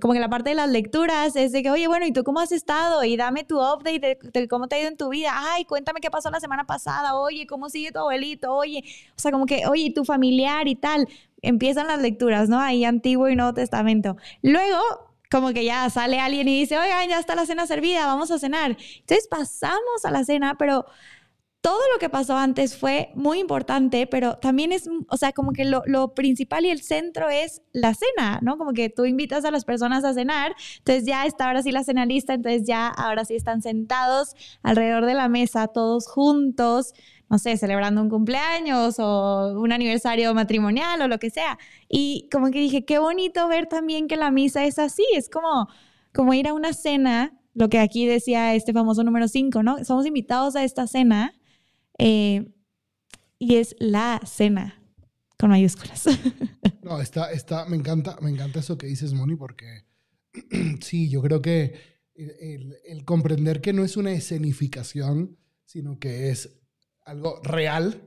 como 0.00 0.14
que 0.14 0.20
la 0.20 0.30
parte 0.30 0.50
de 0.50 0.56
las 0.56 0.70
lecturas 0.70 1.36
es 1.36 1.52
de 1.52 1.62
que, 1.62 1.70
oye, 1.70 1.88
bueno, 1.88 2.06
¿y 2.06 2.12
tú 2.12 2.24
cómo 2.24 2.40
has 2.40 2.52
estado? 2.52 3.04
Y 3.04 3.16
dame 3.18 3.44
tu 3.44 3.60
update 3.60 4.18
de, 4.32 4.48
cómo 4.48 4.66
te 4.66 4.76
ha 4.76 4.80
ido 4.80 4.88
en 4.88 4.96
tu 4.96 5.10
vida. 5.10 5.32
Ay, 5.34 5.66
cuéntame 5.66 6.00
qué 6.00 6.10
pasó 6.10 6.30
la 6.30 6.40
semana 6.40 6.64
pasada. 6.66 7.16
Oye, 7.16 7.46
¿cómo 7.46 7.68
sigue 7.68 7.92
tu 7.92 7.98
abuelito? 7.98 8.54
Oye, 8.54 8.82
o 9.10 9.18
sea, 9.18 9.30
como 9.30 9.44
que, 9.44 9.66
oye, 9.66 9.92
tu 9.94 10.04
familiar 10.04 10.68
y 10.68 10.74
tal. 10.74 11.06
Empiezan 11.42 11.86
las 11.86 12.00
lecturas, 12.00 12.48
¿no? 12.48 12.60
Ahí 12.60 12.84
Antiguo 12.84 13.28
y 13.28 13.36
Nuevo 13.36 13.52
Testamento. 13.52 14.16
Luego, 14.42 14.80
como 15.30 15.52
que 15.52 15.64
ya 15.64 15.88
sale 15.90 16.18
alguien 16.18 16.48
y 16.48 16.60
dice, 16.60 16.78
oigan, 16.78 17.08
ya 17.08 17.18
está 17.18 17.34
la 17.34 17.44
cena 17.46 17.66
servida, 17.66 18.06
vamos 18.06 18.30
a 18.30 18.38
cenar. 18.38 18.76
Entonces 19.00 19.28
pasamos 19.28 20.04
a 20.04 20.10
la 20.10 20.24
cena, 20.24 20.56
pero 20.58 20.86
todo 21.68 21.80
lo 21.92 21.98
que 21.98 22.08
pasó 22.08 22.34
antes 22.34 22.78
fue 22.78 23.10
muy 23.14 23.40
importante, 23.40 24.06
pero 24.06 24.38
también 24.38 24.72
es, 24.72 24.88
o 25.06 25.16
sea, 25.18 25.32
como 25.32 25.52
que 25.52 25.66
lo, 25.66 25.82
lo, 25.84 26.14
principal 26.14 26.64
y 26.64 26.70
el 26.70 26.80
centro 26.80 27.28
es 27.28 27.60
la 27.72 27.92
cena, 27.92 28.38
¿no? 28.40 28.56
Como 28.56 28.72
que 28.72 28.88
tú 28.88 29.04
invitas 29.04 29.44
a 29.44 29.50
las 29.50 29.66
personas 29.66 30.02
a 30.02 30.14
cenar, 30.14 30.56
entonces 30.78 31.04
ya 31.04 31.26
está 31.26 31.44
ahora 31.44 31.62
sí 31.62 31.70
la 31.70 31.84
cena 31.84 32.06
lista, 32.06 32.32
entonces 32.32 32.66
ya 32.66 32.88
ahora 32.88 33.26
sí 33.26 33.34
están 33.34 33.60
sentados 33.60 34.34
alrededor 34.62 35.04
de 35.04 35.12
la 35.12 35.28
mesa, 35.28 35.66
todos 35.68 36.08
juntos, 36.08 36.94
no 37.28 37.38
sé, 37.38 37.58
celebrando 37.58 38.00
un 38.00 38.08
cumpleaños 38.08 38.96
o 38.98 39.52
un 39.60 39.70
aniversario 39.70 40.32
matrimonial 40.32 41.02
o 41.02 41.06
lo 41.06 41.18
que 41.18 41.28
sea. 41.28 41.58
Y 41.86 42.30
como 42.32 42.50
que 42.50 42.60
dije, 42.60 42.86
qué 42.86 42.98
bonito 42.98 43.46
ver 43.46 43.66
también 43.66 44.08
que 44.08 44.16
la 44.16 44.30
misa 44.30 44.64
es 44.64 44.78
así, 44.78 45.04
es 45.12 45.28
como, 45.28 45.68
como 46.14 46.32
ir 46.32 46.48
a 46.48 46.54
una 46.54 46.72
cena, 46.72 47.34
lo 47.52 47.68
que 47.68 47.78
aquí 47.78 48.06
decía 48.06 48.54
este 48.54 48.72
famoso 48.72 49.04
número 49.04 49.28
5, 49.28 49.62
¿no? 49.62 49.84
Somos 49.84 50.06
invitados 50.06 50.56
a 50.56 50.64
esta 50.64 50.86
cena 50.86 51.34
eh, 51.98 52.54
y 53.38 53.56
es 53.56 53.76
la 53.78 54.20
cena 54.24 54.82
con 55.36 55.50
mayúsculas. 55.50 56.04
No, 56.80 57.02
está, 57.02 57.30
está, 57.32 57.66
me 57.66 57.76
encanta, 57.76 58.16
me 58.22 58.30
encanta 58.30 58.60
eso 58.60 58.78
que 58.78 58.86
dices, 58.86 59.12
Moni, 59.12 59.36
porque 59.36 59.84
sí, 60.80 61.10
yo 61.10 61.20
creo 61.20 61.42
que 61.42 61.74
el, 62.14 63.04
comprender 63.04 63.60
que 63.60 63.74
no 63.74 63.84
es 63.84 63.98
una 63.98 64.12
escenificación, 64.12 65.36
sino 65.66 65.98
que 65.98 66.30
es 66.30 66.58
algo 67.04 67.42
real, 67.42 68.00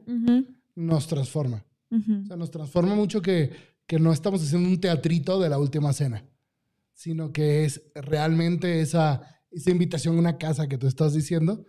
nos 0.74 1.08
transforma. 1.08 1.64
O 1.92 2.26
sea, 2.26 2.38
nos 2.38 2.50
transforma 2.50 2.96
mucho 2.96 3.22
que, 3.22 3.52
que 3.86 4.00
no 4.00 4.12
estamos 4.12 4.42
haciendo 4.42 4.68
un 4.68 4.82
teatrito 4.82 5.40
de 5.40 5.50
la 5.50 5.60
última 5.60 5.94
cena, 5.94 6.26
sino 6.94 7.32
que 7.32 7.66
es 7.66 7.84
realmente 7.94 8.82
esa, 8.82 9.44
esa 9.52 9.70
invitación 9.70 10.16
a 10.16 10.20
una 10.20 10.38
casa 10.40 10.68
que 10.68 10.80
tú 10.80 10.88
estás 10.88 11.14
diciendo, 11.14 11.66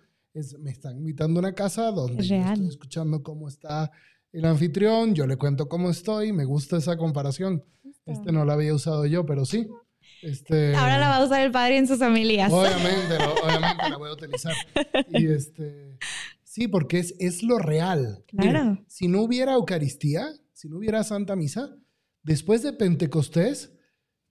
me 0.59 0.71
están 0.71 0.97
invitando 0.97 1.39
a 1.39 1.43
una 1.43 1.55
casa 1.55 1.91
donde 1.91 2.23
estoy 2.23 2.69
escuchando 2.69 3.23
cómo 3.23 3.49
está 3.49 3.91
el 4.33 4.45
anfitrión, 4.47 5.15
yo 5.15 5.27
le 5.27 5.37
cuento 5.37 5.69
cómo 5.69 5.91
estoy, 5.91 6.33
me 6.33 6.45
gusta 6.45 6.79
esa 6.79 6.97
comparación. 6.97 7.65
Este 8.07 8.33
no 8.33 8.45
la 8.45 8.55
había 8.55 8.75
usado 8.75 9.05
yo, 9.07 9.27
pero 9.27 9.45
sí. 9.45 9.69
Este, 10.23 10.75
Ahora 10.75 10.99
la 10.99 11.09
va 11.09 11.17
a 11.17 11.25
usar 11.25 11.43
el 11.43 11.53
padre 11.53 11.79
en 11.79 11.87
sus 11.87 11.99
familias. 11.99 12.51
Obviamente, 12.51 13.17
obviamente 13.45 13.91
la 13.91 13.97
voy 13.99 14.09
a 14.09 14.13
utilizar. 14.13 14.55
Y 15.11 15.27
este, 15.27 15.99
sí, 16.43 16.69
porque 16.69 16.99
es, 16.99 17.15
es 17.19 17.43
lo 17.43 17.59
real. 17.59 18.25
Claro. 18.29 18.83
si 18.89 19.09
no 19.09 19.23
hubiera 19.23 19.55
Eucaristía, 19.55 20.33
si 20.53 20.69
no 20.69 20.79
hubiera 20.79 21.05
Santa 21.05 21.37
Misa, 21.37 21.77
después 22.23 22.63
de 22.63 22.73
Pentecostés, 22.73 23.73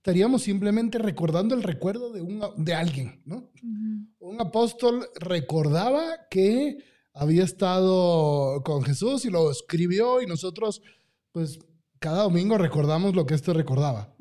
estaríamos 0.02 0.42
simplemente 0.42 0.98
recordando 0.98 1.54
el 1.54 1.62
recuerdo 1.62 2.12
de, 2.12 2.22
un, 2.22 2.42
de 2.56 2.74
alguien, 2.74 3.22
¿no? 3.24 3.52
Un 4.18 4.40
apóstol 4.40 5.08
recordaba 5.14 6.26
que 6.28 6.78
había 7.14 7.44
estado 7.44 8.64
con 8.64 8.82
Jesús 8.82 9.24
y 9.24 9.30
lo 9.30 9.48
escribió 9.52 10.20
y 10.20 10.26
nosotros, 10.26 10.82
pues, 11.30 11.60
cada 12.00 12.24
domingo 12.24 12.58
recordamos 12.58 13.14
lo 13.14 13.26
que 13.26 13.34
éste 13.34 13.52
recordaba. 13.52 14.12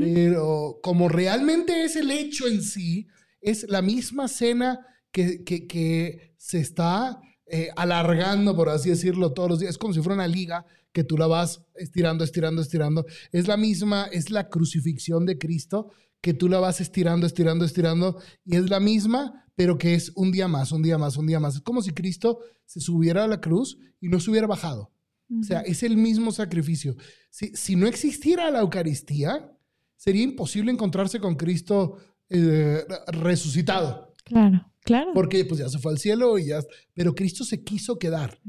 Pero 0.00 0.78
como 0.82 1.10
realmente 1.10 1.84
es 1.84 1.96
el 1.96 2.10
hecho 2.10 2.48
en 2.48 2.62
sí, 2.62 3.06
es 3.42 3.66
la 3.68 3.82
misma 3.82 4.28
cena 4.28 4.80
que, 5.12 5.44
que, 5.44 5.66
que 5.66 6.34
se 6.38 6.58
está 6.58 7.20
eh, 7.44 7.68
alargando, 7.76 8.56
por 8.56 8.70
así 8.70 8.88
decirlo, 8.88 9.34
todos 9.34 9.50
los 9.50 9.60
días. 9.60 9.72
Es 9.72 9.78
como 9.78 9.92
si 9.92 10.00
fuera 10.00 10.14
una 10.14 10.26
liga 10.26 10.64
que 10.92 11.04
tú 11.04 11.16
la 11.16 11.26
vas 11.26 11.62
estirando, 11.74 12.24
estirando, 12.24 12.62
estirando. 12.62 13.06
Es 13.32 13.48
la 13.48 13.56
misma, 13.56 14.06
es 14.12 14.30
la 14.30 14.48
crucifixión 14.48 15.26
de 15.26 15.38
Cristo 15.38 15.90
que 16.20 16.34
tú 16.34 16.48
la 16.48 16.60
vas 16.60 16.80
estirando, 16.80 17.26
estirando, 17.26 17.64
estirando, 17.64 18.18
y 18.44 18.56
es 18.56 18.68
la 18.68 18.78
misma, 18.78 19.46
pero 19.54 19.78
que 19.78 19.94
es 19.94 20.12
un 20.16 20.30
día 20.30 20.48
más, 20.48 20.70
un 20.72 20.82
día 20.82 20.98
más, 20.98 21.16
un 21.16 21.26
día 21.26 21.40
más. 21.40 21.56
Es 21.56 21.62
como 21.62 21.82
si 21.82 21.92
Cristo 21.92 22.40
se 22.66 22.80
subiera 22.80 23.24
a 23.24 23.28
la 23.28 23.40
cruz 23.40 23.78
y 24.00 24.08
no 24.08 24.20
se 24.20 24.30
hubiera 24.30 24.46
bajado. 24.46 24.92
O 25.38 25.44
sea, 25.44 25.60
es 25.60 25.84
el 25.84 25.96
mismo 25.96 26.32
sacrificio. 26.32 26.96
Si, 27.30 27.54
si, 27.54 27.76
no 27.76 27.86
existiera 27.86 28.50
la 28.50 28.60
Eucaristía, 28.60 29.56
sería 29.96 30.24
imposible 30.24 30.72
encontrarse 30.72 31.20
con 31.20 31.36
Cristo 31.36 31.98
eh, 32.28 32.84
resucitado. 33.06 34.12
Claro, 34.24 34.66
claro. 34.82 35.12
Porque 35.14 35.44
pues 35.44 35.60
ya 35.60 35.68
se 35.68 35.78
fue 35.78 35.92
al 35.92 35.98
cielo 35.98 36.36
y 36.36 36.46
ya... 36.46 36.60
Pero 36.94 37.14
Cristo 37.14 37.44
se 37.44 37.62
quiso 37.62 37.96
quedar 37.96 38.40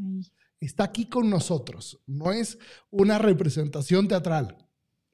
está 0.62 0.86
aquí 0.86 1.08
con 1.08 1.30
nosotros. 1.30 2.00
No 2.08 2.32
es 2.32 2.58
una 2.90 3.18
representación 3.18 4.08
teatral, 4.08 4.58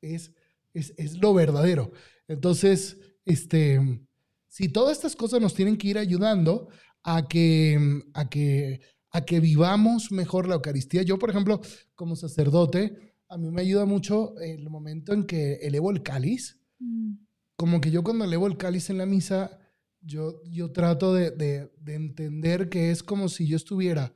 es, 0.01 0.33
es, 0.73 1.17
lo 1.17 1.33
verdadero. 1.33 1.91
Entonces, 2.27 2.97
este, 3.25 4.05
si 4.47 4.69
todas 4.69 4.97
estas 4.97 5.15
cosas 5.15 5.41
nos 5.41 5.55
tienen 5.55 5.77
que 5.77 5.87
ir 5.87 5.97
ayudando 5.97 6.69
a 7.03 7.27
que, 7.27 8.03
a 8.13 8.29
que, 8.29 8.81
a 9.11 9.21
que 9.25 9.39
vivamos 9.39 10.11
mejor 10.11 10.47
la 10.47 10.55
Eucaristía. 10.55 11.03
Yo, 11.03 11.17
por 11.17 11.29
ejemplo, 11.29 11.61
como 11.95 12.17
sacerdote, 12.17 13.15
a 13.29 13.37
mí 13.37 13.49
me 13.49 13.61
ayuda 13.61 13.85
mucho 13.85 14.37
el 14.39 14.69
momento 14.69 15.13
en 15.13 15.23
que 15.23 15.53
elevo 15.55 15.89
el 15.89 16.03
cáliz. 16.03 16.59
Mm. 16.79 17.13
Como 17.55 17.79
que 17.79 17.91
yo 17.91 18.03
cuando 18.03 18.25
elevo 18.25 18.45
el 18.45 18.57
cáliz 18.57 18.89
en 18.89 18.97
la 18.97 19.05
misa, 19.05 19.57
yo, 20.01 20.41
yo 20.43 20.71
trato 20.73 21.13
de, 21.13 21.31
de 21.31 21.95
entender 21.95 22.69
que 22.69 22.91
es 22.91 23.03
como 23.03 23.29
si 23.29 23.47
yo 23.47 23.55
estuviera 23.55 24.13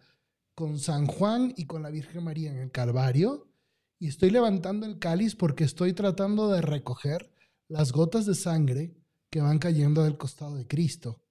con 0.61 0.77
San 0.77 1.07
Juan 1.07 1.55
y 1.57 1.65
con 1.65 1.81
la 1.81 1.89
Virgen 1.89 2.23
María 2.23 2.51
en 2.51 2.59
el 2.59 2.69
Calvario 2.69 3.51
y 3.97 4.07
estoy 4.07 4.29
levantando 4.29 4.85
el 4.85 4.99
cáliz 4.99 5.35
porque 5.35 5.63
estoy 5.63 5.93
tratando 5.93 6.51
de 6.51 6.61
recoger 6.61 7.33
las 7.67 7.91
gotas 7.91 8.27
de 8.27 8.35
sangre 8.35 8.95
que 9.31 9.41
van 9.41 9.57
cayendo 9.57 10.03
del 10.03 10.19
costado 10.19 10.55
de 10.55 10.67
Cristo. 10.67 11.25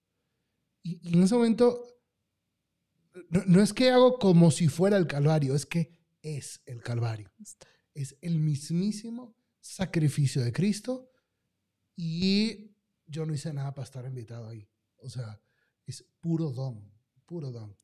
Y, 0.82 1.14
en 1.14 1.22
ese 1.22 1.36
momento, 1.36 1.80
no, 3.46 3.62
es 3.62 3.72
que 3.72 3.90
hago 3.90 4.18
como 4.18 4.50
si 4.50 4.66
fuera 4.66 4.96
el 4.96 5.06
Calvario, 5.06 5.54
es 5.54 5.64
que 5.64 5.96
es 6.22 6.60
el 6.66 6.82
Calvario. 6.82 7.30
Es 7.94 8.16
el 8.22 8.40
mismísimo 8.40 9.36
sacrificio 9.60 10.42
de 10.42 10.52
Cristo 10.52 11.08
y 11.94 12.74
yo 13.06 13.24
no 13.26 13.32
hice 13.32 13.52
nada 13.52 13.72
para 13.74 13.84
estar 13.84 14.04
invitado 14.04 14.48
ahí. 14.48 14.68
O 14.96 15.08
sea, 15.08 15.40
es 15.86 16.04
puro 16.20 16.50
don, 16.50 16.92
puro 17.26 17.52
don. 17.52 17.79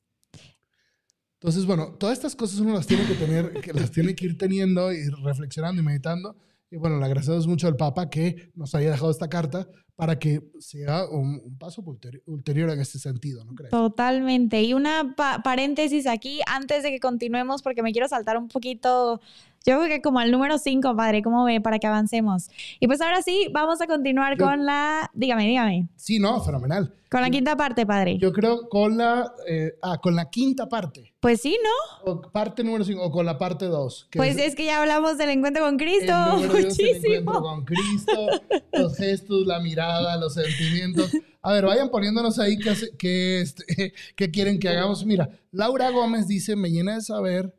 Entonces, 1.47 1.65
bueno, 1.65 1.93
todas 1.93 2.19
estas 2.19 2.35
cosas 2.35 2.59
uno 2.59 2.75
las 2.75 2.89
tiene 2.89 3.07
que 3.07 3.15
tener, 3.15 3.53
que 3.61 3.73
las 3.73 3.93
tiene 3.93 4.17
que 4.17 4.27
ir 4.27 4.37
teniendo 4.37 4.93
y 4.93 5.09
reflexionando 5.23 5.81
y 5.81 5.85
meditando. 5.85 6.35
Y 6.73 6.77
bueno, 6.77 6.99
le 6.99 7.05
agradecemos 7.05 7.47
mucho 7.47 7.69
al 7.69 7.77
Papa 7.77 8.11
que 8.11 8.51
nos 8.57 8.75
haya 8.75 8.91
dejado 8.91 9.13
esta 9.13 9.29
carta 9.29 9.69
para 9.97 10.19
que 10.19 10.43
sea 10.61 11.07
un, 11.07 11.57
paso 11.59 11.83
ulterior, 12.27 12.71
en 12.71 12.81
este 12.81 12.99
sentido, 12.99 13.45
¿no 13.45 13.55
crees? 13.55 13.71
Totalmente. 13.71 14.63
Y 14.63 14.75
una 14.75 15.15
paréntesis 15.43 16.07
aquí 16.07 16.41
antes 16.47 16.83
de 16.83 16.91
que 16.91 17.01
continuemos, 17.01 17.63
porque 17.63 17.83
me 17.83 17.93
quiero 17.93 18.07
saltar 18.07 18.37
un 18.37 18.49
poquito 18.49 19.21
yo 19.67 19.77
creo 19.79 19.89
que 19.89 20.01
como 20.01 20.21
al 20.21 20.31
número 20.31 20.59
5, 20.59 20.95
padre, 20.95 21.23
¿cómo 21.23 21.45
ve? 21.45 21.61
Para 21.61 21.81
que 21.81 21.89
avancemos. 21.89 22.49
Y 22.79 22.87
pues 22.87 23.01
ahora 23.01 23.21
sí, 23.21 23.49
vamos 23.53 23.81
a 23.81 23.89
continuar 23.89 24.39
con 24.39 24.65
la... 24.65 25.11
Dígame, 25.13 25.45
dígame. 25.45 25.89
Sí, 25.97 26.21
no, 26.21 26.41
fenomenal. 26.41 26.95
Con 27.11 27.21
la 27.21 27.31
quinta 27.31 27.57
parte, 27.57 27.85
padre. 27.85 28.17
Yo 28.19 28.33
creo 28.33 28.69
con 28.69 28.97
la... 28.97 29.33
Eh, 29.49 29.73
ah, 29.83 29.99
con 30.01 30.15
la 30.15 30.31
quinta 30.31 30.69
parte. 30.69 31.15
Pues 31.19 31.41
sí, 31.41 31.59
¿no? 31.65 32.13
O 32.13 32.23
parte 32.23 32.63
número 32.63 32.85
5 32.85 33.03
o 33.03 33.11
con 33.11 33.27
la 33.27 33.39
parte 33.39 33.65
2. 33.65 34.11
Pues 34.13 34.39
es, 34.39 34.55
que 34.55 34.67
ya 34.67 34.81
hablamos 34.81 35.19
del 35.19 35.31
encuentro 35.31 35.65
con 35.65 35.77
Cristo. 35.77 36.13
El 36.41 36.49
Muchísimo. 36.49 37.01
el 37.03 37.15
encuentro 37.15 37.43
con 37.43 37.65
Cristo, 37.65 38.27
los 38.73 38.97
gestos, 38.97 39.47
la 39.47 39.59
mirada, 39.59 39.86
los 40.21 40.35
sentimientos. 40.35 41.11
A 41.43 41.53
ver, 41.53 41.65
vayan 41.65 41.91
poniéndonos 41.91 42.39
ahí 42.39 42.59
qué, 42.59 42.75
qué, 42.99 43.41
este, 43.41 43.93
qué 44.17 44.31
quieren 44.31 44.59
que 44.59 44.69
hagamos. 44.69 45.05
Mira, 45.05 45.29
Laura 45.53 45.91
Gómez 45.91 46.27
dice, 46.27 46.57
me 46.57 46.71
llena 46.71 46.97
de 46.97 47.03
saber 47.03 47.55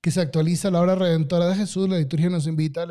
que 0.00 0.10
se 0.10 0.20
actualiza 0.20 0.70
la 0.70 0.80
hora 0.80 0.94
redentora 0.94 1.48
de 1.48 1.54
Jesús. 1.54 1.88
La 1.88 1.98
liturgia 1.98 2.28
nos 2.28 2.46
invita 2.46 2.82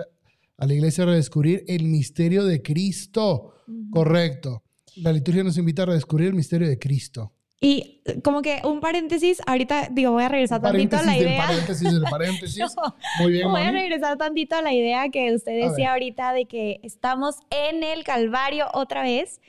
a 0.58 0.66
la, 0.66 0.74
iglesia 0.74 1.04
a 1.04 1.08
redescubrir 1.08 1.64
el 1.68 1.84
misterio 1.84 2.46
de 2.46 2.62
Cristo. 2.62 3.54
Correcto. 3.92 4.64
La 4.96 5.12
liturgia 5.12 5.44
nos 5.44 5.58
invita 5.58 5.84
a 5.84 5.88
redescubrir 5.88 6.30
el 6.30 6.34
misterio 6.34 6.68
de 6.68 6.80
Cristo. 6.80 7.34
Y 7.64 8.02
como 8.24 8.42
que 8.42 8.60
un 8.64 8.80
paréntesis, 8.80 9.40
ahorita 9.46 9.90
digo, 9.92 10.12
voy 10.12 10.24
a 10.24 10.30
regresar 10.30 10.62
tantito 10.62 10.98
a 10.98 11.04
la 11.04 11.16
idea. 11.16 11.46
paréntesis 11.46 11.94
paréntesis. 12.10 12.76
Muy 13.20 13.34
bien. 13.34 13.52
Voy 13.52 13.62
a 13.62 13.72
regresar 13.72 14.18
tantito 14.18 14.56
a 14.56 14.64
la 14.64 14.74
idea 14.74 15.10
que 15.10 15.32
usted 15.36 15.70
decía 15.70 15.92
ahorita 15.92 16.34
de 16.34 16.46
que 16.46 16.80
estamos 16.82 17.36
en 17.52 17.84
el 17.84 18.04
Calvario 18.04 18.66
otra 18.74 19.04
vez. 19.04 19.40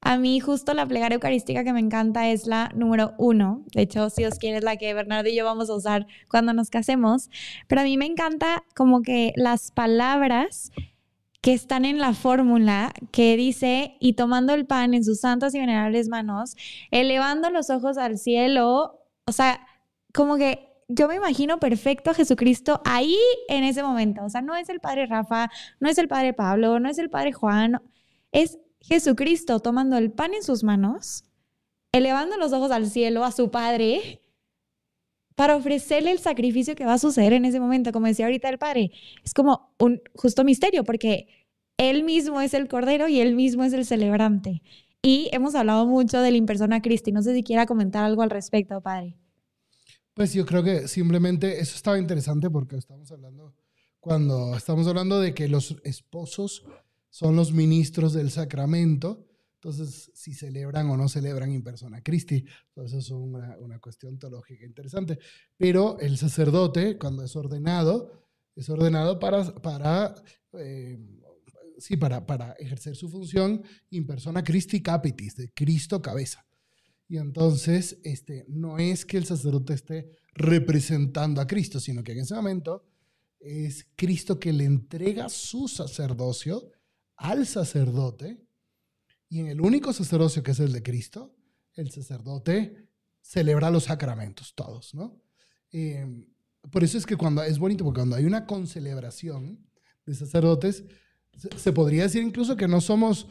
A 0.00 0.16
mí 0.16 0.40
justo 0.40 0.74
la 0.74 0.84
plegaria 0.84 1.14
eucarística 1.14 1.62
que 1.62 1.72
me 1.72 1.78
encanta 1.78 2.28
es 2.30 2.48
la 2.48 2.72
número 2.74 3.12
uno. 3.18 3.62
De 3.72 3.82
hecho, 3.82 4.10
si 4.10 4.24
os 4.24 4.38
quieres, 4.38 4.64
la 4.64 4.76
que 4.76 4.92
Bernardo 4.92 5.28
y 5.28 5.36
yo 5.36 5.44
vamos 5.44 5.70
a 5.70 5.74
usar 5.74 6.08
cuando 6.28 6.52
nos 6.52 6.70
casemos. 6.70 7.30
Pero 7.68 7.82
a 7.82 7.84
mí 7.84 7.96
me 7.96 8.06
encanta 8.06 8.64
como 8.74 9.02
que 9.02 9.32
las 9.36 9.70
palabras 9.70 10.72
que 11.40 11.52
están 11.54 11.84
en 11.84 11.98
la 11.98 12.12
fórmula 12.12 12.92
que 13.12 13.36
dice, 13.36 13.96
y 14.00 14.14
tomando 14.14 14.52
el 14.52 14.66
pan 14.66 14.94
en 14.94 15.04
sus 15.04 15.20
santas 15.20 15.54
y 15.54 15.60
venerables 15.60 16.08
manos, 16.08 16.56
elevando 16.90 17.50
los 17.50 17.70
ojos 17.70 17.96
al 17.96 18.18
cielo, 18.18 19.00
o 19.26 19.32
sea, 19.32 19.66
como 20.12 20.36
que 20.36 20.68
yo 20.88 21.08
me 21.08 21.14
imagino 21.14 21.60
perfecto 21.60 22.10
a 22.10 22.14
Jesucristo 22.14 22.82
ahí 22.84 23.16
en 23.48 23.64
ese 23.64 23.82
momento. 23.82 24.24
O 24.24 24.28
sea, 24.28 24.42
no 24.42 24.56
es 24.56 24.68
el 24.68 24.80
padre 24.80 25.06
Rafa, 25.06 25.50
no 25.78 25.88
es 25.88 25.98
el 25.98 26.08
padre 26.08 26.34
Pablo, 26.34 26.80
no 26.80 26.88
es 26.88 26.98
el 26.98 27.10
padre 27.10 27.32
Juan, 27.32 27.80
es 28.32 28.58
Jesucristo 28.80 29.60
tomando 29.60 29.96
el 29.96 30.10
pan 30.10 30.34
en 30.34 30.42
sus 30.42 30.64
manos, 30.64 31.24
elevando 31.92 32.36
los 32.36 32.52
ojos 32.52 32.70
al 32.70 32.86
cielo 32.86 33.24
a 33.24 33.32
su 33.32 33.50
Padre 33.50 34.20
para 35.34 35.56
ofrecerle 35.56 36.10
el 36.10 36.18
sacrificio 36.18 36.74
que 36.74 36.84
va 36.84 36.94
a 36.94 36.98
suceder 36.98 37.32
en 37.32 37.44
ese 37.44 37.60
momento, 37.60 37.92
como 37.92 38.06
decía 38.06 38.26
ahorita 38.26 38.48
el 38.48 38.58
Padre. 38.58 38.92
Es 39.24 39.34
como 39.34 39.72
un 39.78 40.02
justo 40.14 40.44
misterio 40.44 40.84
porque 40.84 41.28
Él 41.76 42.04
mismo 42.04 42.40
es 42.40 42.54
el 42.54 42.68
Cordero 42.68 43.08
y 43.08 43.20
Él 43.20 43.34
mismo 43.34 43.64
es 43.64 43.72
el 43.72 43.84
celebrante. 43.84 44.62
Y 45.02 45.30
hemos 45.32 45.54
hablado 45.54 45.86
mucho 45.86 46.20
de 46.20 46.30
la 46.30 46.36
impersona 46.36 46.82
Cristi. 46.82 47.10
No 47.10 47.22
sé 47.22 47.34
si 47.34 47.42
quiera 47.42 47.66
comentar 47.66 48.04
algo 48.04 48.22
al 48.22 48.30
respecto, 48.30 48.80
Padre. 48.80 49.16
Pues 50.14 50.34
yo 50.34 50.44
creo 50.44 50.62
que 50.62 50.88
simplemente 50.88 51.60
eso 51.60 51.76
estaba 51.76 51.98
interesante 51.98 52.50
porque 52.50 52.76
estamos 52.76 53.10
hablando, 53.10 53.54
cuando 54.00 54.54
estamos 54.54 54.86
hablando 54.86 55.20
de 55.20 55.32
que 55.32 55.48
los 55.48 55.76
esposos 55.84 56.64
son 57.08 57.36
los 57.36 57.52
ministros 57.52 58.12
del 58.12 58.30
sacramento. 58.30 59.26
Entonces, 59.62 60.10
si 60.14 60.32
celebran 60.32 60.88
o 60.88 60.96
no 60.96 61.06
celebran 61.06 61.52
in 61.52 61.62
persona 61.62 62.00
Christi. 62.02 62.46
Entonces, 62.68 63.04
es 63.04 63.10
una, 63.10 63.58
una, 63.58 63.78
cuestión 63.78 64.18
teológica 64.18 64.64
interesante. 64.64 65.18
Pero 65.58 65.98
el 66.00 66.16
sacerdote, 66.16 66.96
cuando 66.96 67.22
es 67.22 67.36
ordenado, 67.36 68.26
es 68.56 68.70
ordenado 68.70 69.18
para, 69.18 69.54
para, 69.56 70.14
eh, 70.54 70.98
sí, 71.76 71.98
para, 71.98 72.24
para 72.24 72.52
ejercer 72.52 72.96
su 72.96 73.10
función 73.10 73.62
in 73.90 74.06
persona 74.06 74.42
Christi 74.42 74.82
capitis, 74.82 75.36
de 75.36 75.52
Cristo 75.52 76.00
cabeza. 76.00 76.46
Y 77.06 77.18
entonces, 77.18 77.98
este, 78.02 78.46
no 78.48 78.78
es 78.78 79.04
que 79.04 79.18
el 79.18 79.26
sacerdote 79.26 79.74
esté 79.74 80.10
representando 80.32 81.42
a 81.42 81.46
Cristo, 81.46 81.80
sino 81.80 82.02
que 82.02 82.12
en 82.12 82.20
ese 82.20 82.34
momento 82.34 82.86
es 83.38 83.86
Cristo 83.94 84.40
que 84.40 84.54
le 84.54 84.64
entrega 84.64 85.28
su 85.28 85.68
sacerdocio 85.68 86.70
al 87.16 87.46
sacerdote 87.46 88.46
y 89.30 89.38
en 89.38 89.46
el 89.46 89.60
único 89.60 89.92
sacerdocio 89.92 90.42
que 90.42 90.50
es 90.50 90.60
el 90.60 90.72
de 90.72 90.82
Cristo, 90.82 91.34
el 91.74 91.90
sacerdote 91.90 92.88
celebra 93.22 93.70
los 93.70 93.84
sacramentos 93.84 94.54
todos, 94.54 94.92
¿no? 94.92 95.22
Eh, 95.72 96.04
por 96.70 96.82
eso 96.82 96.98
es 96.98 97.06
que 97.06 97.16
cuando 97.16 97.42
es 97.44 97.58
bonito, 97.58 97.84
porque 97.84 98.00
cuando 98.00 98.16
hay 98.16 98.24
una 98.24 98.44
concelebración 98.44 99.64
de 100.04 100.14
sacerdotes, 100.14 100.84
se, 101.56 101.72
podría 101.72 102.02
decir 102.02 102.22
incluso 102.22 102.56
que 102.56 102.66
no 102.66 102.80
somos 102.80 103.28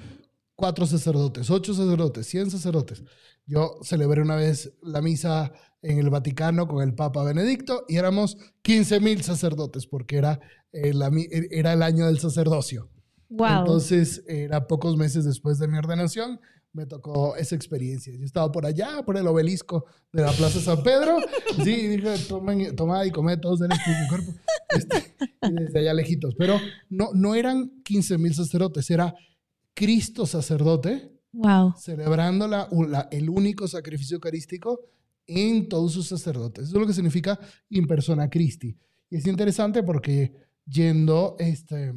cuatro 0.55 0.87
sacerdotes, 0.87 1.49
ocho 1.49 1.73
sacerdotes, 1.73 2.27
cien 2.27 2.49
sacerdotes. 2.49 3.03
Yo 3.45 3.77
celebré 3.83 4.21
una 4.21 4.37
vez 4.37 4.73
la 4.81 5.01
misa 5.01 5.51
en 5.81 5.99
el 5.99 6.09
Vaticano 6.09 6.67
con 6.67 6.81
el 6.81 6.95
Papa 6.95 7.23
Benedicto 7.23 7.85
y 7.89 7.97
éramos 7.97 8.37
15 8.61 9.01
mil 9.01 9.21
sacerdotes 9.21 9.85
porque 9.85 10.17
era, 10.17 10.39
eh, 10.71 10.93
era 11.51 11.73
el 11.73 11.83
año 11.83 12.05
del 12.07 12.19
sacerdocio. 12.19 12.89
Entonces, 13.29 14.23
era 14.27 14.67
pocos 14.67 14.97
meses 14.97 15.25
después 15.25 15.59
de 15.59 15.67
mi 15.67 15.77
ordenación, 15.77 16.39
me 16.73 16.85
tocó 16.85 17.35
esa 17.35 17.55
experiencia. 17.55 18.13
Yo 18.15 18.25
estaba 18.25 18.51
por 18.51 18.65
allá, 18.65 19.03
por 19.03 19.17
el 19.17 19.27
obelisco 19.27 19.85
de 20.11 20.23
la 20.23 20.31
Plaza 20.31 20.59
San 20.59 20.83
Pedro. 20.83 21.17
Sí, 21.63 21.87
dije, 21.87 22.15
tomen, 22.27 22.75
toma 22.75 23.05
y 23.05 23.11
come 23.11 23.35
todos 23.37 23.59
del 23.59 23.69
mi 23.69 24.07
cuerpo. 24.07 24.33
Este, 24.69 25.15
desde 25.41 25.79
allá 25.79 25.93
lejitos. 25.93 26.35
Pero 26.35 26.57
no, 26.89 27.09
no 27.13 27.35
eran 27.35 27.81
15 27.83 28.17
mil 28.17 28.33
sacerdotes, 28.33 28.89
era 28.89 29.13
Cristo 29.73 30.25
sacerdote. 30.25 31.11
Wow. 31.31 31.73
Celebrando 31.77 32.47
la, 32.47 32.69
el 33.11 33.29
único 33.29 33.67
sacrificio 33.67 34.15
eucarístico 34.15 34.79
en 35.27 35.67
todos 35.67 35.93
sus 35.93 36.07
sacerdotes. 36.07 36.65
Eso 36.65 36.75
es 36.75 36.81
lo 36.81 36.87
que 36.87 36.93
significa 36.93 37.39
in 37.69 37.87
persona 37.87 38.29
Christi. 38.29 38.77
Y 39.09 39.17
es 39.17 39.27
interesante 39.27 39.83
porque 39.83 40.33
yendo, 40.65 41.35
este 41.39 41.93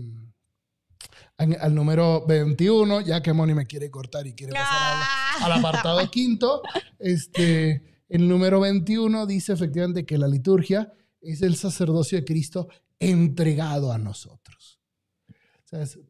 al 1.37 1.75
número 1.75 2.25
21, 2.27 3.01
ya 3.01 3.23
que 3.23 3.33
Moni 3.33 3.55
me 3.55 3.67
quiere 3.67 3.91
cortar 3.91 4.27
y 4.27 4.35
quiere 4.35 4.53
pasar 4.53 5.03
al, 5.41 5.53
apartado 5.53 5.99
quinto, 6.11 6.63
este, 6.99 8.05
el 8.09 8.29
número 8.29 8.61
21 8.61 9.27
dice 9.27 9.53
efectivamente 9.53 10.05
que 10.05 10.19
la 10.19 10.29
liturgia 10.29 10.93
es 11.21 11.43
el 11.43 11.57
sacerdocio 11.57 12.19
de 12.19 12.25
Cristo 12.25 12.69
entregado 12.99 13.93
a 13.93 13.99
nosotros. 13.99 14.81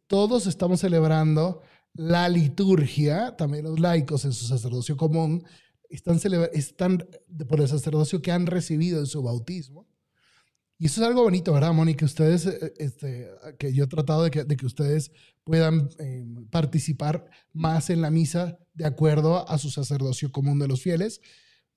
todos 0.06 0.46
estamos 0.46 0.80
celebrando 0.80 1.62
la 1.94 2.28
liturgia, 2.28 3.36
también 3.36 3.64
los 3.64 3.78
laicos 3.78 4.24
en 4.24 4.32
su 4.32 4.46
sacerdocio 4.46 4.96
común, 4.96 5.44
están, 5.88 6.18
están 6.52 7.06
por 7.48 7.60
el 7.60 7.68
sacerdocio 7.68 8.22
que 8.22 8.32
han 8.32 8.46
recibido 8.46 8.98
en 8.98 9.06
su 9.06 9.22
bautismo 9.22 9.91
y 10.82 10.86
eso 10.86 11.00
es 11.00 11.06
algo 11.06 11.22
bonito, 11.22 11.52
¿verdad, 11.52 11.72
Mónica? 11.72 12.04
Ustedes, 12.04 12.44
eh, 12.44 12.74
este, 12.78 13.28
que 13.56 13.72
yo 13.72 13.84
he 13.84 13.86
tratado 13.86 14.24
de 14.24 14.32
que, 14.32 14.42
de 14.42 14.56
que 14.56 14.66
ustedes 14.66 15.12
puedan 15.44 15.88
eh, 16.00 16.24
participar 16.50 17.24
más 17.52 17.88
en 17.88 18.00
la 18.00 18.10
misa 18.10 18.58
de 18.74 18.84
acuerdo 18.84 19.48
a 19.48 19.58
su 19.58 19.70
sacerdocio 19.70 20.32
común 20.32 20.58
de 20.58 20.66
los 20.66 20.82
fieles. 20.82 21.20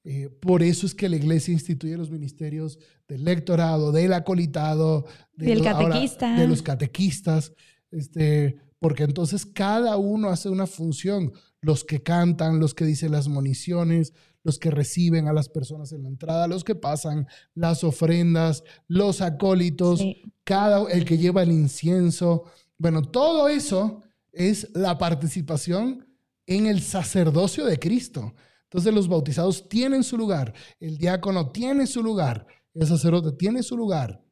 Eh, 0.06 0.30
por 0.42 0.64
eso 0.64 0.88
es 0.88 0.96
que 0.96 1.08
la 1.08 1.18
iglesia 1.18 1.54
instituye 1.54 1.96
los 1.98 2.10
ministerios 2.10 2.80
del 3.08 3.26
lectorado, 3.26 3.92
del 3.92 4.12
acolitado, 4.12 5.06
del 5.36 5.62
catequista. 5.62 6.40
de 6.40 6.48
los 6.48 6.64
catequistas, 6.64 7.54
este, 7.92 8.58
porque 8.80 9.04
entonces 9.04 9.46
cada 9.46 9.98
uno 9.98 10.30
hace 10.30 10.50
una 10.50 10.66
función. 10.66 11.32
Los 11.62 11.84
que 11.84 12.02
cantan, 12.02 12.60
los 12.60 12.74
que 12.74 12.86
dicen 12.86 13.12
las 13.12 13.28
municiones, 13.28 14.14
los 14.46 14.60
que 14.60 14.70
reciben 14.70 15.28
a 15.28 15.34
las 15.34 15.50
personas 15.50 15.92
en 15.92 16.04
la 16.04 16.10
entrada, 16.10 16.48
los 16.48 16.64
que 16.64 16.76
pasan 16.76 17.28
las 17.56 17.84
ofrendas, 17.84 18.64
los 18.88 19.22
acólitos, 19.22 20.06
cada 20.44 20.90
el 20.92 21.04
que 21.04 21.18
lleva 21.18 21.42
el 21.42 21.52
incienso. 21.52 22.44
Bueno, 22.78 23.02
todo 23.02 23.50
eso 23.50 24.04
es 24.32 24.70
la 24.76 25.00
participación 25.00 26.08
en 26.46 26.68
el 26.68 26.82
sacerdocio 26.82 27.66
de 27.66 27.80
Cristo. 27.80 28.36
Entonces 28.66 28.94
los 28.94 29.08
bautizados 29.08 29.68
tienen 29.68 30.04
su 30.04 30.16
lugar, 30.16 30.54
el 30.80 31.00
diácono 31.00 31.52
tiene 31.52 31.88
su 31.88 32.04
lugar, 32.04 32.46
el 32.76 32.86
sacerdote 32.86 33.36
tiene 33.36 33.64
su 33.64 33.76
lugar, 33.76 34.24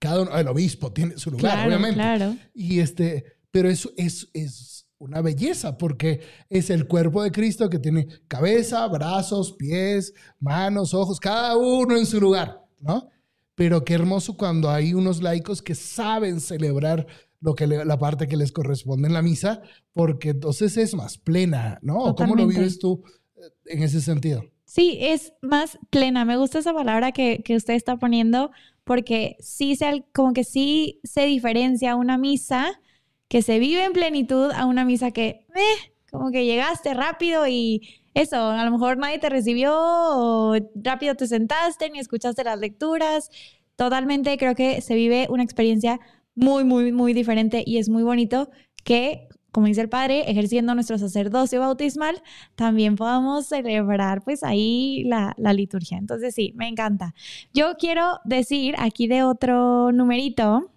cada 0.00 0.22
uno, 0.22 0.38
el 0.38 0.48
obispo 0.48 0.90
tiene 0.90 1.18
su 1.18 1.30
lugar, 1.30 1.66
obviamente. 1.66 1.96
Claro. 1.96 2.34
Y 2.54 2.80
este, 2.80 3.24
pero 3.50 3.68
eso 3.68 3.90
es, 3.98 4.26
es 4.32 4.73
una 5.04 5.20
belleza 5.20 5.76
porque 5.76 6.20
es 6.48 6.70
el 6.70 6.86
cuerpo 6.86 7.22
de 7.22 7.30
Cristo 7.30 7.68
que 7.68 7.78
tiene 7.78 8.08
cabeza, 8.26 8.86
brazos, 8.88 9.52
pies, 9.52 10.14
manos, 10.40 10.94
ojos, 10.94 11.20
cada 11.20 11.56
uno 11.56 11.96
en 11.96 12.06
su 12.06 12.20
lugar, 12.20 12.64
¿no? 12.80 13.08
Pero 13.54 13.84
qué 13.84 13.94
hermoso 13.94 14.36
cuando 14.36 14.70
hay 14.70 14.94
unos 14.94 15.22
laicos 15.22 15.60
que 15.62 15.74
saben 15.74 16.40
celebrar 16.40 17.06
lo 17.40 17.54
que 17.54 17.66
la 17.66 17.98
parte 17.98 18.26
que 18.26 18.38
les 18.38 18.50
corresponde 18.50 19.06
en 19.06 19.14
la 19.14 19.20
misa, 19.20 19.60
porque 19.92 20.30
entonces 20.30 20.76
es 20.78 20.94
más 20.94 21.18
plena, 21.18 21.78
¿no? 21.82 22.14
¿Cómo 22.14 22.34
lo 22.34 22.46
vives 22.46 22.78
tú 22.78 23.04
eh, 23.36 23.40
en 23.66 23.82
ese 23.82 24.00
sentido? 24.00 24.42
Sí, 24.64 24.96
es 24.98 25.34
más 25.42 25.78
plena. 25.90 26.24
Me 26.24 26.38
gusta 26.38 26.58
esa 26.58 26.72
palabra 26.72 27.12
que, 27.12 27.42
que 27.44 27.54
usted 27.54 27.74
está 27.74 27.98
poniendo, 27.98 28.50
porque 28.82 29.36
sí 29.40 29.76
se, 29.76 30.06
como 30.14 30.32
que 30.32 30.42
sí 30.42 31.00
se 31.04 31.26
diferencia 31.26 31.96
una 31.96 32.16
misa 32.16 32.80
que 33.28 33.42
se 33.42 33.58
vive 33.58 33.84
en 33.84 33.92
plenitud 33.92 34.50
a 34.52 34.66
una 34.66 34.84
misa 34.84 35.10
que, 35.10 35.46
eh, 35.54 35.92
como 36.10 36.30
que 36.30 36.44
llegaste 36.44 36.94
rápido 36.94 37.46
y 37.46 37.82
eso, 38.14 38.36
a 38.36 38.64
lo 38.64 38.70
mejor 38.70 38.96
nadie 38.96 39.18
te 39.18 39.28
recibió 39.28 39.72
o 39.74 40.56
rápido 40.76 41.16
te 41.16 41.26
sentaste 41.26 41.90
ni 41.90 41.98
escuchaste 41.98 42.44
las 42.44 42.60
lecturas. 42.60 43.30
Totalmente 43.76 44.38
creo 44.38 44.54
que 44.54 44.80
se 44.80 44.94
vive 44.94 45.26
una 45.30 45.42
experiencia 45.42 45.98
muy, 46.36 46.62
muy, 46.64 46.92
muy 46.92 47.12
diferente 47.12 47.64
y 47.66 47.78
es 47.78 47.88
muy 47.88 48.04
bonito 48.04 48.50
que, 48.84 49.26
como 49.50 49.66
dice 49.66 49.80
el 49.80 49.88
padre, 49.88 50.30
ejerciendo 50.30 50.74
nuestro 50.74 50.96
sacerdocio 50.96 51.58
bautismal, 51.60 52.22
también 52.54 52.94
podamos 52.94 53.46
celebrar 53.46 54.22
pues 54.22 54.44
ahí 54.44 55.02
la, 55.06 55.34
la 55.36 55.52
liturgia. 55.52 55.98
Entonces 55.98 56.34
sí, 56.36 56.52
me 56.56 56.68
encanta. 56.68 57.14
Yo 57.52 57.74
quiero 57.78 58.20
decir 58.24 58.76
aquí 58.78 59.08
de 59.08 59.24
otro 59.24 59.90
numerito 59.90 60.70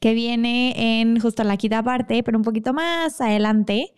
que 0.00 0.14
viene 0.14 1.00
en 1.00 1.20
justo 1.20 1.44
la 1.44 1.56
quinta 1.56 1.82
parte, 1.82 2.22
pero 2.22 2.38
un 2.38 2.44
poquito 2.44 2.72
más 2.72 3.20
adelante, 3.20 3.94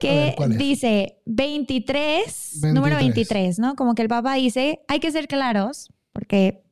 que 0.00 0.34
dice 0.56 1.18
23, 1.26 2.60
número 2.72 2.96
23, 2.96 3.58
¿no? 3.58 3.74
Como 3.76 3.94
que 3.94 4.02
el 4.02 4.08
Papa 4.08 4.34
dice, 4.34 4.80
hay 4.88 4.98
que 4.98 5.10
ser 5.10 5.28
claros, 5.28 5.90
porque 6.12 6.62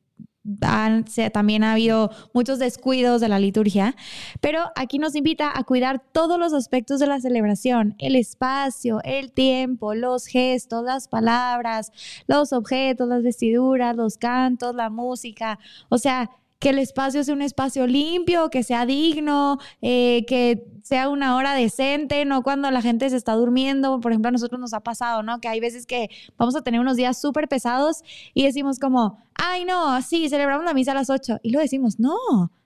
también 1.31 1.63
ha 1.63 1.73
habido 1.73 2.09
muchos 2.33 2.57
descuidos 2.59 3.21
de 3.21 3.27
la 3.27 3.37
liturgia, 3.39 3.95
pero 4.41 4.71
aquí 4.75 4.97
nos 4.97 5.15
invita 5.15 5.51
a 5.53 5.63
cuidar 5.63 6.01
todos 6.11 6.39
los 6.39 6.53
aspectos 6.53 6.99
de 6.99 7.07
la 7.07 7.19
celebración, 7.19 7.95
el 7.99 8.15
espacio, 8.15 8.99
el 9.03 9.31
tiempo, 9.31 9.93
los 9.93 10.25
gestos, 10.25 10.83
las 10.83 11.07
palabras, 11.07 11.91
los 12.25 12.51
objetos, 12.51 13.07
las 13.07 13.21
vestiduras, 13.21 13.95
los 13.95 14.17
cantos, 14.17 14.73
la 14.73 14.89
música, 14.89 15.59
o 15.89 15.97
sea, 15.97 16.31
que 16.59 16.69
el 16.69 16.79
espacio 16.79 17.23
sea 17.23 17.33
un 17.33 17.41
espacio 17.41 17.87
limpio, 17.87 18.49
que 18.49 18.63
sea 18.63 18.85
digno, 18.85 19.57
eh, 19.81 20.25
que 20.27 20.67
sea 20.83 21.07
una 21.07 21.35
hora 21.37 21.53
decente, 21.53 22.25
no 22.25 22.43
cuando 22.43 22.69
la 22.69 22.81
gente 22.81 23.09
se 23.09 23.15
está 23.15 23.33
durmiendo. 23.33 24.01
Por 24.01 24.11
ejemplo, 24.11 24.27
a 24.27 24.31
nosotros 24.31 24.59
nos 24.59 24.73
ha 24.73 24.81
pasado, 24.81 25.23
¿no? 25.23 25.39
Que 25.39 25.47
hay 25.47 25.61
veces 25.61 25.85
que 25.85 26.09
vamos 26.37 26.55
a 26.55 26.61
tener 26.61 26.81
unos 26.81 26.97
días 26.97 27.19
súper 27.19 27.47
pesados 27.47 28.03
y 28.33 28.43
decimos 28.43 28.77
como, 28.77 29.17
ay, 29.35 29.63
no, 29.63 30.01
sí, 30.01 30.27
celebramos 30.27 30.65
la 30.65 30.73
misa 30.73 30.91
a 30.91 30.95
las 30.95 31.09
8. 31.09 31.39
Y 31.43 31.51
lo 31.51 31.59
decimos, 31.59 31.97
no, 31.97 32.17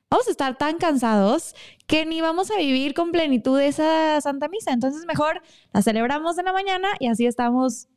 vamos 0.10 0.28
a 0.28 0.32
estar 0.32 0.58
tan 0.58 0.78
cansados 0.78 1.56
que 1.86 2.06
ni 2.06 2.22
vamos 2.22 2.50
a 2.50 2.58
vivir 2.58 2.96
con 2.96 3.12
plenitud 3.12 3.60
esa 3.60 4.20
Santa 4.22 4.48
Misa. 4.48 4.72
Entonces, 4.72 5.06
mejor 5.06 5.42
la 5.72 5.84
celebramos 5.84 6.38
en 6.40 6.46
la 6.46 6.54
mañana 6.54 6.88
y 7.00 7.08
así 7.08 7.28
estamos 7.28 7.90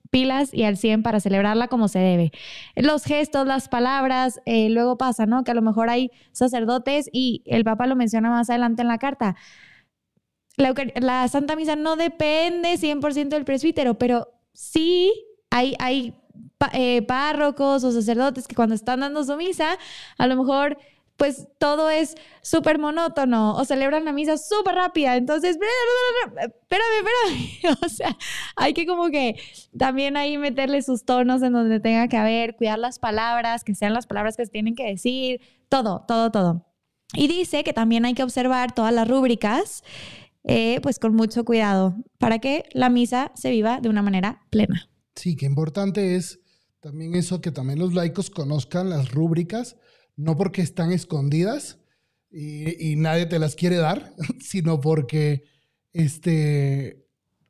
y 0.52 0.64
al 0.64 0.76
100 0.76 1.02
para 1.02 1.20
celebrarla 1.20 1.68
como 1.68 1.88
se 1.88 1.98
debe. 1.98 2.32
Los 2.74 3.04
gestos, 3.04 3.46
las 3.46 3.68
palabras, 3.68 4.40
eh, 4.46 4.70
luego 4.70 4.96
pasa, 4.96 5.26
¿no? 5.26 5.44
Que 5.44 5.50
a 5.50 5.54
lo 5.54 5.62
mejor 5.62 5.90
hay 5.90 6.10
sacerdotes 6.32 7.08
y 7.12 7.42
el 7.44 7.64
Papa 7.64 7.86
lo 7.86 7.96
menciona 7.96 8.30
más 8.30 8.48
adelante 8.48 8.82
en 8.82 8.88
la 8.88 8.98
carta. 8.98 9.36
La, 10.56 11.28
Santa 11.28 11.54
Misa 11.54 11.76
no 11.76 11.96
depende 11.96 12.78
100% 12.78 13.28
del 13.28 13.44
presbítero, 13.44 13.98
pero 13.98 14.28
sí 14.54 15.12
hay, 15.50 15.76
hay 15.78 16.14
eh, 16.72 17.02
párrocos 17.02 17.84
o 17.84 17.92
sacerdotes 17.92 18.48
que 18.48 18.54
cuando 18.54 18.74
están 18.74 19.00
dando 19.00 19.22
su 19.22 19.36
misa, 19.36 19.78
a 20.16 20.26
lo 20.26 20.36
mejor 20.36 20.78
pues 21.16 21.48
todo 21.58 21.88
es 21.88 22.14
súper 22.42 22.78
monótono 22.78 23.54
o 23.56 23.64
celebran 23.64 24.04
la 24.04 24.12
misa 24.12 24.36
súper 24.36 24.74
rápida. 24.74 25.16
Entonces, 25.16 25.56
espérame, 25.56 26.52
espérame. 26.52 27.78
O 27.84 27.88
sea, 27.88 28.16
hay 28.56 28.74
que 28.74 28.86
como 28.86 29.10
que 29.10 29.36
también 29.76 30.16
ahí 30.16 30.38
meterle 30.38 30.82
sus 30.82 31.04
tonos 31.04 31.42
en 31.42 31.52
donde 31.52 31.80
tenga 31.80 32.08
que 32.08 32.16
haber, 32.16 32.56
cuidar 32.56 32.78
las 32.78 32.98
palabras, 32.98 33.64
que 33.64 33.74
sean 33.74 33.94
las 33.94 34.06
palabras 34.06 34.36
que 34.36 34.44
se 34.44 34.50
tienen 34.50 34.74
que 34.74 34.84
decir, 34.84 35.40
todo, 35.68 36.04
todo, 36.06 36.30
todo. 36.30 36.66
Y 37.14 37.28
dice 37.28 37.64
que 37.64 37.72
también 37.72 38.04
hay 38.04 38.14
que 38.14 38.22
observar 38.22 38.74
todas 38.74 38.92
las 38.92 39.08
rúbricas, 39.08 39.82
eh, 40.44 40.80
pues 40.82 40.98
con 40.98 41.14
mucho 41.14 41.44
cuidado, 41.44 41.96
para 42.18 42.38
que 42.38 42.64
la 42.72 42.90
misa 42.90 43.32
se 43.34 43.50
viva 43.50 43.80
de 43.80 43.88
una 43.88 44.02
manera 44.02 44.42
plena. 44.50 44.90
Sí, 45.14 45.34
qué 45.36 45.46
importante 45.46 46.16
es 46.16 46.40
también 46.80 47.14
eso, 47.14 47.40
que 47.40 47.50
también 47.50 47.78
los 47.78 47.94
laicos 47.94 48.28
conozcan 48.30 48.90
las 48.90 49.10
rúbricas 49.12 49.76
no 50.16 50.36
porque 50.36 50.62
están 50.62 50.92
escondidas 50.92 51.78
y, 52.30 52.96
nadie 52.96 53.26
te 53.26 53.38
las 53.38 53.54
quiere 53.54 53.76
dar, 53.76 54.14
sino 54.40 54.80
porque 54.80 55.44
este, 55.92 57.06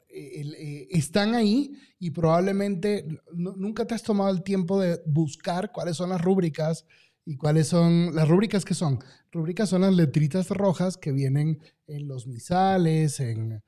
eh, 0.08 0.88
están 0.90 1.34
ahí 1.34 1.72
y 1.98 2.10
probablemente 2.10 3.06
nunca 3.32 3.86
te 3.86 3.94
has 3.94 4.02
tomado 4.02 4.30
el 4.30 4.42
tiempo 4.42 4.80
de 4.80 5.00
buscar 5.06 5.72
cuáles 5.72 5.96
son 5.96 6.10
las 6.10 6.20
rúbricas 6.20 6.84
y 7.24 7.36
cuáles 7.36 7.68
son 7.68 8.14
las 8.14 8.28
rúbricas 8.28 8.64
que 8.64 8.74
son. 8.74 9.00
Rúbricas 9.32 9.68
son 9.68 9.80
las 9.82 9.94
letritas 9.94 10.48
rojas 10.50 10.96
que 10.96 11.10
vienen 11.10 11.60
en 11.86 12.06
los 12.06 12.26
misales, 12.26 13.18
en, 13.18 13.62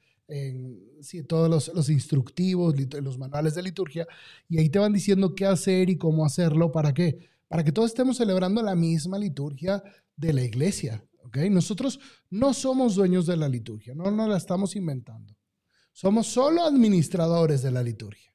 todos 1.26 1.49
los, 1.49 1.74
los, 1.74 1.88
instructivos, 1.88 2.74
los 3.03 3.18
manuales 3.18 3.55
de 3.55 3.62
liturgia, 3.62 4.07
y 4.49 4.59
ahí 4.59 4.68
te 4.68 4.78
van 4.78 4.92
diciendo 4.92 5.34
qué 5.34 5.46
hacer 5.46 5.88
y 5.88 5.96
cómo 5.96 6.26
hacerlo 6.26 6.70
para 6.70 6.92
qué 6.92 7.30
para 7.49 7.64
que 7.64 7.72
todos 7.72 7.90
estemos 7.90 8.18
celebrando 8.18 8.62
la 8.62 8.74
misma 8.74 9.18
liturgia 9.18 9.82
de 10.16 10.32
la 10.32 10.42
iglesia. 10.42 11.05
¿okay? 11.24 11.51
Nosotros 11.51 11.99
no 12.30 12.55
somos 12.55 12.94
dueños 12.94 13.26
de 13.26 13.36
la 13.36 13.49
liturgia, 13.49 13.94
no 13.94 14.11
nos 14.11 14.28
la 14.28 14.36
estamos 14.36 14.76
inventando. 14.76 15.34
Somos 15.92 16.28
solo 16.28 16.62
administradores 16.62 17.62
de 17.62 17.72
la 17.72 17.82
liturgia. 17.82 18.28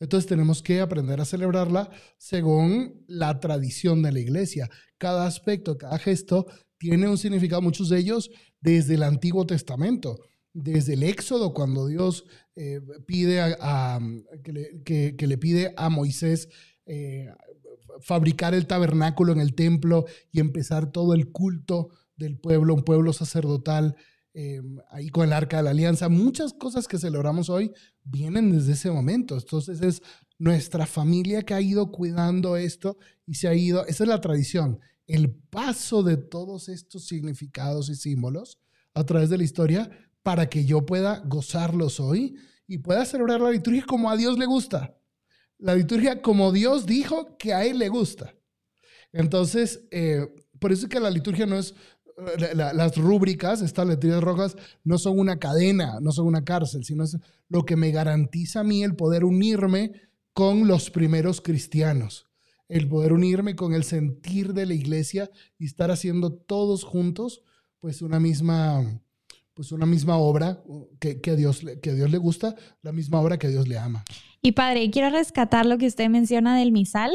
Entonces 0.00 0.28
tenemos 0.28 0.62
que 0.62 0.80
aprender 0.80 1.20
a 1.20 1.24
celebrarla 1.24 1.90
según 2.18 3.04
la 3.06 3.40
tradición 3.40 4.02
de 4.02 4.12
la 4.12 4.20
iglesia. 4.20 4.68
Cada 4.98 5.26
aspecto, 5.26 5.78
cada 5.78 5.98
gesto 5.98 6.46
tiene 6.78 7.08
un 7.08 7.16
significado, 7.16 7.62
muchos 7.62 7.88
de 7.88 7.98
ellos 7.98 8.30
desde 8.60 8.94
el 8.94 9.02
Antiguo 9.02 9.46
Testamento, 9.46 10.18
desde 10.52 10.94
el 10.94 11.02
Éxodo, 11.02 11.54
cuando 11.54 11.86
Dios 11.86 12.26
eh, 12.54 12.80
pide 13.06 13.40
a, 13.40 14.00
que, 14.42 15.26
le, 15.26 15.38
pide 15.38 15.74
a 15.76 15.88
Moisés 15.88 16.48
eh, 16.86 17.28
fabricar 18.00 18.54
el 18.54 18.66
tabernáculo 18.66 19.32
en 19.32 19.40
el 19.40 19.54
templo 19.54 20.06
y 20.32 20.40
empezar 20.40 20.90
todo 20.90 21.14
el 21.14 21.30
culto 21.30 21.90
del 22.16 22.38
pueblo, 22.38 22.74
un 22.74 22.82
pueblo 22.82 23.12
sacerdotal, 23.12 23.96
eh, 24.34 24.60
ahí 24.90 25.10
con 25.10 25.26
el 25.26 25.32
arca 25.32 25.58
de 25.58 25.62
la 25.62 25.70
alianza. 25.70 26.08
Muchas 26.08 26.52
cosas 26.52 26.88
que 26.88 26.98
celebramos 26.98 27.50
hoy 27.50 27.72
vienen 28.02 28.52
desde 28.52 28.72
ese 28.72 28.90
momento. 28.90 29.36
Entonces 29.36 29.80
es 29.80 30.02
nuestra 30.38 30.86
familia 30.86 31.42
que 31.42 31.54
ha 31.54 31.60
ido 31.60 31.90
cuidando 31.92 32.56
esto 32.56 32.98
y 33.26 33.34
se 33.34 33.48
ha 33.48 33.54
ido, 33.54 33.86
esa 33.86 34.04
es 34.04 34.08
la 34.08 34.20
tradición, 34.20 34.80
el 35.06 35.34
paso 35.34 36.02
de 36.02 36.16
todos 36.16 36.68
estos 36.68 37.06
significados 37.06 37.88
y 37.88 37.94
símbolos 37.94 38.58
a 38.94 39.04
través 39.04 39.30
de 39.30 39.38
la 39.38 39.44
historia 39.44 39.90
para 40.22 40.48
que 40.48 40.64
yo 40.64 40.86
pueda 40.86 41.20
gozarlos 41.20 42.00
hoy 42.00 42.36
y 42.66 42.78
pueda 42.78 43.04
celebrar 43.04 43.40
la 43.40 43.50
liturgia 43.50 43.84
como 43.86 44.10
a 44.10 44.16
Dios 44.16 44.38
le 44.38 44.46
gusta 44.46 44.96
la 45.58 45.74
liturgia 45.74 46.22
como 46.22 46.52
Dios 46.52 46.86
dijo 46.86 47.36
que 47.38 47.54
a 47.54 47.64
Él 47.64 47.78
le 47.78 47.88
gusta. 47.88 48.34
Entonces, 49.12 49.86
eh, 49.90 50.26
por 50.58 50.72
eso 50.72 50.86
es 50.86 50.88
que 50.88 51.00
la 51.00 51.10
liturgia 51.10 51.46
no 51.46 51.56
es, 51.56 51.74
eh, 52.16 52.54
las 52.54 52.96
rúbricas, 52.96 53.62
estas 53.62 53.86
letras 53.86 54.22
rojas, 54.22 54.56
no 54.82 54.98
son 54.98 55.18
una 55.18 55.38
cadena, 55.38 55.98
no 56.00 56.12
son 56.12 56.26
una 56.26 56.44
cárcel, 56.44 56.84
sino 56.84 57.04
es 57.04 57.16
lo 57.48 57.64
que 57.64 57.76
me 57.76 57.90
garantiza 57.90 58.60
a 58.60 58.64
mí 58.64 58.82
el 58.82 58.96
poder 58.96 59.24
unirme 59.24 59.92
con 60.32 60.66
los 60.66 60.90
primeros 60.90 61.40
cristianos, 61.40 62.28
el 62.68 62.88
poder 62.88 63.12
unirme 63.12 63.54
con 63.54 63.72
el 63.72 63.84
sentir 63.84 64.52
de 64.52 64.66
la 64.66 64.74
iglesia 64.74 65.30
y 65.58 65.66
estar 65.66 65.90
haciendo 65.90 66.32
todos 66.32 66.82
juntos, 66.82 67.42
pues 67.78 68.02
una 68.02 68.18
misma, 68.18 69.00
pues 69.54 69.72
una 69.72 69.86
misma 69.86 70.16
obra 70.16 70.62
que, 70.98 71.20
que, 71.20 71.30
a 71.30 71.36
Dios, 71.36 71.62
que 71.80 71.94
Dios 71.94 72.10
le 72.10 72.18
gusta, 72.18 72.56
la 72.82 72.92
misma 72.92 73.20
obra 73.20 73.38
que 73.38 73.46
a 73.46 73.50
Dios 73.50 73.68
le 73.68 73.78
ama. 73.78 74.04
Y 74.42 74.52
padre, 74.52 74.90
quiero 74.90 75.10
rescatar 75.10 75.64
lo 75.64 75.78
que 75.78 75.86
usted 75.86 76.08
menciona 76.08 76.58
del 76.58 76.72
misal. 76.72 77.12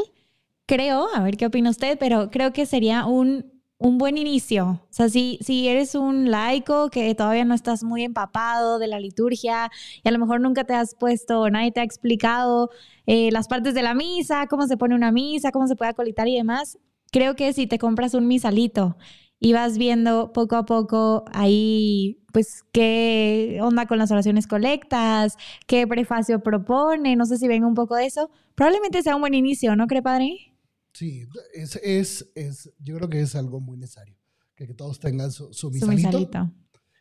Creo, 0.66 1.08
a 1.14 1.22
ver 1.22 1.36
qué 1.36 1.46
opina 1.46 1.70
usted, 1.70 1.98
pero 1.98 2.30
creo 2.30 2.52
que 2.52 2.64
sería 2.64 3.04
un, 3.04 3.44
un 3.78 3.98
buen 3.98 4.18
inicio. 4.18 4.82
O 4.82 4.88
sea, 4.90 5.08
si, 5.08 5.38
si 5.42 5.68
eres 5.68 5.94
un 5.94 6.30
laico 6.30 6.90
que 6.90 7.14
todavía 7.14 7.44
no 7.44 7.54
estás 7.54 7.82
muy 7.82 8.04
empapado 8.04 8.78
de 8.78 8.86
la 8.86 9.00
liturgia 9.00 9.70
y 10.02 10.08
a 10.08 10.12
lo 10.12 10.18
mejor 10.18 10.40
nunca 10.40 10.64
te 10.64 10.74
has 10.74 10.94
puesto, 10.94 11.48
nadie 11.50 11.72
te 11.72 11.80
ha 11.80 11.84
explicado 11.84 12.70
eh, 13.06 13.30
las 13.32 13.48
partes 13.48 13.74
de 13.74 13.82
la 13.82 13.94
misa, 13.94 14.46
cómo 14.48 14.66
se 14.66 14.76
pone 14.76 14.94
una 14.94 15.12
misa, 15.12 15.50
cómo 15.50 15.66
se 15.66 15.76
puede 15.76 15.90
acolitar 15.90 16.28
y 16.28 16.36
demás, 16.36 16.78
creo 17.10 17.36
que 17.36 17.52
si 17.52 17.66
te 17.66 17.78
compras 17.78 18.14
un 18.14 18.26
misalito 18.26 18.96
y 19.40 19.54
vas 19.54 19.78
viendo 19.78 20.32
poco 20.32 20.56
a 20.56 20.66
poco 20.66 21.24
ahí, 21.32 22.22
pues, 22.32 22.62
qué 22.72 23.58
onda 23.62 23.86
con 23.86 23.98
las 23.98 24.10
oraciones 24.10 24.46
colectas, 24.46 25.36
qué 25.66 25.86
prefacio 25.86 26.42
propone, 26.42 27.16
no 27.16 27.24
sé 27.24 27.38
si 27.38 27.48
ven 27.48 27.64
un 27.64 27.74
poco 27.74 27.96
de 27.96 28.04
eso. 28.04 28.30
Probablemente 28.54 29.02
sea 29.02 29.16
un 29.16 29.22
buen 29.22 29.32
inicio, 29.32 29.74
¿no 29.76 29.86
cree, 29.86 30.02
padre? 30.02 30.54
Sí, 30.92 31.26
es, 31.54 31.76
es, 31.82 32.30
es 32.34 32.70
yo 32.80 32.96
creo 32.96 33.08
que 33.08 33.22
es 33.22 33.34
algo 33.34 33.60
muy 33.60 33.78
necesario, 33.78 34.14
que, 34.54 34.66
que 34.66 34.74
todos 34.74 35.00
tengan 35.00 35.32
su, 35.32 35.52
su, 35.54 35.70
misalito, 35.70 36.52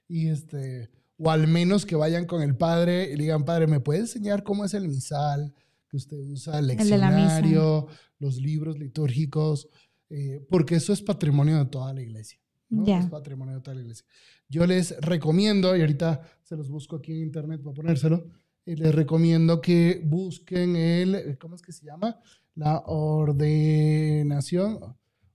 Y 0.08 0.30
este, 0.30 0.90
o 1.18 1.30
al 1.30 1.48
menos 1.48 1.86
que 1.86 1.98
vayan 1.98 2.26
con 2.26 2.42
el 2.42 2.56
padre 2.56 3.12
y 3.12 3.18
le 3.18 3.24
digan, 3.24 3.44
padre, 3.44 3.68
¿me 3.68 3.82
puede 3.82 4.00
enseñar 4.00 4.44
cómo 4.44 4.64
es 4.64 4.74
el 4.74 4.88
misal? 4.88 5.54
Que 5.90 5.98
usted 5.98 6.18
usa 6.18 6.60
el 6.60 6.68
leccionario, 6.68 7.88
los 8.20 8.38
libros 8.38 8.78
litúrgicos. 8.78 9.68
Eh, 10.10 10.46
porque 10.50 10.76
eso 10.76 10.92
es 10.92 11.02
patrimonio 11.02 11.58
de 11.58 11.66
toda 11.66 11.94
la 11.94 12.02
iglesia. 12.02 12.40
Es 12.72 13.08
patrimonio 13.08 13.56
de 13.56 13.62
toda 13.62 13.76
la 13.76 13.82
iglesia. 13.82 14.06
Yo 14.48 14.66
les 14.66 15.00
recomiendo, 15.02 15.76
y 15.76 15.82
ahorita 15.82 16.22
se 16.44 16.56
los 16.56 16.70
busco 16.70 16.98
aquí 16.98 17.14
en 17.14 17.20
internet 17.24 17.62
para 17.64 17.76
ponérselo, 17.76 18.26
y 18.66 18.76
les 18.76 18.94
recomiendo 18.94 19.62
que 19.62 20.02
busquen 20.04 20.76
el, 20.76 21.38
¿cómo 21.40 21.56
es 21.56 21.62
que 21.62 21.72
se 21.72 21.86
llama? 21.86 22.20
La 22.56 22.84
ordenación, 22.86 24.80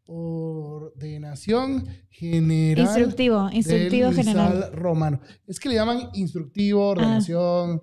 ordenación 0.06 1.86
general. 2.10 2.84
Instructivo, 2.84 3.48
instructivo 3.52 4.12
general. 4.12 4.70
romano. 4.72 5.20
Es 5.46 5.58
que 5.58 5.68
le 5.70 5.76
llaman 5.76 6.10
instructivo, 6.14 6.82
ah, 6.84 6.90
ordenación. 6.90 7.82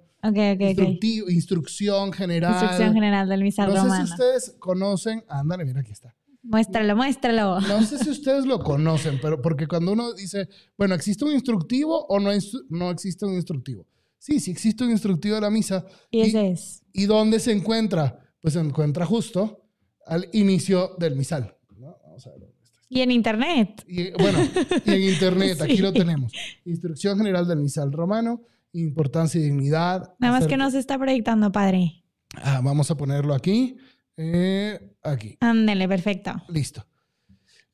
Instrucción 1.30 2.14
general. 2.14 2.54
Instrucción 2.54 2.94
general 2.94 3.28
del 3.28 3.44
misal 3.44 3.68
romano. 3.68 3.88
No 3.88 3.96
sé 3.96 4.06
si 4.06 4.12
ustedes 4.14 4.56
conocen, 4.60 5.24
ándale, 5.28 5.66
mira, 5.66 5.82
aquí 5.82 5.92
está. 5.92 6.16
Muéstralo, 6.44 6.96
muéstralo. 6.96 7.60
No 7.62 7.84
sé 7.84 8.00
si 8.00 8.10
ustedes 8.10 8.46
lo 8.46 8.60
conocen, 8.60 9.20
pero 9.22 9.42
porque 9.42 9.68
cuando 9.68 9.92
uno 9.92 10.14
dice, 10.14 10.48
bueno, 10.78 10.96
¿existe 10.96 11.24
un 11.24 11.34
instructivo 11.34 12.06
o 12.08 12.20
no, 12.20 12.32
no 12.70 12.89
existe 12.89 13.26
un 13.26 13.34
instructivo? 13.34 13.86
Sí, 14.18 14.39
sí 14.39 14.52
existe 14.52 14.84
un 14.84 14.92
instructivo 14.92 15.36
de 15.36 15.42
la 15.42 15.50
misa. 15.50 15.86
Y 16.10 16.22
ese 16.22 16.52
es. 16.52 16.84
¿Y 16.94 17.06
dónde 17.06 17.39
se 17.39 17.52
encuentra? 17.52 18.20
Pues 18.42 18.56
se 18.56 18.60
encuentra 18.60 19.06
justo 19.06 19.64
al 20.06 20.28
inicio 20.34 20.96
del 20.98 21.16
misal. 21.16 21.56
Vamos 21.78 22.26
a 22.26 22.32
ver 22.32 22.39
dónde 22.39 22.56
está. 22.64 22.80
Y 22.89 23.02
en 23.02 23.12
internet. 23.12 23.84
Y, 23.88 24.12
bueno, 24.12 24.39
y 24.86 24.92
en 24.92 25.02
internet, 25.04 25.62
aquí 25.62 25.78
lo 25.78 25.94
tenemos. 25.94 26.34
Instrucción 26.66 27.18
general 27.18 27.48
del 27.48 27.60
misal 27.60 27.92
romano, 27.92 28.42
importancia 28.74 29.39
y 29.39 29.44
dignidad. 29.44 30.14
Nada 30.20 30.34
más 30.34 30.42
acerca- 30.42 30.48
que 30.50 30.58
no 30.58 30.72
se 30.72 30.80
está 30.80 30.98
proyectando, 30.98 31.52
padre. 31.52 32.04
Ah, 32.36 32.62
vamos 32.64 32.89
a 32.92 32.96
ponerlo 32.96 33.34
aquí. 33.34 33.76
Eh, 34.18 34.95
aquí. 35.03 35.38
Ándele, 35.39 35.88
perfecto. 35.88 36.32
Listo. 36.49 36.86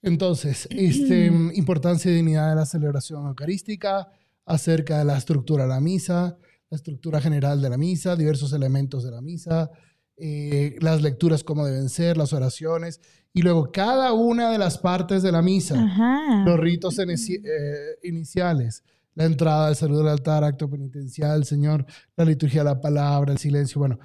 Entonces, 0.02 0.68
este, 0.72 1.26
importancia 1.56 2.12
y 2.12 2.16
dignidad 2.16 2.50
de 2.50 2.56
la 2.56 2.66
celebración 2.66 3.26
eucarística, 3.28 4.08
acerca 4.46 5.00
de 5.00 5.06
la 5.06 5.18
estructura 5.18 5.64
de 5.64 5.70
la 5.70 5.82
misa, 5.82 6.38
la 6.70 6.76
estructura 6.76 7.20
general 7.20 7.62
de 7.62 7.70
la 7.70 7.78
misa, 7.78 8.16
diversos 8.16 8.54
elementos 8.54 9.04
de 9.04 9.12
la 9.12 9.22
misa, 9.22 9.70
eh, 10.16 10.76
las 10.80 11.02
lecturas 11.02 11.44
cómo 11.44 11.66
deben 11.66 11.90
ser, 11.90 12.18
las 12.18 12.32
oraciones, 12.34 13.02
y 13.34 13.42
luego 13.42 13.72
cada 13.72 14.14
una 14.14 14.50
de 14.52 14.58
las 14.58 14.78
partes 14.78 15.22
de 15.22 15.32
la 15.32 15.42
misa, 15.42 15.76
Ajá. 15.84 16.44
los 16.46 16.60
ritos 16.60 16.98
inici- 16.98 17.42
eh, 17.44 17.98
iniciales, 18.04 18.84
la 19.16 19.26
entrada, 19.26 19.70
el 19.70 19.76
saludo 19.76 20.02
al 20.02 20.10
altar, 20.10 20.44
acto 20.44 20.70
penitencial, 20.70 21.44
Señor, 21.44 21.86
la 22.16 22.24
liturgia 22.26 22.62
de 22.62 22.70
la 22.70 22.80
palabra, 22.80 23.32
el 23.34 23.40
silencio. 23.40 23.80
Bueno, 23.80 24.00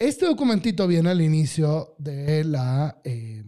este 0.00 0.26
documentito 0.26 0.86
viene 0.88 1.10
al 1.10 1.20
inicio 1.20 1.94
de 1.98 2.42
la, 2.42 3.00
eh, 3.04 3.44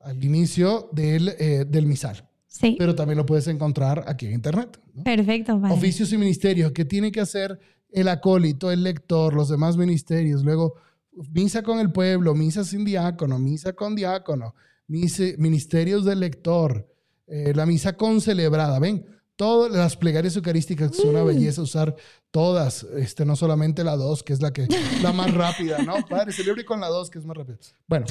al 0.00 0.22
inicio 0.22 0.88
del, 0.92 1.30
eh, 1.38 1.64
del 1.68 1.86
misal, 1.86 2.28
Sí. 2.46 2.76
pero 2.78 2.94
también 2.94 3.16
lo 3.18 3.26
puedes 3.26 3.48
encontrar 3.48 4.04
aquí 4.06 4.26
en 4.26 4.34
internet. 4.34 4.78
¿no? 4.92 5.02
Perfecto. 5.02 5.56
Oficios 5.70 6.12
y 6.12 6.18
ministerios, 6.18 6.70
¿qué 6.72 6.84
tiene 6.84 7.10
que 7.10 7.20
hacer 7.20 7.58
el 7.90 8.08
acólito, 8.08 8.70
el 8.70 8.82
lector, 8.82 9.34
los 9.34 9.48
demás 9.48 9.76
ministerios? 9.76 10.44
Luego, 10.44 10.74
misa 11.32 11.62
con 11.62 11.78
el 11.80 11.90
pueblo, 11.90 12.34
misa 12.34 12.62
sin 12.64 12.84
diácono, 12.84 13.38
misa 13.38 13.72
con 13.72 13.94
diácono, 13.96 14.54
mise- 14.88 15.36
ministerios 15.38 16.04
del 16.04 16.20
lector, 16.20 16.86
eh, 17.26 17.52
la 17.54 17.64
misa 17.66 17.96
concelebrada. 17.96 18.78
Ven, 18.78 19.06
todas 19.36 19.72
las 19.72 19.96
plegarias 19.96 20.36
eucarísticas 20.36 20.92
es 20.92 21.04
una 21.04 21.22
belleza 21.22 21.62
usar 21.62 21.96
todas, 22.30 22.84
este, 22.96 23.24
no 23.24 23.36
solamente 23.36 23.84
la 23.84 23.96
dos, 23.96 24.22
que 24.22 24.32
es 24.32 24.40
la 24.40 24.52
que 24.52 24.66
la 25.02 25.12
más 25.12 25.32
rápida, 25.34 25.78
¿no? 25.82 25.94
Padre, 26.08 26.32
celebre 26.32 26.64
con 26.64 26.80
la 26.80 26.88
dos, 26.88 27.10
que 27.10 27.18
es 27.18 27.24
más 27.24 27.36
rápida. 27.36 27.58
Bueno, 27.86 28.06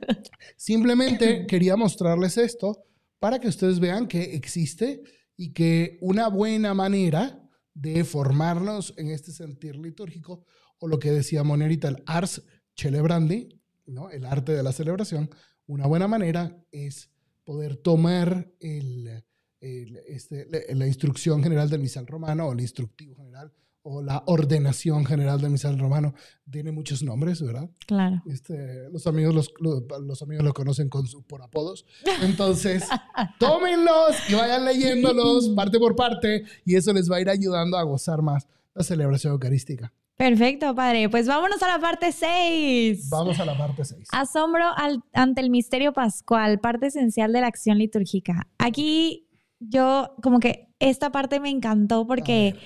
simplemente 0.56 1.46
quería 1.46 1.76
mostrarles 1.76 2.38
esto 2.38 2.84
para 3.18 3.38
que 3.38 3.48
ustedes 3.48 3.80
vean 3.80 4.06
que 4.06 4.34
existe 4.34 5.02
y 5.36 5.52
que 5.52 5.98
una 6.00 6.28
buena 6.28 6.74
manera 6.74 7.40
de 7.74 8.04
formarnos 8.04 8.94
en 8.96 9.10
este 9.10 9.32
sentir 9.32 9.76
litúrgico, 9.76 10.44
o 10.78 10.88
lo 10.88 10.98
que 10.98 11.10
decía 11.10 11.42
Moni 11.42 11.64
ahorita, 11.64 11.88
el 11.88 12.02
ars 12.06 12.42
celebrandi, 12.76 13.60
¿no? 13.86 14.10
el 14.10 14.24
arte 14.24 14.52
de 14.52 14.62
la 14.62 14.72
celebración, 14.72 15.30
una 15.66 15.86
buena 15.86 16.06
manera 16.06 16.64
es 16.70 17.10
poder 17.44 17.76
tomar 17.76 18.52
el, 18.60 19.24
el, 19.64 19.96
este, 20.08 20.46
la, 20.50 20.58
la 20.74 20.86
instrucción 20.86 21.42
general 21.42 21.68
del 21.70 21.80
misal 21.80 22.06
romano, 22.06 22.46
o 22.48 22.52
el 22.52 22.60
instructivo 22.60 23.16
general, 23.16 23.52
o 23.86 24.00
la 24.02 24.22
ordenación 24.26 25.04
general 25.04 25.40
del 25.40 25.50
misal 25.50 25.78
romano. 25.78 26.14
Tiene 26.50 26.72
muchos 26.72 27.02
nombres, 27.02 27.42
¿verdad? 27.42 27.68
Claro. 27.86 28.22
Este, 28.26 28.88
los 28.90 29.06
amigos 29.06 29.34
los, 29.34 29.52
los, 29.60 29.82
los 30.02 30.22
amigos 30.22 30.44
lo 30.44 30.54
conocen 30.54 30.88
con 30.88 31.06
su, 31.06 31.22
por 31.22 31.42
apodos. 31.42 31.84
Entonces, 32.22 32.84
tómenlos 33.38 34.16
y 34.28 34.34
vayan 34.34 34.64
leyéndolos 34.64 35.50
parte 35.50 35.78
por 35.78 35.96
parte 35.96 36.44
y 36.64 36.76
eso 36.76 36.92
les 36.92 37.10
va 37.10 37.16
a 37.16 37.20
ir 37.20 37.28
ayudando 37.28 37.76
a 37.76 37.82
gozar 37.82 38.22
más 38.22 38.46
la 38.74 38.82
celebración 38.84 39.32
eucarística. 39.34 39.92
Perfecto, 40.16 40.74
padre. 40.76 41.08
Pues 41.08 41.26
vámonos 41.26 41.60
a 41.62 41.68
la 41.68 41.80
parte 41.80 42.12
6. 42.12 43.08
Vamos 43.10 43.38
a 43.40 43.44
la 43.44 43.58
parte 43.58 43.84
6. 43.84 44.08
Asombro 44.12 44.64
al- 44.76 45.02
ante 45.12 45.40
el 45.40 45.50
misterio 45.50 45.92
pascual, 45.92 46.60
parte 46.60 46.86
esencial 46.86 47.32
de 47.32 47.40
la 47.40 47.48
acción 47.48 47.78
litúrgica. 47.78 48.46
Aquí 48.58 49.23
yo 49.68 50.14
como 50.22 50.40
que 50.40 50.68
esta 50.78 51.10
parte 51.10 51.40
me 51.40 51.50
encantó 51.50 52.06
porque, 52.06 52.56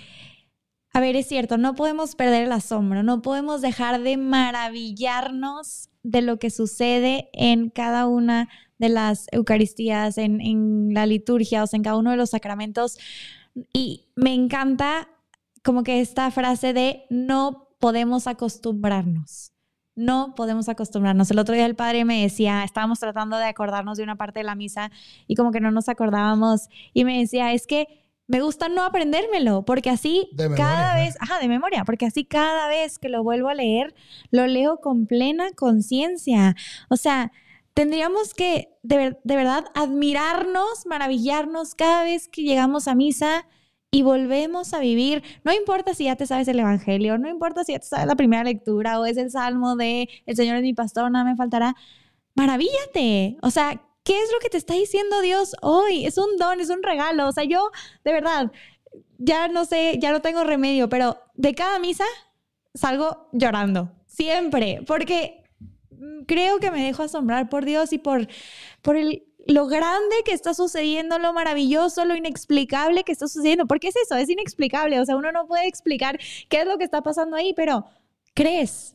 a 0.92 1.00
ver, 1.00 1.16
es 1.16 1.26
cierto, 1.26 1.58
no 1.58 1.74
podemos 1.74 2.14
perder 2.14 2.44
el 2.44 2.52
asombro, 2.52 3.02
no 3.02 3.22
podemos 3.22 3.60
dejar 3.60 4.02
de 4.02 4.16
maravillarnos 4.16 5.90
de 6.02 6.22
lo 6.22 6.38
que 6.38 6.50
sucede 6.50 7.30
en 7.32 7.70
cada 7.70 8.06
una 8.06 8.48
de 8.78 8.88
las 8.88 9.26
Eucaristías, 9.32 10.18
en, 10.18 10.40
en 10.40 10.94
la 10.94 11.06
liturgia, 11.06 11.62
o 11.62 11.66
sea, 11.66 11.76
en 11.76 11.82
cada 11.82 11.96
uno 11.96 12.10
de 12.10 12.16
los 12.16 12.30
sacramentos. 12.30 12.98
Y 13.72 14.06
me 14.14 14.32
encanta 14.34 15.08
como 15.64 15.82
que 15.82 16.00
esta 16.00 16.30
frase 16.30 16.72
de 16.72 17.04
no 17.10 17.68
podemos 17.78 18.26
acostumbrarnos. 18.26 19.52
No 19.98 20.34
podemos 20.36 20.68
acostumbrarnos. 20.68 21.30
El 21.30 21.40
otro 21.40 21.54
día 21.54 21.66
el 21.66 21.74
padre 21.74 22.04
me 22.04 22.22
decía, 22.22 22.62
estábamos 22.62 23.00
tratando 23.00 23.36
de 23.36 23.44
acordarnos 23.44 23.98
de 23.98 24.04
una 24.04 24.16
parte 24.16 24.40
de 24.40 24.44
la 24.44 24.54
misa 24.54 24.92
y 25.26 25.34
como 25.34 25.50
que 25.50 25.60
no 25.60 25.72
nos 25.72 25.88
acordábamos 25.88 26.68
y 26.94 27.04
me 27.04 27.18
decía, 27.18 27.52
es 27.52 27.66
que 27.66 28.04
me 28.28 28.40
gusta 28.40 28.68
no 28.68 28.84
aprendérmelo, 28.84 29.64
porque 29.64 29.90
así 29.90 30.30
cada 30.56 30.94
vez, 30.94 31.16
ajá, 31.18 31.40
de 31.40 31.48
memoria, 31.48 31.84
porque 31.84 32.06
así 32.06 32.24
cada 32.24 32.68
vez 32.68 32.98
que 32.98 33.08
lo 33.08 33.24
vuelvo 33.24 33.48
a 33.48 33.54
leer, 33.54 33.94
lo 34.30 34.46
leo 34.46 34.80
con 34.80 35.06
plena 35.06 35.50
conciencia. 35.52 36.54
O 36.90 36.96
sea, 36.96 37.32
tendríamos 37.74 38.34
que 38.34 38.68
de, 38.82 39.16
de 39.24 39.36
verdad 39.36 39.64
admirarnos, 39.74 40.86
maravillarnos 40.86 41.74
cada 41.74 42.04
vez 42.04 42.28
que 42.28 42.42
llegamos 42.42 42.86
a 42.86 42.94
misa 42.94 43.46
y 43.90 44.02
volvemos 44.02 44.74
a 44.74 44.80
vivir. 44.80 45.22
No 45.44 45.52
importa 45.52 45.94
si 45.94 46.04
ya 46.04 46.16
te 46.16 46.26
sabes 46.26 46.48
el 46.48 46.60
Evangelio, 46.60 47.18
no 47.18 47.28
importa 47.28 47.64
si 47.64 47.72
ya 47.72 47.78
te 47.78 47.86
sabes 47.86 48.06
la 48.06 48.16
primera 48.16 48.44
lectura 48.44 49.00
o 49.00 49.06
es 49.06 49.16
el 49.16 49.30
salmo 49.30 49.76
de 49.76 50.08
El 50.26 50.36
Señor 50.36 50.56
es 50.56 50.62
mi 50.62 50.74
pastor, 50.74 51.10
nada 51.10 51.24
me 51.24 51.36
faltará. 51.36 51.74
Maravíllate. 52.34 53.38
O 53.42 53.50
sea, 53.50 53.80
¿qué 54.04 54.22
es 54.22 54.30
lo 54.32 54.38
que 54.40 54.50
te 54.50 54.58
está 54.58 54.74
diciendo 54.74 55.20
Dios 55.20 55.56
hoy? 55.62 56.06
Es 56.06 56.18
un 56.18 56.36
don, 56.38 56.60
es 56.60 56.70
un 56.70 56.82
regalo. 56.82 57.28
O 57.28 57.32
sea, 57.32 57.44
yo, 57.44 57.70
de 58.04 58.12
verdad, 58.12 58.52
ya 59.18 59.48
no 59.48 59.64
sé, 59.64 59.98
ya 60.00 60.12
no 60.12 60.20
tengo 60.20 60.44
remedio, 60.44 60.88
pero 60.88 61.18
de 61.34 61.54
cada 61.54 61.78
misa 61.78 62.04
salgo 62.74 63.28
llorando. 63.32 63.90
Siempre. 64.06 64.82
Porque 64.86 65.44
mm, 65.90 66.24
creo 66.26 66.60
que 66.60 66.70
me 66.70 66.84
dejo 66.84 67.02
asombrar 67.02 67.48
por 67.48 67.64
Dios 67.64 67.92
y 67.92 67.98
por, 67.98 68.28
por 68.82 68.96
el, 68.96 69.24
lo 69.46 69.66
grande 69.66 70.16
que 70.24 70.32
está 70.32 70.52
sucediendo, 70.54 71.18
lo 71.18 71.32
maravilloso, 71.32 72.04
lo 72.04 72.14
inexplicable 72.16 73.04
que 73.04 73.12
está 73.12 73.28
sucediendo. 73.28 73.66
Porque 73.66 73.88
es 73.88 73.96
eso, 73.96 74.16
es 74.16 74.28
inexplicable. 74.28 75.00
O 75.00 75.04
sea, 75.06 75.16
uno 75.16 75.32
no 75.32 75.46
puede 75.46 75.66
explicar 75.66 76.18
qué 76.48 76.60
es 76.60 76.66
lo 76.66 76.76
que 76.78 76.84
está 76.84 77.02
pasando 77.02 77.36
ahí, 77.36 77.54
pero 77.54 77.86
crees. 78.34 78.94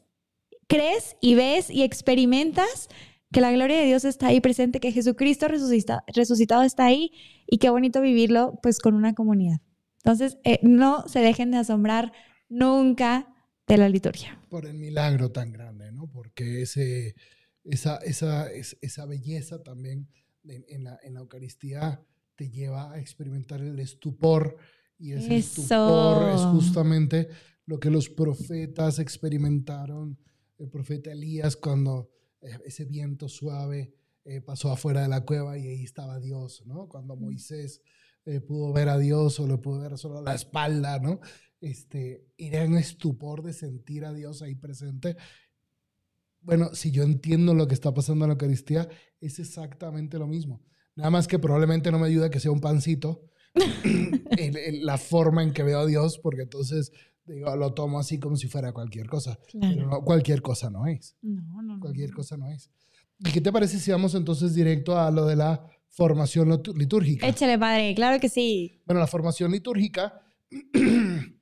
Crees 0.68 1.16
y 1.22 1.36
ves 1.36 1.70
y 1.70 1.84
experimentas 1.84 2.88
que 3.32 3.41
la 3.41 3.52
gloria 3.52 3.78
de 3.80 3.86
Dios 3.86 4.06
está 4.06 4.28
ahí 4.28 4.39
presente, 4.41 4.80
que 4.80 4.91
Jesucristo 4.91 5.48
resucita- 5.48 6.04
resucitado 6.14 6.62
está 6.64 6.86
ahí 6.86 7.12
y 7.48 7.58
qué 7.58 7.70
bonito 7.70 8.00
vivirlo 8.02 8.60
pues 8.62 8.80
con 8.80 8.94
una 8.94 9.14
comunidad. 9.14 9.58
Entonces, 9.98 10.38
eh, 10.44 10.60
no 10.62 11.08
se 11.08 11.20
dejen 11.20 11.50
de 11.52 11.58
asombrar 11.58 12.12
nunca 12.48 13.28
de 13.68 13.78
la 13.78 13.89
liturgia. 13.89 14.39
Por 14.50 14.66
el 14.66 14.76
milagro 14.76 15.32
tan 15.32 15.52
grande, 15.52 15.91
¿no? 15.91 16.08
Porque 16.12 16.62
ese, 16.62 17.16
esa, 17.64 17.98
esa, 17.98 18.52
es- 18.52 18.78
esa 18.82 19.06
belleza 19.06 19.64
también 19.64 20.08
en, 20.46 20.66
en 20.68 20.84
la, 20.84 21.00
en 21.04 21.14
la 21.14 21.22
Eucaristía 21.22 22.06
te 22.36 22.50
lleva 22.50 22.91
a 22.91 23.00
experimentar 23.00 23.62
el 23.62 23.80
estupor 23.80 24.58
y 24.98 25.14
ese 25.14 25.38
Eso. 25.38 25.62
estupor 25.62 26.30
es 26.30 26.41
justamente 26.41 27.30
lo 27.66 27.80
que 27.80 27.89
los 27.89 28.10
profetas 28.10 29.00
experimentaron. 29.00 30.18
El 30.58 30.70
profeta 30.70 31.12
Elías 31.12 31.56
cuando 31.56 32.10
eh, 32.41 32.58
ese 32.66 32.86
viento 32.86 33.28
suave 33.28 33.94
eh, 34.26 34.41
pasó 34.41 34.72
afuera 34.72 35.02
de 35.02 35.10
la 35.10 35.26
cueva 35.26 35.58
y 35.58 35.68
ahí 35.68 35.84
estaba 35.84 36.20
Dios, 36.20 36.64
¿no? 36.66 36.88
Cuando 36.88 37.16
Moisés 37.16 37.82
eh, 38.26 38.39
pudo 38.39 38.72
ver 38.72 38.88
a 38.89 38.98
Dios 38.98 39.39
o 39.39 39.48
le 39.48 39.58
pudo 39.58 39.82
ver 39.82 39.98
solo 39.98 40.22
la 40.22 40.34
espalda, 40.36 41.00
¿no? 41.00 41.20
Este, 41.60 42.26
era 42.38 42.66
un 42.66 42.78
estupor 42.78 43.41
de 43.44 43.54
sentir 43.54 44.06
a 44.06 44.14
Dios 44.14 44.41
ahí 44.41 44.56
presente. 44.56 45.18
Bueno, 46.44 46.70
si 46.74 46.91
yo 46.91 47.04
entiendo 47.04 47.54
lo 47.54 47.68
que 47.68 47.74
está 47.74 47.94
pasando 47.94 48.26
en 48.26 48.30
la 48.30 48.34
Eucaristía, 48.34 48.88
es 49.22 49.39
exactamente 49.39 50.18
lo 50.20 50.28
mismo. 50.28 50.62
Nada 50.96 51.10
más 51.10 51.28
que 51.28 51.39
probablemente 51.39 51.91
no 51.91 52.00
me 52.00 52.08
ayuda 52.08 52.30
que 52.30 52.39
sea 52.39 52.52
un 52.52 52.62
pancito, 52.62 53.24
el- 54.38 54.86
la 54.86 54.98
forma 54.98 55.44
en 55.44 55.54
que 55.54 55.64
veo 55.64 55.80
a 55.80 55.86
Dios, 55.86 56.20
porque 56.20 56.41
entonces 56.44 56.91
digo, 57.26 57.56
lo 57.56 57.74
tomo 57.74 58.00
así 58.00 58.20
como 58.20 58.36
si 58.36 58.48
fuera 58.48 58.74
cualquier 58.74 59.08
cosa. 59.08 59.39
Pero 59.60 59.88
no, 59.89 60.02
cualquier 60.02 60.41
cosa 60.41 60.70
no 60.70 60.86
es. 60.88 61.16
No, 61.22 61.41
no, 61.62 61.76
no. 61.76 61.80
Cualquier 61.80 62.12
cosa 62.12 62.36
no 62.38 62.50
es. 62.50 62.70
¿Y 63.20 63.32
qué 63.32 63.39
te 63.41 63.52
parece 63.52 63.80
si 63.80 63.91
vamos 63.91 64.14
entonces 64.16 64.54
directo 64.54 64.98
a 65.00 65.10
lo 65.12 65.26
de 65.26 65.36
la 65.38 65.66
formación 65.89 66.62
litúrgica? 66.76 67.28
Échale, 67.28 67.58
padre, 67.58 67.94
claro 67.96 68.20
que 68.20 68.28
sí. 68.28 68.82
Bueno, 68.86 69.00
la 69.00 69.08
formación 69.08 69.52
litúrgica, 69.52 70.20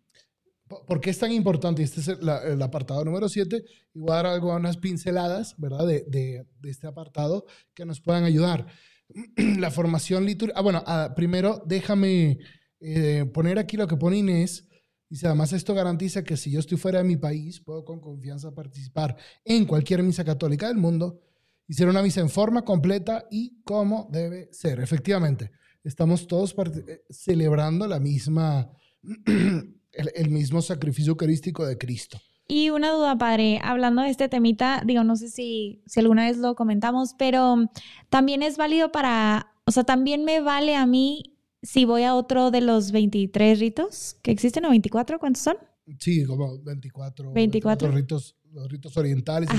¿por 0.88 1.02
qué 1.02 1.10
es 1.10 1.20
tan 1.20 1.32
importante? 1.32 1.84
Este 1.84 2.00
es 2.02 2.08
el, 2.08 2.28
el 2.28 2.62
apartado 2.62 3.04
número 3.06 3.30
7. 3.30 3.64
Y 3.94 4.00
voy 4.00 4.12
a 4.12 4.16
dar 4.16 4.26
algunas 4.28 4.78
pinceladas, 4.78 5.56
¿verdad? 5.58 5.86
De, 5.88 6.06
de- 6.08 6.46
de 6.60 6.70
este 6.70 6.88
apartado 6.88 7.46
que 7.74 7.86
nos 7.86 8.02
puedan 8.02 8.24
ayudar. 8.24 8.68
la 9.60 9.72
formación 9.72 10.26
litúrgica. 10.26 10.58
Ah, 10.60 10.64
bueno, 10.64 10.84
ah, 10.86 11.14
primero 11.16 11.62
déjame 11.66 12.40
eh, 12.80 13.26
poner 13.34 13.60
aquí 13.60 13.78
lo 13.78 13.88
que 13.88 13.98
pone 13.98 14.18
Inés. 14.18 14.68
Dice, 15.10 15.28
además 15.28 15.52
esto 15.52 15.74
garantiza 15.74 16.24
que 16.24 16.38
si 16.38 16.52
yo 16.52 16.60
estoy 16.62 16.78
fuera 16.78 17.00
de 17.00 17.04
mi 17.04 17.18
país, 17.18 17.60
puedo 17.60 17.84
con 17.84 18.00
confianza 18.00 18.54
participar 18.54 19.18
en 19.44 19.66
cualquier 19.66 20.02
misa 20.04 20.24
católica 20.24 20.68
del 20.70 20.78
mundo 20.78 21.20
hicieron 21.68 21.96
una 21.96 22.04
misa 22.04 22.20
en 22.20 22.30
forma 22.30 22.64
completa 22.64 23.26
y 23.32 23.62
como 23.64 24.10
debe 24.12 24.50
ser. 24.52 24.80
Efectivamente, 24.82 25.52
estamos 25.84 26.28
todos 26.28 26.54
eh, 26.58 27.04
celebrando 27.10 27.88
la 27.88 28.00
misma, 28.00 28.70
el, 29.94 30.30
mismo 30.30 30.62
sacrificio 30.62 31.12
eucarístico 31.12 31.66
de 31.66 31.78
Cristo. 31.78 32.20
Y 32.48 32.70
una 32.70 32.92
duda, 32.92 33.18
padre, 33.18 33.60
hablando 33.64 34.02
de 34.02 34.10
este 34.10 34.28
temita, 34.28 34.82
digo, 34.86 35.04
no 35.04 35.16
sé 35.16 35.30
si, 35.30 35.84
si 35.86 36.00
alguna 36.00 36.26
vez 36.26 36.38
lo 36.38 36.56
comentamos, 36.56 37.16
pero 37.18 37.70
también 38.10 38.44
es 38.44 38.58
válido 38.58 38.92
para, 38.92 39.54
o 39.66 39.72
sea, 39.72 39.84
también 39.84 40.26
me 40.26 40.42
vale 40.42 40.76
a 40.76 40.86
mí 40.86 41.38
si 41.64 41.86
voy 41.86 42.04
a 42.04 42.16
otro 42.16 42.52
de 42.52 42.62
los 42.62 42.92
23 42.92 43.60
ritos 43.60 44.18
que 44.22 44.32
existen 44.32 44.66
o 44.66 44.70
24, 44.70 45.20
¿cuántos 45.20 45.44
son? 45.44 45.58
Sí, 46.00 46.26
como 46.26 46.60
24. 46.60 47.32
24. 47.32 47.92
ritos, 47.92 48.36
los 48.52 48.70
ritos 48.70 48.96
orientales, 48.98 49.50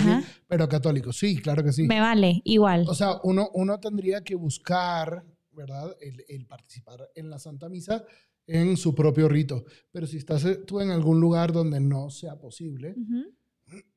pero 0.46 0.68
católicos. 0.68 1.16
Sí, 1.16 1.36
claro 1.36 1.62
que 1.62 1.72
sí. 1.72 1.84
Me 1.84 2.00
vale, 2.00 2.40
igual. 2.44 2.84
O 2.88 2.94
sea, 2.94 3.20
uno, 3.24 3.50
uno 3.54 3.80
tendría 3.80 4.22
que 4.22 4.34
buscar, 4.34 5.24
¿verdad? 5.52 5.96
El, 6.00 6.46
participar 6.46 7.08
en 7.14 7.30
la 7.30 7.38
Santa 7.38 7.68
Misa 7.68 8.04
en 8.46 8.76
su 8.76 8.94
propio 8.94 9.28
rito. 9.28 9.64
Pero 9.90 10.06
si 10.06 10.16
estás 10.16 10.44
eh, 10.44 10.56
tú 10.56 10.80
en 10.80 10.90
algún 10.90 11.20
lugar 11.20 11.52
donde 11.52 11.80
no 11.80 12.10
sea 12.10 12.38
posible, 12.38 12.94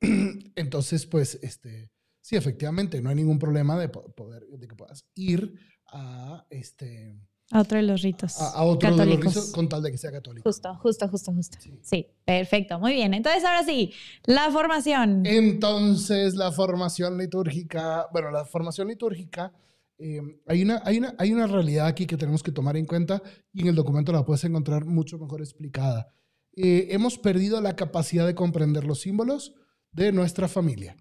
entonces, 0.56 1.06
pues, 1.06 1.38
este, 1.42 1.90
sí, 2.20 2.36
efectivamente, 2.36 3.00
no 3.00 3.10
hay 3.10 3.16
ningún 3.16 3.38
problema 3.38 3.78
de 3.78 3.88
poder, 3.88 4.46
de 4.46 4.68
que 4.68 4.76
puedas 4.76 5.06
ir 5.14 5.54
a 5.86 6.46
este 6.50 7.18
a 7.52 7.60
otro 7.60 7.76
de 7.76 7.84
los 7.84 8.02
ritos. 8.02 8.40
A, 8.40 8.64
otro 8.64 8.96
de 8.96 9.06
los 9.06 9.20
ritos 9.20 9.52
con 9.52 9.68
tal 9.68 9.80
de 9.80 9.92
que 9.92 9.98
sea 9.98 10.10
católico. 10.10 10.48
Justo, 10.48 10.74
justo, 10.82 11.08
justo, 11.08 11.32
justo. 11.32 11.58
Sí. 11.82 12.08
perfecto, 12.24 12.80
muy 12.80 12.92
bien. 12.92 13.14
Entonces, 13.14 13.44
ahora 13.44 13.62
sí, 13.62 13.92
la 14.24 14.50
formación. 14.50 15.24
Entonces, 15.24 16.34
la 16.34 16.50
formación 16.50 17.16
litúrgica, 17.16 18.08
bueno, 18.12 18.32
la 18.32 18.44
formación 18.44 18.88
litúrgica, 18.88 19.52
eh, 19.98 20.20
hay, 20.46 20.62
una, 20.62 20.82
hay, 20.84 20.98
una, 20.98 21.14
hay 21.18 21.32
una 21.32 21.46
realidad 21.46 21.86
aquí 21.86 22.06
que 22.06 22.16
tenemos 22.16 22.42
que 22.42 22.52
tomar 22.52 22.76
en 22.76 22.86
cuenta 22.86 23.22
y 23.52 23.62
en 23.62 23.68
el 23.68 23.74
documento 23.74 24.12
la 24.12 24.24
puedes 24.24 24.44
encontrar 24.44 24.84
mucho 24.84 25.18
mejor 25.18 25.40
explicada. 25.40 26.12
Eh, 26.54 26.88
hemos 26.90 27.18
perdido 27.18 27.60
la 27.60 27.76
capacidad 27.76 28.26
de 28.26 28.34
comprender 28.34 28.84
los 28.84 29.00
símbolos 29.00 29.54
de 29.92 30.12
nuestra 30.12 30.48
familia. 30.48 30.96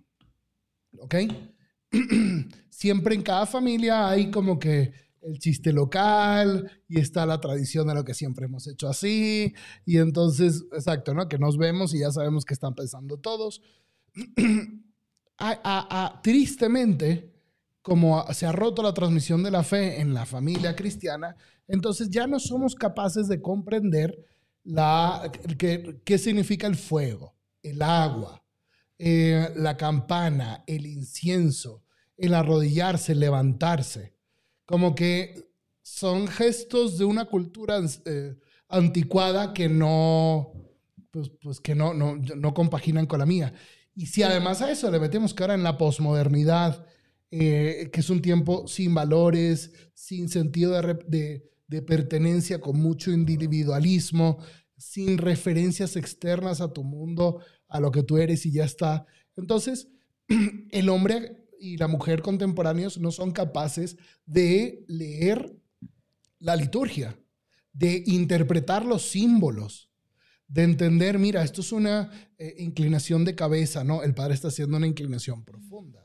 ¿Ok? 1.00 1.16
Siempre 2.70 3.16
en 3.16 3.22
cada 3.22 3.46
familia 3.46 4.10
hay 4.10 4.32
como 4.32 4.60
que 4.60 4.94
el 5.26 5.40
chiste 5.40 5.74
local 5.74 6.72
y 6.88 7.00
está 7.00 7.26
la 7.26 7.42
tradición 7.42 7.88
de 7.88 7.96
lo 7.96 8.06
que 8.06 8.14
siempre 8.14 8.46
hemos 8.46 8.68
hecho 8.68 8.88
así. 8.88 9.54
Y 9.86 9.98
entonces, 9.98 10.64
exacto, 10.72 11.14
¿no? 11.14 11.28
Que 11.28 11.40
nos 11.40 11.58
vemos 11.58 11.96
y 11.96 12.00
ya 12.00 12.12
sabemos 12.12 12.46
que 12.46 12.54
están 12.54 12.76
pensando 12.76 13.18
todos. 13.18 13.62
tristemente, 16.24 17.35
como 17.86 18.26
se 18.34 18.48
ha 18.48 18.52
roto 18.52 18.82
la 18.82 18.96
transmisión 18.96 19.44
de 19.44 19.52
la 19.52 19.62
fe 19.62 20.02
en 20.02 20.16
la 20.16 20.26
familia 20.26 20.76
cristiana, 20.76 21.38
entonces 21.68 22.10
ya 22.10 22.26
no 22.26 22.40
somos 22.40 22.74
capaces 22.74 23.28
de 23.28 23.44
comprender 23.44 24.26
la, 24.64 25.32
qué, 25.56 26.18
significa 26.18 26.66
el 26.66 26.78
fuego, 26.78 27.36
el 27.62 27.84
agua, 27.84 28.44
eh, 28.98 29.52
la 29.56 29.78
campana, 29.78 30.64
el 30.66 30.88
incienso, 30.88 31.84
el 32.18 32.34
arrodillarse, 32.34 33.14
levantarse 33.14 34.16
como 34.66 34.96
que 34.96 35.48
son 35.84 36.28
gestos 36.28 36.98
de 36.98 37.06
una 37.06 37.26
cultura 37.26 37.80
eh, 38.06 38.36
anticuada 38.68 39.54
que 39.54 39.70
no, 39.70 40.54
pues, 41.12 41.30
pues, 41.40 41.60
que 41.60 41.76
no, 41.76 41.94
no, 41.94 42.16
no, 42.16 42.54
compaginan 42.56 43.06
con 43.06 43.20
la 43.20 43.28
mía. 43.28 43.54
Y 43.94 44.08
si 44.08 44.24
además 44.24 44.64
a 44.64 44.72
eso 44.72 44.90
le 44.90 45.00
metemos 45.00 45.36
ahora 45.40 45.54
en 45.54 45.62
la 45.62 45.78
posmodernidad, 45.78 46.84
eh, 47.38 47.90
que 47.92 48.00
es 48.00 48.10
un 48.10 48.22
tiempo 48.22 48.66
sin 48.66 48.94
valores, 48.94 49.74
sin 49.94 50.30
sentido 50.30 50.72
de, 50.72 51.44
de, 51.68 51.82
pertenencia, 51.82 52.62
con 52.62 52.80
mucho 52.80 53.12
individualismo, 53.12 54.38
sin 54.78 55.18
referencias 55.18 55.98
externas 55.98 56.62
a 56.62 56.72
tu 56.72 56.86
mundo, 56.86 57.42
a 57.68 57.82
lo 57.82 57.92
que 57.92 58.04
tú 58.04 58.20
eres 58.20 58.46
y 58.46 58.54
ya 58.54 58.64
está. 58.64 59.06
Entonces, 59.36 59.90
el 60.72 60.88
hombre 60.88 61.46
y 61.60 61.76
la 61.76 61.90
mujer 61.90 62.22
contemporáneos 62.22 63.00
no 63.00 63.12
son 63.12 63.32
capaces 63.32 63.98
de 64.26 64.86
leer 64.88 65.58
la 66.40 66.56
liturgia, 66.56 67.20
de 67.74 68.02
interpretar 68.06 68.86
los 68.86 69.10
símbolos, 69.10 69.90
de 70.48 70.64
entender, 70.64 71.20
mira, 71.20 71.44
esto 71.44 71.60
es 71.60 71.74
una 71.74 72.12
eh, 72.38 72.56
inclinación 72.60 73.26
de 73.26 73.36
cabeza, 73.36 73.84
¿no? 73.84 74.04
El 74.04 74.14
padre 74.14 74.36
está 74.36 74.48
haciendo 74.48 74.78
una 74.78 74.88
inclinación 74.88 75.44
profunda. 75.44 76.05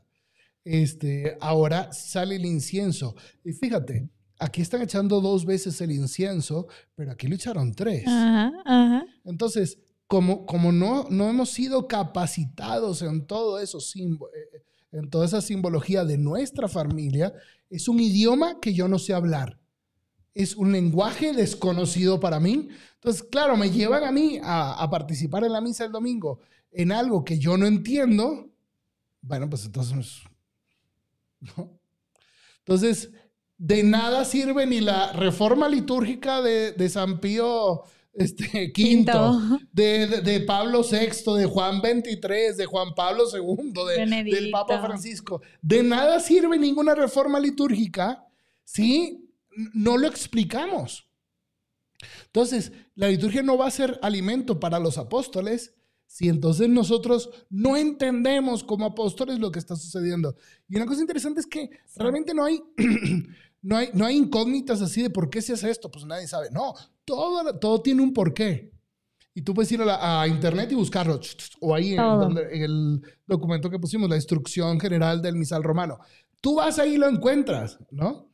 Este, 0.63 1.37
ahora 1.39 1.91
sale 1.91 2.35
el 2.35 2.45
incienso. 2.45 3.15
Y 3.43 3.53
fíjate, 3.53 4.09
aquí 4.39 4.61
están 4.61 4.81
echando 4.81 5.21
dos 5.21 5.45
veces 5.45 5.79
el 5.81 5.91
incienso, 5.91 6.67
pero 6.95 7.11
aquí 7.11 7.27
lo 7.27 7.35
echaron 7.35 7.73
tres. 7.73 8.05
Entonces, 9.23 9.79
como, 10.07 10.45
como 10.45 10.71
no, 10.71 11.07
no 11.09 11.29
hemos 11.29 11.51
sido 11.51 11.87
capacitados 11.87 13.01
en 13.01 13.25
todo 13.25 13.59
eso, 13.59 13.79
símbolo, 13.79 14.31
eh, 14.33 14.63
en 14.91 15.09
toda 15.09 15.25
esa 15.25 15.41
simbología 15.41 16.03
de 16.03 16.17
nuestra 16.17 16.67
familia, 16.67 17.33
es 17.69 17.87
un 17.87 17.99
idioma 17.99 18.59
que 18.59 18.73
yo 18.73 18.87
no 18.87 18.99
sé 18.99 19.13
hablar. 19.13 19.57
Es 20.33 20.55
un 20.55 20.71
lenguaje 20.71 21.33
desconocido 21.33 22.19
para 22.19 22.39
mí. 22.39 22.69
Entonces, 22.95 23.23
claro, 23.23 23.57
me 23.57 23.69
llevan 23.69 24.03
a 24.03 24.11
mí 24.11 24.39
a, 24.43 24.87
participar 24.89 25.43
en 25.43 25.53
la 25.53 25.61
misa 25.61 25.85
el 25.85 25.91
domingo 25.91 26.39
en 26.71 26.91
algo 26.91 27.23
que 27.23 27.37
yo 27.37 27.57
no 27.57 27.65
entiendo. 27.65 28.49
Bueno, 29.21 29.49
pues 29.49 29.65
entonces... 29.65 30.21
Entonces, 32.59 33.11
de 33.57 33.83
nada 33.83 34.25
sirve 34.25 34.65
ni 34.65 34.81
la 34.81 35.13
reforma 35.13 35.67
litúrgica 35.67 36.41
de, 36.41 36.71
de 36.71 36.89
San 36.89 37.19
Pío 37.19 37.83
este, 38.13 38.71
quinto, 38.73 39.39
De, 39.71 40.43
Pablo 40.45 40.81
VI, 40.83 41.37
de 41.37 41.45
Juan 41.45 41.81
XXIII, 41.81 42.55
de 42.57 42.65
Juan 42.65 42.93
Pablo 42.95 43.23
II, 43.31 43.73
del 44.23 44.51
Papa 44.51 44.81
Francisco. 44.81 45.41
De 45.61 45.83
nada 45.83 46.19
sirve 46.19 46.57
ninguna 46.57 46.95
reforma 46.95 47.39
litúrgica 47.39 48.25
si 48.63 49.29
no 49.73 49.97
lo 49.97 50.07
explicamos. 50.07 51.07
Entonces, 52.25 52.71
la 52.95 53.09
liturgia 53.09 53.43
no 53.43 53.57
va 53.57 53.67
a 53.67 53.71
ser 53.71 53.99
alimento 54.01 54.59
para 54.59 54.79
los 54.79 54.97
apóstoles 54.97 55.73
si 56.11 56.27
entonces 56.27 56.67
nosotros 56.67 57.29
no 57.49 57.77
entendemos 57.77 58.65
como 58.65 58.85
apóstoles 58.85 59.39
lo 59.39 59.49
que 59.49 59.59
está 59.59 59.77
sucediendo. 59.77 60.35
Y 60.67 60.75
una 60.75 60.85
cosa 60.85 60.99
interesante 60.99 61.39
es 61.39 61.47
que 61.47 61.69
realmente 61.95 62.33
no 62.33 62.43
hay 62.43 62.61
No 63.63 63.77
hay, 63.77 63.89
no 63.93 64.05
hay 64.05 64.17
incógnitas 64.17 64.81
así 64.81 65.03
de 65.03 65.11
por 65.11 65.29
qué 65.29 65.39
se 65.41 65.53
hace 65.53 65.69
esto, 65.69 65.91
pues 65.91 66.03
nadie 66.05 66.27
sabe. 66.27 66.49
No, 66.51 66.73
todo, 67.05 67.59
todo 67.59 67.81
tiene 67.81 68.01
un 68.01 68.11
porqué. 68.11 68.71
Y 69.33 69.43
tú 69.43 69.53
puedes 69.53 69.71
ir 69.71 69.81
a, 69.83 70.27
internet 70.27 70.71
y 70.71 70.75
buscarlo, 70.75 71.19
o 71.61 71.75
ahí 71.75 71.93
en, 71.93 72.37
el 72.51 73.01
documento 73.25 73.69
que 73.69 73.79
pusimos, 73.79 74.09
la 74.09 74.15
instrucción 74.15 74.79
general 74.79 75.21
del 75.21 75.35
misal 75.35 75.63
romano. 75.63 75.99
Tú 76.41 76.55
vas 76.55 76.79
ahí 76.79 76.95
y 76.95 76.97
lo 76.97 77.07
encuentras, 77.07 77.77
¿no? 77.91 78.29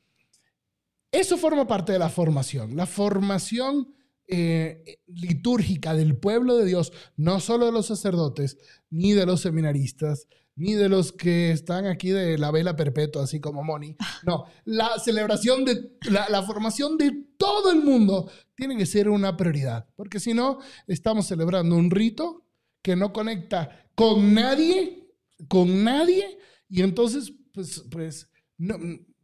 Eso 1.11 1.37
forma 1.37 1.67
parte 1.67 1.91
de 1.91 1.99
la 1.99 2.09
formación. 2.09 2.75
La 2.75 2.85
formación 2.85 3.93
eh, 4.27 4.99
litúrgica 5.07 5.93
del 5.93 6.17
pueblo 6.17 6.57
de 6.57 6.65
Dios, 6.65 6.91
no 7.15 7.39
solo 7.39 7.65
de 7.65 7.71
los 7.71 7.85
sacerdotes, 7.85 8.57
ni 8.89 9.13
de 9.13 9.25
los 9.25 9.41
seminaristas, 9.41 10.27
ni 10.57 10.73
de 10.73 10.89
los 10.89 11.13
que 11.13 11.51
están 11.51 11.85
aquí 11.85 12.09
de 12.09 12.37
la 12.37 12.51
vela 12.51 12.75
perpetua, 12.75 13.23
así 13.23 13.39
como 13.39 13.63
Moni. 13.63 13.95
No, 14.25 14.45
la 14.65 14.99
celebración 14.99 15.63
de 15.63 15.97
la, 16.09 16.43
formación 16.43 16.97
de 16.97 17.11
todo 17.37 17.71
el 17.71 17.83
mundo 17.83 18.29
tiene 18.55 18.75
que 18.75 18.85
ser 18.85 19.07
una 19.07 19.37
prioridad, 19.37 19.87
porque 19.95 20.19
si 20.19 20.33
no, 20.33 20.59
estamos 20.87 21.27
celebrando 21.27 21.75
un 21.75 21.91
rito 21.91 22.43
que 22.81 22.95
no 22.95 23.13
conecta 23.13 23.87
con 23.95 24.33
nadie, 24.33 25.07
con 25.47 25.83
nadie, 25.83 26.39
y 26.67 26.81
entonces, 26.81 27.31
pues, 27.53 27.85
pues, 27.91 28.29
no, 28.57 28.77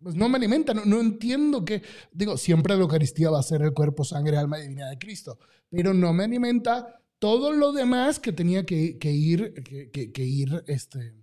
pues 0.04 0.16
no 0.16 0.30
me 0.30 0.38
alimenta, 0.38 0.74
no, 0.74 1.00
entiendo 1.00 1.66
que, 1.66 1.82
digo, 2.12 2.38
siempre 2.38 2.76
la 2.76 2.82
Eucaristía 2.82 3.30
va 3.30 3.40
a 3.40 3.44
ser 3.44 3.62
el 3.62 3.74
cuerpo, 3.74 4.04
sangre, 4.04 4.38
alma 4.38 4.60
y 4.60 4.64
divinidad 4.64 4.90
de 4.90 5.00
Cristo, 5.00 5.40
pero 5.70 5.94
no 5.94 6.14
me 6.14 6.26
alimenta 6.26 7.00
todo 7.20 7.52
lo 7.54 7.72
demás 7.72 8.20
que 8.20 8.34
tenía 8.34 8.66
que, 8.66 8.98
ir, 9.02 9.54
que, 9.64 10.12
que 10.12 10.24
ir, 10.24 10.64
este, 10.68 11.23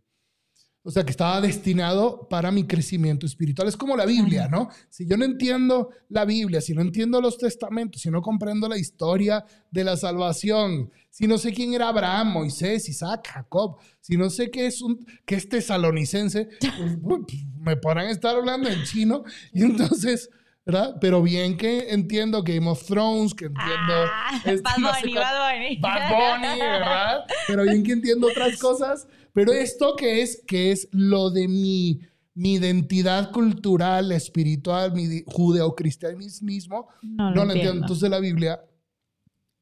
o 0.91 0.93
sea, 0.93 1.05
que 1.05 1.13
estaba 1.13 1.41
destinado 1.41 2.27
para 2.29 2.51
mi 2.51 2.67
crecimiento 2.67 3.25
espiritual. 3.25 3.69
Es 3.69 3.77
como 3.77 3.97
la 3.97 4.07
Biblia, 4.07 4.49
¿no? 4.49 4.71
Si 4.89 5.07
yo 5.07 5.17
no 5.17 5.25
entiendo 5.25 5.91
la 6.09 6.25
Biblia, 6.25 6.61
si 6.61 6.75
no 6.75 6.81
entiendo 6.81 7.21
los 7.21 7.39
testamentos, 7.39 8.03
si 8.03 8.11
no 8.11 8.21
comprendo 8.21 8.69
la 8.69 8.77
historia 8.77 9.45
de 9.71 9.85
la 9.85 9.97
salvación, 9.97 10.91
si 11.09 11.29
no 11.29 11.39
sé 11.39 11.53
quién 11.53 11.75
era 11.75 11.91
Abraham, 11.91 12.33
Moisés, 12.33 12.89
Isaac, 12.89 13.29
Jacob, 13.33 13.77
si 14.01 14.17
no 14.17 14.31
sé 14.31 14.51
qué 14.51 14.67
es, 14.67 14.83
un, 14.83 15.07
qué 15.25 15.37
es 15.37 15.49
tesalonicense, 15.49 16.49
pues, 16.59 17.21
me 17.61 17.77
podrán 17.77 18.09
estar 18.09 18.35
hablando 18.35 18.69
en 18.69 18.83
chino 18.83 19.23
y 19.53 19.63
entonces... 19.63 20.29
¿verdad? 20.67 20.97
Pero 21.01 21.23
bien 21.23 21.57
que 21.57 21.89
entiendo 21.89 22.43
Game 22.43 22.69
of 22.69 22.85
Thrones, 22.85 23.33
que 23.33 23.47
entiendo... 23.47 24.05
Ah, 24.13 24.41
este, 24.45 24.61
Bad 24.61 24.77
Bunny, 24.77 25.15
Bad 25.15 25.55
Bunny. 25.55 25.77
Bad 25.79 26.11
Bunny, 26.11 26.61
¿verdad? 26.61 27.25
Pero 27.47 27.63
bien 27.63 27.83
que 27.83 27.93
entiendo 27.93 28.29
otras 28.29 28.59
cosas 28.59 29.09
pero 29.33 29.53
esto 29.53 29.97
que 29.97 30.23
es, 30.23 30.43
que 30.47 30.73
es 30.73 30.89
lo 30.93 31.31
de 31.31 31.49
mi 31.49 32.01
mi 32.41 32.55
identidad 32.55 33.33
cultural, 33.33 34.13
espiritual, 34.13 34.93
mi 34.93 35.23
judeocristianismo, 35.27 36.89
no, 37.03 37.33
lo 37.33 37.43
entiendo. 37.43 37.83
Entonces 37.83 38.09
la 38.09 38.19
Biblia, 38.19 38.65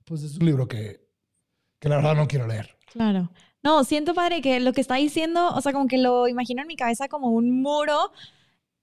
pues 0.04 0.22
es 0.22 0.36
un 0.36 0.46
libro 0.46 0.68
que, 0.68 1.00
que 1.80 1.88
la 1.88 1.96
verdad 1.96 2.14
no 2.14 2.28
quiero 2.28 2.46
leer. 2.46 2.76
Claro. 2.92 3.32
No, 3.64 3.82
siento, 3.84 4.14
padre, 4.14 4.40
que 4.40 4.60
lo 4.60 4.72
que 4.72 4.80
está 4.80 4.94
diciendo, 4.94 5.48
o 5.54 5.60
sea, 5.60 5.72
como 5.72 5.88
que 5.88 5.98
lo 5.98 6.28
imagino 6.28 6.62
en 6.62 6.68
mi 6.68 6.76
cabeza 6.76 7.08
como 7.08 7.30
un 7.30 7.62
muro 7.62 8.12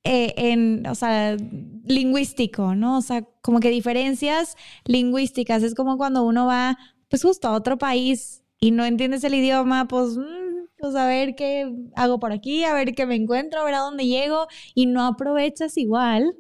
eh, 0.03 0.33
en, 0.36 0.86
o 0.88 0.95
sea, 0.95 1.38
lingüístico, 1.86 2.75
¿no? 2.75 2.97
O 2.97 3.01
sea, 3.01 3.23
como 3.41 3.61
que 3.61 3.69
diferencias 3.69 4.57
lingüísticas. 4.83 5.63
Es 5.63 5.73
como 5.73 5.97
cuando 5.97 6.23
uno 6.23 6.45
va, 6.45 6.77
pues 7.09 7.23
justo 7.23 7.47
a 7.47 7.53
otro 7.53 7.77
país 7.77 8.43
y 8.59 8.71
no 8.71 8.83
entiendes 8.83 9.23
el 9.23 9.36
idioma, 9.36 9.88
pues, 9.88 10.17
mm, 10.17 10.44
pues 10.78 10.95
a 10.95 11.07
ver 11.07 11.36
qué 11.36 11.71
hago 11.95 12.19
por 12.19 12.32
aquí, 12.32 12.63
a 12.63 12.73
ver 12.73 12.93
qué 12.93 13.05
me 13.05 13.15
encuentro, 13.15 13.61
a 13.61 13.65
ver 13.65 13.76
a 13.76 13.80
dónde 13.80 14.05
llego 14.05 14.47
y 14.73 14.86
no 14.86 15.05
aprovechas 15.05 15.78
igual, 15.78 16.36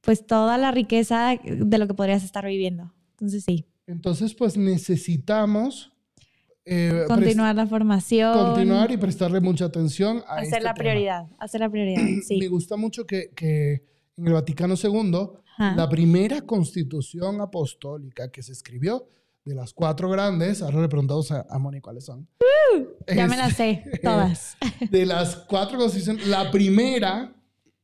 pues 0.00 0.26
toda 0.26 0.58
la 0.58 0.70
riqueza 0.70 1.36
de 1.44 1.78
lo 1.78 1.86
que 1.86 1.94
podrías 1.94 2.24
estar 2.24 2.46
viviendo. 2.46 2.92
Entonces, 3.12 3.44
sí. 3.44 3.66
Entonces, 3.86 4.34
pues 4.34 4.56
necesitamos 4.56 5.92
eh, 6.64 7.04
continuar 7.06 7.54
la 7.54 7.66
formación. 7.66 8.32
Continuar 8.36 8.90
y 8.90 8.96
prestarle 8.96 9.40
mucha 9.40 9.66
atención 9.66 10.22
a 10.26 10.38
Hacer 10.38 10.46
este 10.46 10.60
la 10.60 10.74
prioridad, 10.74 11.26
hacer 11.38 11.60
la 11.60 11.70
prioridad, 11.70 12.02
sí. 12.26 12.38
Me 12.38 12.48
gusta 12.48 12.76
mucho 12.76 13.06
que, 13.06 13.30
que 13.34 13.84
en 14.16 14.26
el 14.26 14.32
Vaticano 14.32 14.74
II, 14.82 15.28
la 15.58 15.88
primera 15.88 16.42
constitución 16.42 17.40
apostólica 17.40 18.30
que 18.30 18.42
se 18.42 18.52
escribió, 18.52 19.08
de 19.46 19.54
las 19.54 19.72
cuatro 19.72 20.10
grandes, 20.10 20.60
ahora 20.60 20.82
le 20.82 20.88
preguntamos 20.88 21.30
a, 21.30 21.46
a 21.48 21.58
Moni 21.58 21.80
cuáles 21.80 22.04
son. 22.04 22.28
Uh, 22.74 23.14
ya 23.14 23.28
me 23.28 23.36
las 23.36 23.56
sé, 23.56 23.82
todas. 24.02 24.56
de 24.90 25.06
las 25.06 25.36
cuatro 25.36 25.78
constituciones, 25.78 26.26
la 26.26 26.50
primera 26.50 27.32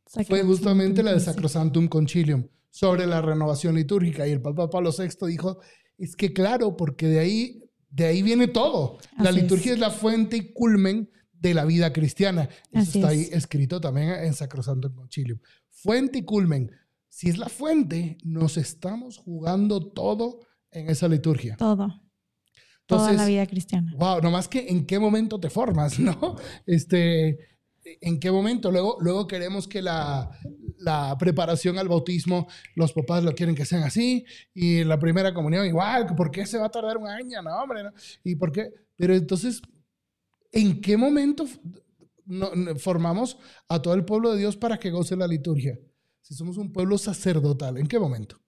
fue 0.04 0.42
justamente 0.42 1.02
la 1.02 1.14
de 1.14 1.20
Sacrosantum 1.20 1.88
Concilium, 1.88 2.46
sobre 2.68 3.06
la 3.06 3.22
renovación 3.22 3.76
litúrgica. 3.76 4.26
Y 4.26 4.32
el 4.32 4.42
Papa 4.42 4.68
Pablo 4.68 4.90
VI 4.96 5.26
dijo, 5.28 5.60
es 5.96 6.16
que 6.16 6.32
claro, 6.32 6.76
porque 6.76 7.06
de 7.06 7.20
ahí 7.20 7.62
de 7.92 8.06
ahí 8.06 8.22
viene 8.22 8.48
todo. 8.48 8.98
la 9.18 9.30
liturgia 9.30 9.74
es. 9.74 9.78
la 9.78 9.90
fuente 9.90 10.38
y 10.38 10.52
culmen 10.52 11.10
de 11.32 11.54
la 11.54 11.64
vida 11.64 11.92
cristiana. 11.92 12.48
Eso 12.72 12.98
está 12.98 13.08
ahí 13.08 13.28
escrito 13.30 13.80
también 13.80 14.10
en 14.10 14.34
Sacrosanto 14.34 14.92
Concilium. 14.92 15.38
Fuente 15.70 16.18
y 16.18 16.22
culmen. 16.24 16.70
Si 17.08 17.28
es 17.28 17.36
la 17.36 17.48
fuente, 17.48 18.16
nos 18.24 18.56
estamos 18.56 19.18
jugando 19.18 19.92
todo 19.92 20.40
en 20.72 20.90
esa 20.90 21.08
liturgia. 21.08 21.56
Todo. 21.56 22.02
Toda 22.86 23.12
la 23.12 23.26
vida 23.26 23.46
cristiana. 23.46 23.92
Wow, 23.96 24.20
nomás 24.20 24.48
que 24.48 24.68
en 24.68 24.84
qué 24.86 24.98
momento 24.98 25.38
te 25.38 25.50
formas, 25.50 25.98
¿no? 26.00 26.36
Este, 26.66 27.38
en 27.84 28.18
qué 28.20 28.30
momento. 28.30 28.70
Luego, 28.70 28.96
luego 29.00 29.26
queremos 29.26 29.68
que 29.68 29.82
la, 29.82 30.30
la, 30.78 31.16
preparación 31.18 31.78
al 31.78 31.88
bautismo, 31.88 32.48
los 32.74 32.92
papás 32.92 33.22
lo 33.24 33.34
quieren 33.34 33.54
que 33.54 33.64
sean 33.64 33.82
así, 33.82 34.24
y 34.54 34.84
la 34.84 34.98
primera 34.98 35.32
comunión 35.32 35.66
igual, 35.66 36.06
¿por 36.16 36.30
qué 36.30 36.46
se 36.46 36.58
va 36.58 36.66
a 36.66 36.70
tardar 36.70 36.98
un 36.98 37.08
año? 37.08 37.42
No, 37.42 37.56
hombre, 37.62 37.82
¿no? 37.84 37.92
¿Y 38.24 38.36
por 38.36 38.52
qué? 38.52 38.70
Pero 38.96 39.14
entonces, 39.14 39.62
¿en 40.50 40.80
qué 40.80 40.96
momento 40.96 41.46
formamos 42.78 43.36
a 43.68 43.80
todo 43.82 43.94
el 43.94 44.04
pueblo 44.04 44.32
de 44.32 44.38
Dios 44.38 44.56
para 44.56 44.78
que 44.78 44.90
goce 44.90 45.16
la 45.16 45.26
liturgia? 45.26 45.78
Si 46.20 46.34
somos 46.34 46.56
un 46.56 46.72
pueblo 46.72 46.98
sacerdotal, 46.98 47.78
¿en 47.78 47.86
qué 47.86 47.98
momento? 47.98 48.40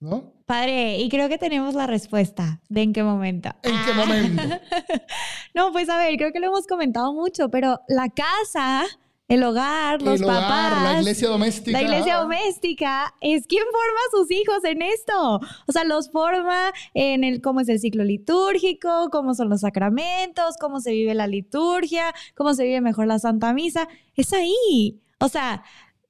¿No? 0.00 0.39
Padre, 0.50 0.98
y 0.98 1.08
creo 1.08 1.28
que 1.28 1.38
tenemos 1.38 1.74
la 1.74 1.86
respuesta 1.86 2.60
de 2.68 2.82
en 2.82 2.92
qué 2.92 3.04
momento. 3.04 3.50
¿En 3.62 3.76
qué 3.86 3.92
momento? 3.92 4.42
no, 5.54 5.70
pues 5.70 5.88
a 5.88 5.96
ver, 5.96 6.16
creo 6.16 6.32
que 6.32 6.40
lo 6.40 6.46
hemos 6.46 6.66
comentado 6.66 7.12
mucho, 7.12 7.50
pero 7.50 7.82
la 7.86 8.08
casa, 8.08 8.84
el 9.28 9.44
hogar, 9.44 10.02
los 10.02 10.20
papás, 10.20 10.82
la 10.82 10.98
iglesia 10.98 11.28
doméstica. 11.28 11.70
La 11.70 11.84
iglesia 11.84 12.16
doméstica 12.16 13.14
es 13.20 13.46
quien 13.46 13.62
forma 13.62 14.00
a 14.08 14.16
sus 14.16 14.30
hijos 14.32 14.64
en 14.64 14.82
esto. 14.82 15.40
O 15.68 15.72
sea, 15.72 15.84
los 15.84 16.10
forma 16.10 16.72
en 16.94 17.22
el 17.22 17.40
cómo 17.40 17.60
es 17.60 17.68
el 17.68 17.78
ciclo 17.78 18.02
litúrgico, 18.02 19.08
cómo 19.12 19.34
son 19.34 19.50
los 19.50 19.60
sacramentos, 19.60 20.56
cómo 20.60 20.80
se 20.80 20.90
vive 20.90 21.14
la 21.14 21.28
liturgia, 21.28 22.12
cómo 22.34 22.54
se 22.54 22.64
vive 22.64 22.80
mejor 22.80 23.06
la 23.06 23.20
Santa 23.20 23.52
Misa. 23.52 23.86
Es 24.16 24.32
ahí. 24.32 25.00
O 25.20 25.28
sea, 25.28 25.62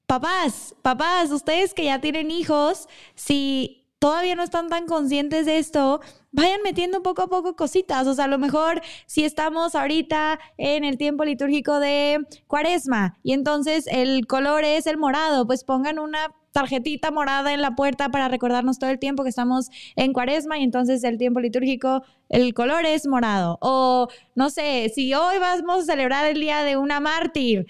papás, 0.07 0.75
papás, 0.81 1.31
ustedes 1.31 1.75
que 1.75 1.85
ya 1.85 2.01
tienen 2.01 2.31
hijos, 2.31 2.89
si 3.15 3.80
todavía 4.01 4.35
no 4.35 4.43
están 4.43 4.69
tan 4.69 4.87
conscientes 4.87 5.47
de 5.47 5.59
esto, 5.59 6.01
vayan 6.33 6.63
metiendo 6.65 7.03
poco 7.03 7.23
a 7.23 7.29
poco 7.29 7.55
cositas. 7.55 8.07
O 8.07 8.15
sea, 8.15 8.25
a 8.25 8.29
lo 8.29 8.39
mejor 8.39 8.81
si 9.07 9.25
estamos 9.25 9.75
ahorita 9.77 10.41
en 10.57 10.85
el 10.85 10.97
tiempo 10.97 11.25
litúrgico 11.25 11.79
de 11.79 12.27
cuaresma 12.49 13.19
y 13.23 13.35
entonces 13.35 13.87
el 13.87 14.27
color 14.27 14.65
es 14.65 14.87
el 14.87 14.97
morado, 14.97 15.47
pues 15.47 15.65
pongan 15.65 15.99
una 15.99 16.35
tarjetita 16.53 17.11
morada 17.11 17.53
en 17.53 17.61
la 17.61 17.77
puerta 17.77 18.09
para 18.09 18.29
recordarnos 18.29 18.79
todo 18.79 18.91
el 18.91 18.99
tiempo 18.99 19.23
que 19.23 19.29
estamos 19.29 19.69
en 19.97 20.13
cuaresma 20.13 20.59
y 20.59 20.65
entonces 20.65 21.05
el 21.05 21.19
tiempo 21.19 21.39
litúrgico, 21.41 22.03
el 22.29 22.55
color 22.55 22.87
es 22.87 23.07
morado. 23.07 23.59
O 23.61 24.09
no 24.35 24.51
sé, 24.51 24.91
si 24.95 25.15
hoy 25.15 25.39
vamos 25.39 25.83
a 25.83 25.93
celebrar 25.93 26.27
el 26.27 26.41
día 26.41 26.65
de 26.65 26.77
una 26.77 27.01
mártir, 27.01 27.67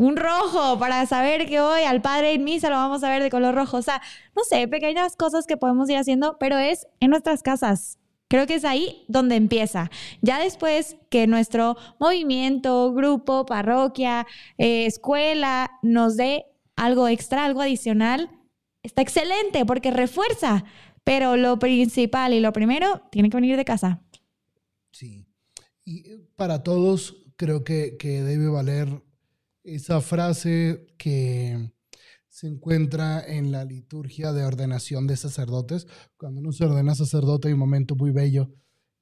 un 0.00 0.16
rojo 0.16 0.78
para 0.78 1.04
saber 1.04 1.46
que 1.46 1.60
hoy 1.60 1.82
al 1.82 2.00
padre 2.00 2.32
en 2.32 2.42
misa 2.42 2.70
lo 2.70 2.76
vamos 2.76 3.04
a 3.04 3.10
ver 3.10 3.22
de 3.22 3.28
color 3.28 3.54
rojo. 3.54 3.76
O 3.76 3.82
sea, 3.82 4.00
no 4.34 4.44
sé, 4.44 4.66
pequeñas 4.66 5.14
cosas 5.14 5.46
que 5.46 5.58
podemos 5.58 5.90
ir 5.90 5.98
haciendo, 5.98 6.38
pero 6.40 6.56
es 6.56 6.86
en 7.00 7.10
nuestras 7.10 7.42
casas. 7.42 7.98
Creo 8.26 8.46
que 8.46 8.54
es 8.54 8.64
ahí 8.64 9.04
donde 9.08 9.36
empieza. 9.36 9.90
Ya 10.22 10.38
después 10.38 10.96
que 11.10 11.26
nuestro 11.26 11.76
movimiento, 11.98 12.94
grupo, 12.94 13.44
parroquia, 13.44 14.26
eh, 14.56 14.86
escuela 14.86 15.70
nos 15.82 16.16
dé 16.16 16.46
algo 16.76 17.06
extra, 17.06 17.44
algo 17.44 17.60
adicional, 17.60 18.30
está 18.82 19.02
excelente 19.02 19.66
porque 19.66 19.90
refuerza. 19.90 20.64
Pero 21.04 21.36
lo 21.36 21.58
principal 21.58 22.32
y 22.32 22.40
lo 22.40 22.54
primero 22.54 23.02
tiene 23.10 23.28
que 23.28 23.36
venir 23.36 23.58
de 23.58 23.66
casa. 23.66 24.00
Sí. 24.92 25.26
Y 25.84 26.04
para 26.36 26.62
todos 26.62 27.18
creo 27.36 27.64
que, 27.64 27.98
que 27.98 28.22
debe 28.22 28.48
valer 28.48 29.02
esa 29.64 30.00
frase 30.00 30.86
que 30.96 31.72
se 32.28 32.46
encuentra 32.46 33.22
en 33.26 33.52
la 33.52 33.64
liturgia 33.64 34.32
de 34.32 34.44
ordenación 34.44 35.06
de 35.06 35.16
sacerdotes. 35.16 35.86
Cuando 36.16 36.40
uno 36.40 36.52
se 36.52 36.64
ordena 36.64 36.94
sacerdote 36.94 37.48
hay 37.48 37.54
un 37.54 37.60
momento 37.60 37.96
muy 37.96 38.12
bello 38.12 38.54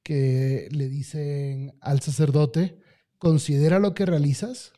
que 0.03 0.67
le 0.71 0.89
dicen 0.89 1.77
al 1.81 2.01
sacerdote, 2.01 2.79
considera 3.17 3.79
lo 3.79 3.93
que 3.93 4.05
realizas, 4.05 4.73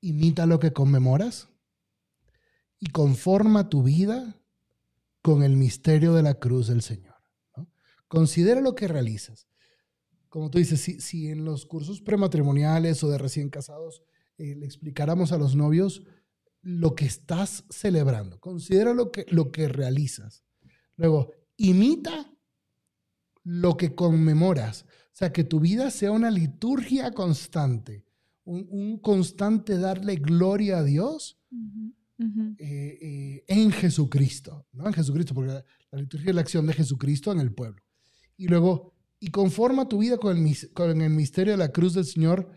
imita 0.00 0.46
lo 0.46 0.58
que 0.58 0.72
conmemoras 0.72 1.48
y 2.78 2.86
conforma 2.86 3.68
tu 3.68 3.82
vida 3.82 4.40
con 5.20 5.42
el 5.42 5.56
misterio 5.56 6.14
de 6.14 6.22
la 6.22 6.34
cruz 6.34 6.68
del 6.68 6.82
Señor. 6.82 7.14
Considera 8.08 8.60
lo 8.60 8.74
que 8.74 8.88
realizas. 8.88 9.46
Como 10.28 10.50
tú 10.50 10.58
dices, 10.58 10.80
si, 10.80 11.00
si 11.00 11.28
en 11.28 11.44
los 11.44 11.66
cursos 11.66 12.00
prematrimoniales 12.00 13.04
o 13.04 13.10
de 13.10 13.18
recién 13.18 13.50
casados 13.50 14.02
eh, 14.38 14.54
le 14.56 14.66
explicáramos 14.66 15.32
a 15.32 15.38
los 15.38 15.54
novios 15.54 16.02
lo 16.62 16.94
que 16.94 17.04
estás 17.04 17.64
celebrando. 17.68 18.38
Considera 18.40 18.94
lo 18.94 19.10
que, 19.10 19.26
lo 19.30 19.50
que 19.50 19.68
realizas. 19.68 20.44
Luego, 20.96 21.32
imita 21.56 22.32
lo 23.44 23.76
que 23.76 23.94
conmemoras. 23.94 24.84
O 24.84 25.14
sea, 25.14 25.32
que 25.32 25.44
tu 25.44 25.60
vida 25.60 25.90
sea 25.90 26.12
una 26.12 26.30
liturgia 26.30 27.12
constante, 27.12 28.06
un, 28.44 28.98
constante 28.98 29.76
darle 29.78 30.16
gloria 30.16 30.78
a 30.78 30.84
Dios 30.84 31.38
eh, 32.18 32.58
eh, 32.58 33.44
en 33.48 33.72
Jesucristo, 33.72 34.66
¿no? 34.72 34.86
En 34.86 34.94
Jesucristo, 34.94 35.34
porque 35.34 35.52
la, 35.52 35.64
liturgia 36.00 36.30
es 36.30 36.34
la 36.34 36.40
acción 36.40 36.66
de 36.66 36.72
Jesucristo 36.72 37.32
en 37.32 37.40
el 37.40 37.52
pueblo. 37.52 37.82
Y 38.36 38.46
luego, 38.48 38.94
y 39.18 39.30
conforma 39.30 39.88
tu 39.88 39.98
vida 39.98 40.16
con 40.16 40.36
el, 40.36 40.72
con 40.72 41.02
el 41.02 41.10
misterio 41.10 41.52
de 41.52 41.58
la 41.58 41.72
cruz 41.72 41.94
del 41.94 42.04
Señor 42.04 42.48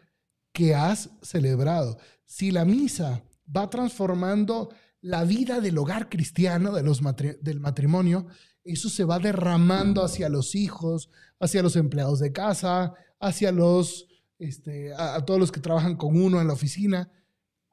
que 0.55 0.73
has 0.73 1.09
celebrado. 1.21 1.99
Si 2.23 2.49
la 2.49 2.63
misa 2.63 3.21
va 3.53 3.69
transformando 3.69 4.69
la 5.01 5.25
vida 5.25 5.59
del 5.59 5.77
hogar 5.77 6.07
cristiano, 6.09 6.73
de 6.73 6.81
los 6.81 7.01
del 7.41 7.59
matrimonio, 7.59 8.25
eso 8.63 8.89
se 8.89 9.03
va 9.03 9.19
derramando 9.19 10.01
hacia 10.01 10.29
los 10.29 10.55
hijos, 10.55 11.09
hacia 11.41 11.61
los 11.61 11.75
empleados 11.75 12.19
de 12.19 12.31
casa, 12.31 12.93
hacia 13.19 13.51
los, 13.51 14.07
este, 14.39 14.93
a, 14.93 15.23
todos 15.25 15.41
los 15.41 15.51
que 15.51 15.59
trabajan 15.59 15.97
con 15.97 16.19
uno 16.19 16.39
en 16.39 16.47
la 16.47 16.53
oficina. 16.53 17.11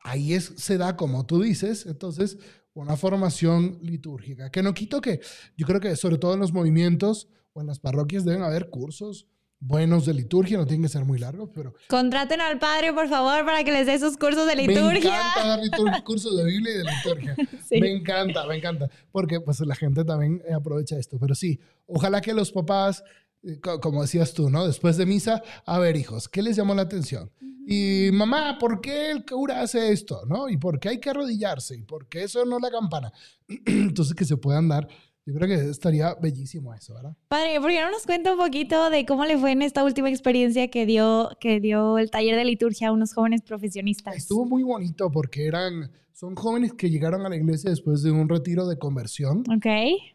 Ahí 0.01 0.35
es, 0.35 0.53
se 0.57 0.77
da, 0.77 0.97
como 0.97 1.25
tú 1.25 1.41
dices, 1.41 1.87
entonces, 1.87 2.37
una 2.75 2.97
formación 2.97 3.79
litúrgica. 3.81 4.51
Que 4.51 4.63
no 4.63 4.75
quito 4.75 5.01
que, 5.01 5.21
yo 5.57 5.67
creo 5.67 5.81
que 5.81 5.95
sobre 5.95 6.19
todo 6.19 6.35
en 6.35 6.41
los 6.41 6.53
movimientos 6.53 7.29
o 7.53 7.61
en 7.61 7.69
las 7.69 7.79
parroquias 7.79 8.25
deben 8.25 8.43
haber 8.43 8.71
cursos 8.71 9.29
buenos 9.65 10.07
de 10.07 10.13
liturgia, 10.15 10.59
no 10.59 10.67
tienen 10.67 10.83
que 10.83 10.89
ser 10.89 11.05
muy 11.05 11.19
largos, 11.21 11.49
pero... 11.55 11.73
Contraten 11.89 12.41
al 12.41 12.59
padre, 12.59 12.93
por 12.93 13.09
favor, 13.09 13.45
para 13.45 13.63
que 13.63 13.71
les 13.71 13.87
dé 13.87 13.97
sus 13.99 14.17
cursos 14.17 14.45
de 14.47 14.57
liturgia. 14.57 14.89
Me 14.91 14.97
encanta 14.99 15.47
dar 15.87 16.05
cursos 16.05 16.37
de 16.37 16.45
Biblia 16.45 16.75
y 16.75 16.79
de 16.79 16.85
liturgia. 16.85 17.37
Me 17.71 17.91
encanta, 17.93 18.45
me 18.47 18.57
encanta, 18.57 18.91
porque 19.13 19.41
pues 19.41 19.61
la 19.61 19.75
gente 19.77 20.05
también 20.05 20.43
aprovecha 20.55 20.99
esto. 20.99 21.17
Pero 21.21 21.35
sí, 21.35 21.61
ojalá 21.87 22.21
que 22.21 22.35
los 22.35 22.51
papás 22.53 23.03
eh, 23.45 23.61
co- 23.61 23.81
como 23.81 24.03
decías 24.03 24.35
tú, 24.35 24.51
¿no? 24.51 24.67
Después 24.67 24.97
de 24.97 25.07
misa, 25.07 25.43
a 25.65 25.79
ver, 25.79 25.97
hijos, 25.97 26.29
¿qué 26.29 26.43
les 26.43 26.57
llamó 26.57 26.75
la 26.75 26.83
atención? 26.83 27.31
Y 27.67 28.11
mamá, 28.13 28.59
¿por 28.59 28.81
qué 28.81 29.11
el 29.13 29.25
cura 29.25 29.63
hace 29.63 29.93
esto? 29.93 30.23
¿No? 30.27 30.49
¿Y 30.49 30.57
por 30.57 30.81
qué 30.81 30.89
hay 30.91 30.99
que 31.01 31.11
arrodillarse? 31.11 31.77
¿Y 31.77 31.83
por 31.85 32.09
qué 32.09 32.25
eso 32.25 32.45
no 32.45 32.59
la 32.59 32.71
campana? 32.71 33.13
Entonces, 33.67 34.15
que 34.15 34.25
se 34.25 34.37
puedan 34.37 34.69
dar. 34.69 34.89
Yo 35.25 35.35
creo 35.35 35.47
que 35.47 35.71
estaría 35.71 36.15
bellísimo 36.15 36.75
eso, 36.75 36.95
¿verdad? 36.95 37.17
Padre, 37.29 37.61
¿por 37.61 37.71
qué 37.71 37.81
no 37.81 37.93
nos 37.93 38.05
cuenta 38.05 38.33
un 38.33 38.39
poquito 38.39 38.91
de 38.91 39.07
cómo 39.07 39.25
le 39.25 39.39
fue 39.39 39.53
en 39.53 39.63
esta 39.63 39.85
última 39.85 40.11
experiencia 40.11 40.69
que 40.69 40.85
dio, 40.85 41.31
que 41.41 41.61
dio 41.61 41.99
el 41.99 42.11
taller 42.11 42.35
de 42.37 42.45
liturgia 42.45 42.89
a 42.89 42.93
unos 42.93 43.15
jóvenes 43.15 43.43
profesionistas? 43.43 44.17
Estuvo 44.17 44.45
muy 44.45 44.65
bonito 44.65 45.13
porque 45.13 45.47
eran, 45.47 45.93
son 46.13 46.35
jóvenes 46.35 46.73
que 46.73 46.91
llegaron 46.91 47.25
a 47.25 47.29
la 47.29 47.37
iglesia 47.37 47.71
después 47.71 48.03
de 48.03 48.11
un 48.11 48.29
retiro 48.29 48.67
de 48.67 48.79
conversión. 48.79 49.45
Ok. 49.51 49.67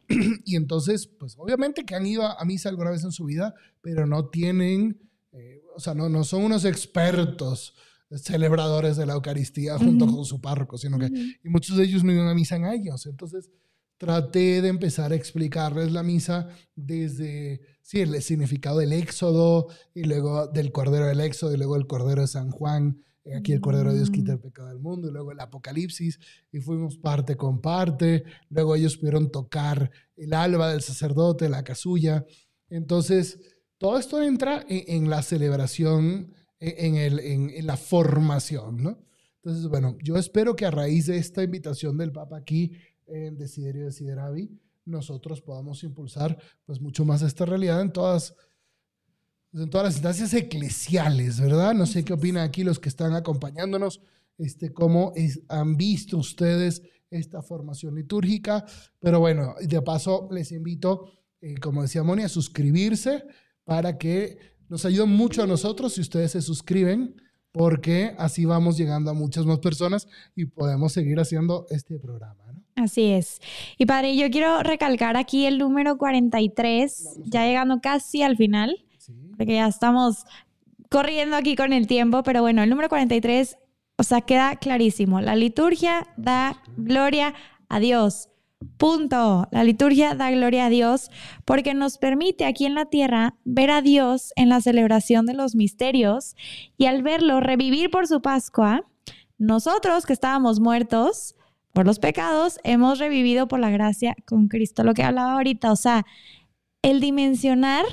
Y 0.46 0.58
entonces, 0.58 1.08
pues 1.08 1.36
obviamente 1.38 1.86
que 1.86 1.96
han 1.96 2.06
ido 2.06 2.24
a, 2.24 2.44
misa 2.44 2.68
alguna 2.68 2.92
vez 2.92 3.04
en 3.06 3.12
su 3.14 3.24
vida, 3.24 3.54
pero 3.82 4.06
no 4.06 4.28
tienen, 4.28 5.00
eh, 5.32 5.62
o 5.74 5.80
sea, 5.80 5.94
no, 5.94 6.10
no 6.10 6.26
son 6.26 6.44
unos 6.44 6.66
expertos 6.66 7.76
celebradores 8.12 8.98
de 8.98 9.06
la 9.06 9.14
Eucaristía 9.14 9.78
junto 9.78 10.06
Ujú. 10.06 10.16
con 10.18 10.26
su 10.26 10.42
párroco, 10.42 10.78
sino 10.78 10.98
que, 10.98 11.06
Ujú. 11.06 11.16
y 11.44 11.50
muchos 11.50 11.78
de 11.78 11.86
ellos 11.86 12.04
no 12.04 12.12
iban 12.12 12.28
a 12.28 12.34
misa 12.34 12.58
en 12.58 12.66
años. 12.66 13.06
Entonces, 13.06 13.50
traté 13.98 14.62
de 14.62 14.68
empezar 14.68 15.12
a 15.12 15.16
explicarles 15.16 15.92
la 15.92 16.04
misa 16.04 16.48
desde, 16.76 17.62
sí, 17.82 18.02
el 18.02 18.22
significado 18.22 18.80
del 18.80 18.94
éxodo, 18.94 19.68
y 19.94 20.04
luego 20.04 20.48
del 20.48 20.72
Cordero 20.72 21.08
del 21.08 21.20
Éxodo, 21.20 21.54
y 21.54 21.58
luego 21.58 21.76
el 21.76 21.88
Cordero 21.88 22.22
de 22.22 22.28
San 22.28 22.52
Juan. 22.52 23.02
eh, 23.26 23.36
Aquí 23.38 23.54
el 23.54 23.60
Cordero 23.62 23.90
de 23.90 23.98
Dios 23.98 24.12
quita 24.12 24.34
el 24.34 24.40
pecado 24.40 24.70
del 24.70 24.80
mundo, 24.80 25.10
y 25.10 25.12
luego 25.12 25.32
el 25.32 25.40
Apocalipsis, 25.40 26.20
y 26.52 26.60
fuimos 26.60 26.98
parte 26.98 27.36
con 27.36 27.60
parte. 27.60 28.24
Luego 28.50 28.76
ellos 28.76 28.98
pudieron 28.98 29.32
tocar 29.32 29.92
el 30.16 30.34
alba 30.34 30.72
del 30.72 30.82
sacerdote, 30.82 31.50
la 31.50 31.64
casulla. 31.64 32.26
Entonces, 32.70 33.40
todo 33.80 33.98
esto 33.98 34.22
entra 34.22 34.66
en, 34.70 35.04
en 35.04 35.10
la 35.10 35.24
celebración, 35.24 36.34
en, 36.60 36.96
en 36.96 36.96
el, 36.96 37.20
en 37.20 37.66
la 37.66 37.78
formación, 37.78 38.84
¿no? 38.84 39.04
Entonces, 39.44 39.70
bueno, 39.70 39.98
yo 40.04 40.18
espero 40.18 40.56
que 40.56 40.66
a 40.66 40.72
raíz 40.72 41.06
de 41.06 41.18
esta 41.18 41.42
invitación 41.42 41.98
del 41.98 42.12
Papa 42.12 42.38
aquí 42.38 42.74
en 43.08 43.38
Desiderio 43.38 43.86
Desideravi, 43.86 44.50
nosotros 44.86 45.42
podamos 45.42 45.84
impulsar 45.84 46.38
pues 46.66 46.80
mucho 46.80 47.04
más 47.06 47.22
esta 47.22 47.46
realidad 47.46 47.82
en 47.82 47.92
todas, 47.92 48.34
en 49.54 49.70
todas 49.70 49.86
las 49.88 49.96
instancias 49.96 50.34
eclesiales, 50.34 51.40
¿verdad? 51.40 51.74
No 51.74 51.86
sé 51.86 52.04
qué 52.04 52.14
opinan 52.14 52.44
aquí 52.44 52.64
los 52.64 52.80
que 52.80 52.90
están 52.90 53.14
acompañándonos, 53.14 54.02
este, 54.38 54.72
cómo 54.72 55.14
es- 55.16 55.42
han 55.50 55.76
visto 55.78 56.18
ustedes 56.18 56.82
esta 57.10 57.42
formación 57.42 57.96
litúrgica, 57.96 58.66
pero 59.00 59.20
bueno, 59.20 59.56
de 59.62 59.82
paso 59.82 60.28
les 60.32 60.52
invito, 60.52 61.10
eh, 61.42 61.56
como 61.60 61.82
decía 61.82 62.04
Moni, 62.04 62.24
a 62.24 62.30
suscribirse 62.30 63.24
para 63.64 63.98
que 63.98 64.38
nos 64.70 64.84
ayude 64.86 65.06
mucho 65.06 65.44
a 65.44 65.48
nosotros 65.48 65.94
si 65.94 66.02
ustedes 66.02 66.32
se 66.32 66.42
suscriben, 66.42 67.16
porque 67.58 68.14
así 68.18 68.46
vamos 68.46 68.78
llegando 68.78 69.12
a 69.12 69.14
muchas 69.14 69.46
más 69.46 69.60
personas 69.60 70.08
y 70.36 70.46
podemos 70.46 70.94
seguir 70.94 71.20
haciendo 71.20 71.66
este 71.70 71.98
programa, 72.00 72.44
¿no? 72.54 72.64
Así 72.84 73.06
es. 73.12 73.40
Y 73.78 73.86
padre, 73.88 74.16
yo 74.16 74.30
quiero 74.30 74.62
recalcar 74.62 75.18
aquí 75.18 75.46
el 75.48 75.58
número 75.58 75.98
43, 75.98 77.04
Vamos 77.16 77.30
ya 77.30 77.46
llegando 77.46 77.80
casi 77.82 78.22
al 78.22 78.38
final, 78.38 78.86
Sí. 79.00 79.14
porque 79.38 79.56
ya 79.56 79.68
estamos 79.68 80.26
corriendo 80.90 81.36
aquí 81.36 81.56
con 81.56 81.74
el 81.74 81.88
tiempo, 81.88 82.24
pero 82.24 82.42
bueno, 82.42 82.62
el 82.64 82.70
número 82.70 82.88
43, 82.90 83.58
o 83.98 84.04
sea, 84.04 84.22
queda 84.22 84.56
clarísimo. 84.58 85.20
La 85.22 85.36
liturgia 85.36 86.08
da 86.18 86.62
gloria 86.78 87.34
a 87.68 87.80
Dios. 87.80 88.30
Punto. 88.78 89.48
La 89.52 89.64
liturgia 89.64 90.16
da 90.16 90.32
gloria 90.32 90.66
a 90.66 90.70
Dios 90.70 91.12
porque 91.46 91.74
nos 91.74 91.98
permite 91.98 92.46
aquí 92.46 92.66
en 92.66 92.76
la 92.76 92.86
tierra 92.86 93.36
ver 93.44 93.70
a 93.70 93.82
Dios 93.82 94.34
en 94.36 94.50
la 94.50 94.62
celebración 94.62 95.26
de 95.26 95.34
los 95.34 95.56
misterios 95.56 96.36
y 96.78 96.86
al 96.86 97.04
verlo 97.04 97.40
revivir 97.40 97.92
por 97.92 98.08
su 98.08 98.22
Pascua, 98.22 98.84
nosotros 99.38 100.06
que 100.06 100.14
estábamos 100.14 100.60
muertos 100.60 101.36
por 101.72 101.86
los 101.86 102.00
pecados, 102.00 102.60
hemos 102.64 102.98
revivido 102.98 103.48
por 103.48 103.60
la 103.60 103.70
gracia 103.70 104.16
con 104.26 104.48
Cristo. 104.48 104.84
Lo 104.84 104.96
que 104.96 105.04
hablaba 105.04 105.34
ahorita, 105.34 105.72
o 105.72 105.76
sea, 105.76 106.08
el 106.82 107.00
dimensionar 107.00 107.86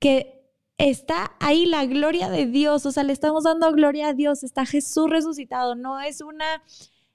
que 0.00 0.42
está 0.78 1.32
ahí 1.38 1.66
la 1.66 1.84
gloria 1.84 2.30
de 2.30 2.46
Dios, 2.46 2.86
o 2.86 2.92
sea, 2.92 3.02
le 3.02 3.12
estamos 3.12 3.44
dando 3.44 3.70
gloria 3.72 4.08
a 4.08 4.14
Dios, 4.14 4.42
está 4.42 4.64
Jesús 4.64 5.10
resucitado, 5.10 5.74
no 5.74 6.00
es 6.00 6.22
una 6.22 6.62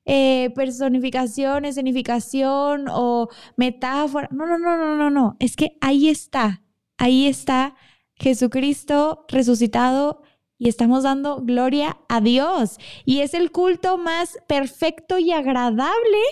eh, 0.09 0.51
personificación, 0.55 1.65
escenificación 1.65 2.85
o 2.89 3.27
metáfora, 3.57 4.29
no, 4.31 4.45
no, 4.45 4.57
no, 4.57 4.77
no, 4.77 4.95
no, 4.95 5.09
no, 5.09 5.35
es 5.41 5.57
que 5.57 5.77
ahí 5.81 6.07
está, 6.07 6.63
ahí 6.97 7.27
está 7.27 7.75
Jesucristo 8.15 9.25
resucitado 9.27 10.21
y 10.57 10.69
estamos 10.69 11.03
dando 11.03 11.41
gloria 11.41 11.97
a 12.07 12.21
Dios. 12.21 12.77
Y 13.03 13.19
es 13.19 13.33
el 13.33 13.51
culto 13.51 13.97
más 13.97 14.37
perfecto 14.47 15.19
y 15.19 15.33
agradable 15.33 16.23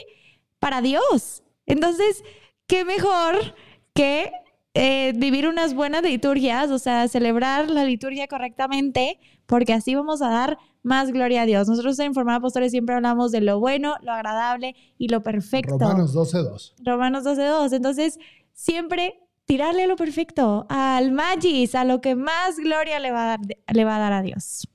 para 0.60 0.82
Dios. 0.82 1.44
Entonces, 1.66 2.24
¿qué 2.68 2.86
mejor 2.86 3.56
que 3.94 4.32
eh, 4.78 5.14
vivir 5.16 5.48
unas 5.48 5.74
buenas 5.74 6.04
liturgias, 6.04 6.70
o 6.70 6.78
sea, 6.80 7.08
celebrar 7.08 7.70
la 7.70 7.86
liturgia 7.86 8.28
correctamente, 8.28 9.20
porque 9.46 9.72
así 9.72 9.96
vamos 9.96 10.22
a 10.22 10.30
dar 10.30 10.58
más 10.84 11.12
gloria 11.12 11.44
a 11.44 11.46
Dios. 11.46 11.70
Nosotros 11.70 11.98
en 12.00 12.14
Formar 12.14 12.36
Apóstoles 12.36 12.72
siempre 12.72 12.94
hablamos 12.94 13.32
de 13.32 13.40
lo 13.40 13.62
bueno, 13.62 13.96
lo 14.02 14.12
agradable 14.12 14.76
y 14.98 15.08
lo 15.08 15.24
perfecto. 15.24 15.78
Romanos 15.80 16.14
12.2. 16.14 16.74
Romanos 16.84 17.24
12.2. 17.24 17.74
Entonces, 17.74 18.20
siempre 18.52 19.18
tirarle 19.46 19.84
a 19.84 19.88
lo 19.88 19.96
perfecto, 19.96 20.66
al 20.68 21.14
magis, 21.14 21.74
a 21.74 21.86
lo 21.86 22.02
que 22.02 22.16
más 22.16 22.58
gloria 22.58 23.00
le 23.00 23.12
va 23.12 23.24
a 23.24 23.38
dar, 23.38 23.40
le 23.74 23.86
va 23.86 23.96
a, 23.96 24.00
dar 24.00 24.12
a 24.12 24.22
Dios. 24.22 24.68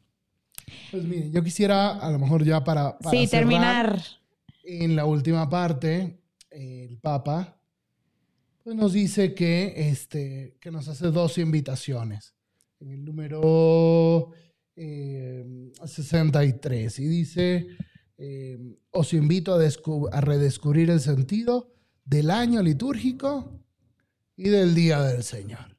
Pues 0.91 1.05
miren, 1.05 1.31
yo 1.31 1.43
quisiera 1.43 1.99
a 1.99 2.11
lo 2.11 2.19
mejor 2.19 2.43
ya 2.43 2.65
para, 2.65 2.97
para 2.97 3.11
sí, 3.11 3.27
cerrar, 3.27 3.49
terminar. 3.49 4.03
En 4.65 4.97
la 4.97 5.05
última 5.05 5.51
parte, 5.51 6.23
el 6.51 6.99
Papa 7.03 7.60
pues 8.63 8.77
nos 8.77 8.93
dice 8.93 9.35
que, 9.35 9.91
este, 9.91 10.57
que 10.61 10.71
nos 10.71 10.89
hace 10.89 11.11
dos 11.11 11.39
invitaciones. 11.39 12.35
En 12.79 12.91
el 12.91 13.05
número 13.05 14.33
eh, 14.77 15.73
63 15.85 16.99
y 16.99 17.07
dice, 17.07 17.67
eh, 18.17 18.59
os 18.91 19.13
invito 19.13 19.55
a, 19.55 19.59
a 19.59 20.21
redescubrir 20.21 20.91
el 20.91 21.01
sentido 21.01 21.75
del 22.05 22.31
año 22.31 22.63
litúrgico 22.63 23.61
y 24.37 24.49
del 24.49 24.75
día 24.75 25.03
del 25.03 25.23
Señor. 25.23 25.79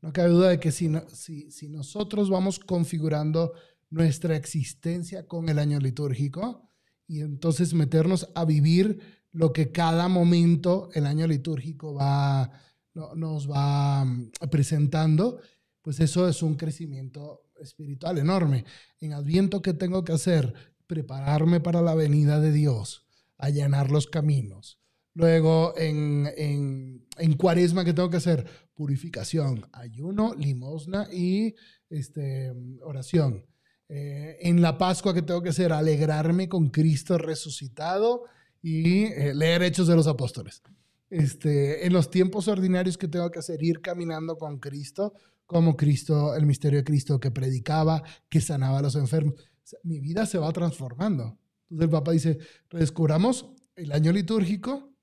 No 0.00 0.12
cabe 0.12 0.28
duda 0.28 0.50
de 0.50 0.60
que 0.60 0.72
si, 0.72 0.90
si, 1.12 1.50
si 1.50 1.68
nosotros 1.68 2.28
vamos 2.28 2.58
configurando 2.58 3.54
nuestra 3.90 4.36
existencia 4.36 5.26
con 5.26 5.48
el 5.48 5.58
año 5.58 5.78
litúrgico 5.78 6.68
y 7.06 7.20
entonces 7.20 7.74
meternos 7.74 8.28
a 8.34 8.44
vivir 8.44 9.23
lo 9.34 9.52
que 9.52 9.70
cada 9.70 10.08
momento 10.08 10.88
el 10.94 11.06
año 11.06 11.26
litúrgico 11.26 11.92
va, 11.94 12.50
no- 12.94 13.14
nos 13.14 13.50
va 13.50 14.04
mm, 14.04 14.30
presentando, 14.50 15.40
pues 15.82 16.00
eso 16.00 16.26
es 16.28 16.42
un 16.42 16.54
crecimiento 16.54 17.42
espiritual 17.60 18.18
enorme. 18.18 18.64
En 19.00 19.12
Adviento, 19.12 19.60
¿qué 19.60 19.74
tengo 19.74 20.04
que 20.04 20.12
hacer? 20.12 20.54
Prepararme 20.86 21.60
para 21.60 21.82
la 21.82 21.94
venida 21.94 22.40
de 22.40 22.52
Dios, 22.52 23.06
allanar 23.36 23.90
los 23.90 24.06
caminos. 24.06 24.78
Luego, 25.14 25.74
en, 25.76 26.28
en, 26.36 27.06
en 27.18 27.34
Cuaresma, 27.36 27.84
¿qué 27.84 27.92
tengo 27.92 28.10
que 28.10 28.16
hacer? 28.16 28.46
Purificación, 28.74 29.66
ayuno, 29.72 30.34
limosna 30.34 31.08
y 31.12 31.54
este, 31.90 32.52
oración. 32.82 33.46
Eh, 33.88 34.38
en 34.40 34.62
la 34.62 34.78
Pascua, 34.78 35.14
¿qué 35.14 35.22
tengo 35.22 35.42
que 35.42 35.50
hacer? 35.50 35.72
Alegrarme 35.72 36.48
con 36.48 36.68
Cristo 36.70 37.18
resucitado 37.18 38.24
y 38.64 39.04
eh, 39.04 39.34
leer 39.34 39.62
Hechos 39.62 39.86
de 39.88 39.94
los 39.94 40.06
Apóstoles. 40.06 40.62
Este, 41.10 41.86
en 41.86 41.92
los 41.92 42.10
tiempos 42.10 42.48
ordinarios, 42.48 42.96
¿qué 42.96 43.06
tengo 43.06 43.30
que 43.30 43.38
hacer? 43.38 43.62
Ir 43.62 43.82
caminando 43.82 44.38
con 44.38 44.58
Cristo, 44.58 45.12
como 45.44 45.76
Cristo, 45.76 46.34
el 46.34 46.46
misterio 46.46 46.78
de 46.78 46.84
Cristo 46.84 47.20
que 47.20 47.30
predicaba, 47.30 48.02
que 48.30 48.40
sanaba 48.40 48.78
a 48.78 48.82
los 48.82 48.96
enfermos. 48.96 49.34
O 49.34 49.66
sea, 49.66 49.78
mi 49.82 50.00
vida 50.00 50.24
se 50.24 50.38
va 50.38 50.50
transformando. 50.50 51.38
Entonces 51.64 51.84
el 51.84 51.90
Papa 51.90 52.12
dice, 52.12 52.38
redescubramos 52.70 53.50
el 53.76 53.92
año 53.92 54.12
litúrgico 54.12 54.94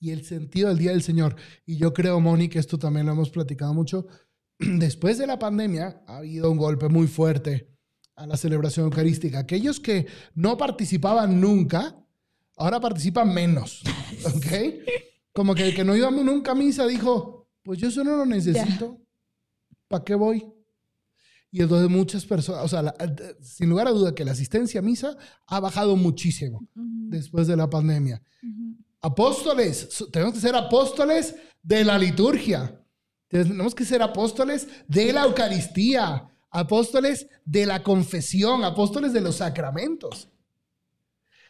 y 0.00 0.12
el 0.12 0.24
sentido 0.24 0.70
del 0.70 0.78
Día 0.78 0.92
del 0.92 1.02
Señor. 1.02 1.36
Y 1.66 1.76
yo 1.76 1.92
creo, 1.92 2.20
Moni, 2.20 2.48
que 2.48 2.58
esto 2.58 2.78
también 2.78 3.04
lo 3.04 3.12
hemos 3.12 3.28
platicado 3.28 3.74
mucho. 3.74 4.06
Después 4.58 5.18
de 5.18 5.26
la 5.26 5.38
pandemia 5.38 6.02
ha 6.06 6.16
habido 6.16 6.50
un 6.50 6.56
golpe 6.56 6.88
muy 6.88 7.06
fuerte 7.06 7.68
a 8.16 8.26
la 8.26 8.38
celebración 8.38 8.86
eucarística. 8.86 9.40
Aquellos 9.40 9.78
que 9.78 10.06
no 10.34 10.56
participaban 10.56 11.38
nunca, 11.38 12.01
ahora 12.62 12.80
participan 12.80 13.32
menos. 13.32 13.82
¿Ok? 14.26 14.46
Como 15.32 15.54
que 15.54 15.68
el 15.68 15.74
que 15.74 15.84
no 15.84 15.96
iba 15.96 16.10
nunca 16.10 16.52
a 16.52 16.54
misa 16.54 16.86
dijo, 16.86 17.48
pues 17.62 17.78
yo 17.78 17.88
eso 17.88 18.04
no 18.04 18.16
lo 18.16 18.26
necesito. 18.26 18.98
¿Para 19.88 20.04
qué 20.04 20.14
voy? 20.14 20.46
Y 21.50 21.60
entonces 21.62 21.90
muchas 21.90 22.24
personas, 22.24 22.64
o 22.64 22.68
sea, 22.68 22.82
la- 22.82 22.94
eh, 22.98 23.36
sin 23.42 23.68
lugar 23.68 23.86
a 23.86 23.90
duda 23.90 24.14
que 24.14 24.24
la 24.24 24.32
asistencia 24.32 24.80
a 24.80 24.82
misa 24.82 25.16
ha 25.46 25.60
bajado 25.60 25.96
muchísimo 25.96 26.66
después 26.74 27.46
de 27.46 27.56
la 27.56 27.68
pandemia. 27.68 28.22
Apóstoles, 29.00 29.88
tenemos 30.12 30.34
que 30.34 30.40
ser 30.40 30.54
apóstoles 30.54 31.34
de 31.62 31.84
la 31.84 31.98
liturgia. 31.98 32.78
Tenemos 33.28 33.74
que 33.74 33.84
ser 33.84 34.02
apóstoles 34.02 34.68
de 34.86 35.12
la 35.12 35.24
Eucaristía, 35.24 36.28
apóstoles 36.50 37.26
de 37.44 37.66
la 37.66 37.82
confesión, 37.82 38.62
apóstoles 38.64 39.12
de 39.12 39.20
los 39.22 39.36
sacramentos. 39.36 40.28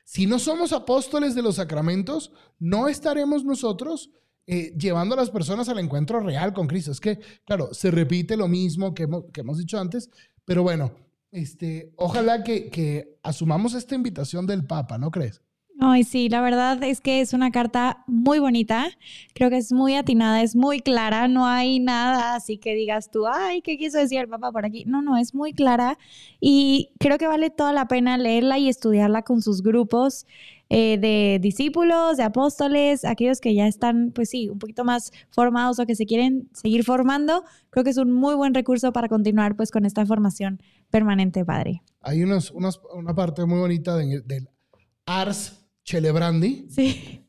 Si 0.04 0.26
no 0.26 0.38
somos 0.38 0.72
apóstoles 0.72 1.34
de 1.34 1.42
los 1.42 1.56
sacramentos, 1.56 2.32
no 2.58 2.88
estaremos 2.88 3.44
nosotros 3.44 4.10
eh, 4.46 4.74
llevando 4.76 5.14
a 5.14 5.18
las 5.18 5.30
personas 5.30 5.68
al 5.68 5.78
encuentro 5.78 6.20
real 6.20 6.52
con 6.52 6.66
Cristo. 6.66 6.90
Es 6.90 7.00
que, 7.00 7.20
claro, 7.44 7.72
se 7.72 7.90
repite 7.90 8.36
lo 8.36 8.48
mismo 8.48 8.94
que 8.94 9.04
hemos, 9.04 9.58
dicho 9.58 9.78
antes, 9.78 10.10
pero 10.44 10.62
bueno, 10.62 10.92
este, 11.30 11.92
ojalá 11.96 12.42
que 12.42 13.18
asumamos 13.22 13.74
esta 13.74 13.94
invitación 13.94 14.46
del 14.46 14.64
Papa, 14.66 14.98
¿no 14.98 15.10
crees? 15.10 15.40
Ay, 15.84 16.04
sí, 16.04 16.28
la 16.28 16.40
verdad 16.40 16.80
es 16.84 17.00
que 17.00 17.20
es 17.20 17.32
una 17.32 17.50
carta 17.50 18.04
muy 18.06 18.38
bonita. 18.38 18.86
Creo 19.34 19.50
que 19.50 19.56
es 19.56 19.72
muy 19.72 19.96
atinada, 19.96 20.40
es 20.40 20.54
muy 20.54 20.78
clara. 20.78 21.26
No 21.26 21.44
hay 21.44 21.80
nada 21.80 22.36
así 22.36 22.56
que 22.56 22.76
digas 22.76 23.10
tú, 23.10 23.26
ay, 23.26 23.62
¿qué 23.62 23.76
quiso 23.76 23.98
decir 23.98 24.20
el 24.20 24.28
Papa 24.28 24.52
por 24.52 24.64
aquí? 24.64 24.84
No, 24.86 25.02
no, 25.02 25.16
es 25.16 25.34
muy 25.34 25.52
clara 25.52 25.98
y 26.40 26.90
creo 27.00 27.18
que 27.18 27.26
vale 27.26 27.50
toda 27.50 27.72
la 27.72 27.88
pena 27.88 28.16
leerla 28.16 28.58
y 28.58 28.68
estudiarla 28.68 29.22
con 29.22 29.42
sus 29.42 29.60
grupos. 29.60 30.24
Eh, 30.74 30.96
de 30.98 31.38
discípulos, 31.42 32.16
de 32.16 32.22
apóstoles, 32.22 33.04
aquellos 33.04 33.40
que 33.40 33.54
ya 33.54 33.66
están, 33.66 34.10
pues 34.14 34.30
sí, 34.30 34.48
un 34.48 34.58
poquito 34.58 34.84
más 34.84 35.12
formados 35.28 35.78
o 35.80 35.84
que 35.84 35.94
se 35.94 36.06
quieren 36.06 36.48
seguir 36.54 36.82
formando, 36.82 37.44
creo 37.68 37.84
que 37.84 37.90
es 37.90 37.98
un 37.98 38.10
muy 38.10 38.34
buen 38.36 38.54
recurso 38.54 38.90
para 38.90 39.08
continuar 39.08 39.54
pues 39.54 39.70
con 39.70 39.84
esta 39.84 40.06
formación 40.06 40.62
permanente, 40.90 41.44
padre. 41.44 41.82
Hay 42.00 42.22
unos, 42.22 42.52
una 42.52 43.14
parte 43.14 43.44
muy 43.44 43.58
bonita 43.58 43.96
del 43.96 44.48
Ars 45.04 45.61
Celebrandi. 45.84 46.66
Sí. 46.70 47.26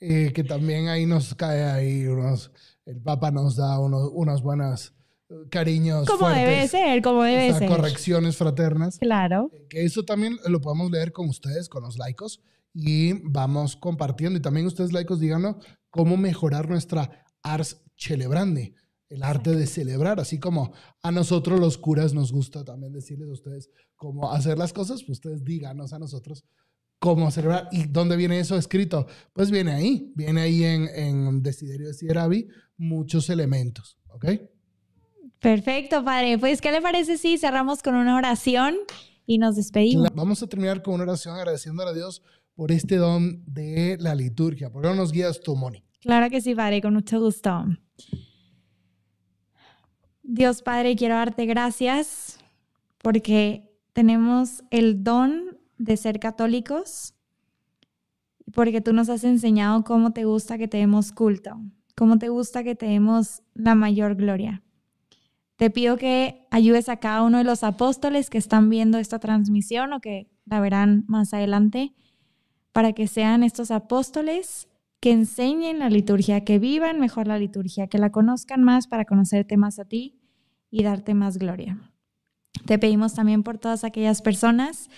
Eh, 0.00 0.32
que 0.34 0.44
también 0.44 0.88
ahí 0.88 1.04
nos 1.04 1.34
cae 1.34 1.64
ahí 1.64 2.06
unos, 2.06 2.50
el 2.86 3.02
Papa 3.02 3.30
nos 3.30 3.56
da 3.56 3.78
unos, 3.78 4.10
unas 4.14 4.42
buenas 4.42 4.94
eh, 5.28 5.34
cariños. 5.50 6.08
Como 6.08 6.28
debe 6.30 6.66
ser, 6.68 7.02
como 7.02 7.22
debe 7.22 7.52
ser. 7.52 7.68
Correcciones 7.68 8.36
fraternas. 8.36 8.98
Claro. 8.98 9.50
Eh, 9.52 9.66
que 9.68 9.84
eso 9.84 10.04
también 10.04 10.38
lo 10.46 10.62
podemos 10.62 10.90
leer 10.90 11.12
con 11.12 11.28
ustedes, 11.28 11.68
con 11.68 11.82
los 11.82 11.98
laicos, 11.98 12.42
y 12.72 13.12
vamos 13.24 13.76
compartiendo. 13.76 14.38
Y 14.38 14.42
también 14.42 14.66
ustedes, 14.66 14.92
laicos, 14.92 15.20
díganos 15.20 15.56
cómo 15.90 16.16
mejorar 16.16 16.70
nuestra 16.70 17.26
ars 17.42 17.82
celebrandi, 17.96 18.74
el 19.10 19.22
arte 19.22 19.54
de 19.54 19.66
celebrar, 19.66 20.18
así 20.18 20.38
como 20.38 20.72
a 21.02 21.10
nosotros 21.10 21.60
los 21.60 21.76
curas 21.76 22.14
nos 22.14 22.32
gusta 22.32 22.64
también 22.64 22.92
decirles 22.92 23.28
a 23.28 23.32
ustedes 23.32 23.68
cómo 23.96 24.32
hacer 24.32 24.56
las 24.56 24.72
cosas, 24.72 25.02
pues 25.02 25.18
ustedes 25.18 25.44
díganos 25.44 25.92
a 25.92 25.98
nosotros 25.98 26.44
cómo 27.00 27.32
celebrar. 27.32 27.68
¿Y 27.72 27.86
dónde 27.86 28.16
viene 28.16 28.38
eso 28.38 28.56
escrito? 28.56 29.08
Pues 29.32 29.50
viene 29.50 29.72
ahí, 29.72 30.12
viene 30.14 30.42
ahí 30.42 30.62
en, 30.62 30.88
en 30.94 31.42
Desiderio 31.42 31.88
de 31.88 31.94
Sierabi 31.94 32.46
muchos 32.76 33.28
elementos, 33.28 33.98
¿ok? 34.10 34.26
Perfecto, 35.40 36.04
padre. 36.04 36.38
Pues, 36.38 36.60
¿qué 36.60 36.70
le 36.70 36.80
parece 36.80 37.18
si 37.18 37.38
cerramos 37.38 37.82
con 37.82 37.94
una 37.94 38.16
oración 38.16 38.76
y 39.26 39.38
nos 39.38 39.56
despedimos? 39.56 40.08
Vamos 40.14 40.42
a 40.42 40.46
terminar 40.46 40.82
con 40.82 40.94
una 40.94 41.04
oración 41.04 41.34
agradeciendo 41.34 41.82
a 41.82 41.92
Dios 41.92 42.22
por 42.54 42.70
este 42.70 42.96
don 42.96 43.42
de 43.46 43.96
la 43.98 44.14
liturgia. 44.14 44.70
¿Por 44.70 44.82
qué 44.82 44.88
no 44.88 44.94
nos 44.94 45.12
guías 45.12 45.40
tú, 45.40 45.56
Moni? 45.56 45.82
Claro 46.00 46.30
que 46.30 46.40
sí, 46.40 46.54
padre, 46.54 46.80
con 46.80 46.94
mucho 46.94 47.18
gusto. 47.20 47.64
Dios 50.22 50.62
Padre, 50.62 50.94
quiero 50.94 51.16
darte 51.16 51.44
gracias 51.44 52.38
porque 52.98 53.68
tenemos 53.92 54.62
el 54.70 55.02
don 55.02 55.49
de 55.80 55.96
ser 55.96 56.20
católicos, 56.20 57.14
porque 58.52 58.82
tú 58.82 58.92
nos 58.92 59.08
has 59.08 59.24
enseñado 59.24 59.82
cómo 59.82 60.12
te 60.12 60.26
gusta 60.26 60.58
que 60.58 60.68
te 60.68 60.76
demos 60.76 61.10
culto, 61.10 61.58
cómo 61.96 62.18
te 62.18 62.28
gusta 62.28 62.62
que 62.62 62.74
te 62.74 62.86
demos 62.86 63.42
la 63.54 63.74
mayor 63.74 64.14
gloria. 64.14 64.62
Te 65.56 65.70
pido 65.70 65.96
que 65.96 66.46
ayudes 66.50 66.90
a 66.90 66.98
cada 66.98 67.22
uno 67.22 67.38
de 67.38 67.44
los 67.44 67.64
apóstoles 67.64 68.28
que 68.28 68.36
están 68.36 68.68
viendo 68.68 68.98
esta 68.98 69.18
transmisión 69.18 69.94
o 69.94 70.00
que 70.00 70.30
la 70.44 70.60
verán 70.60 71.04
más 71.08 71.32
adelante, 71.32 71.94
para 72.72 72.92
que 72.92 73.08
sean 73.08 73.42
estos 73.42 73.70
apóstoles 73.70 74.68
que 75.00 75.12
enseñen 75.12 75.78
la 75.78 75.88
liturgia, 75.88 76.44
que 76.44 76.58
vivan 76.58 77.00
mejor 77.00 77.26
la 77.26 77.38
liturgia, 77.38 77.86
que 77.86 77.98
la 77.98 78.12
conozcan 78.12 78.62
más 78.62 78.86
para 78.86 79.06
conocerte 79.06 79.56
más 79.56 79.78
a 79.78 79.86
ti 79.86 80.20
y 80.70 80.82
darte 80.82 81.14
más 81.14 81.38
gloria. 81.38 81.78
Te 82.66 82.78
pedimos 82.78 83.14
también 83.14 83.42
por 83.42 83.56
todas 83.56 83.82
aquellas 83.82 84.20
personas 84.20 84.90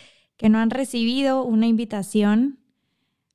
que 0.42 0.48
no 0.48 0.58
han 0.58 0.70
recibido 0.70 1.44
una 1.44 1.68
invitación 1.68 2.58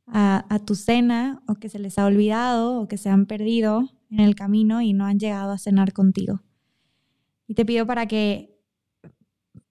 a, 0.07 0.59
tu 0.65 0.75
cena 0.75 1.41
o 1.47 1.55
que 1.55 1.69
se 1.69 1.79
les 1.79 1.97
ha 1.97 2.05
olvidado 2.05 2.81
o 2.81 2.89
que 2.89 2.97
se 2.97 3.07
han 3.07 3.27
perdido 3.27 3.93
en 4.11 4.19
el 4.19 4.35
camino 4.35 4.81
y 4.81 4.91
no 4.91 5.05
han 5.05 5.17
llegado 5.17 5.53
a 5.53 5.57
cenar 5.57 5.93
contigo. 5.93 6.41
Y 7.47 7.53
te 7.53 7.63
pido 7.63 7.85
para 7.85 8.07
que 8.07 8.59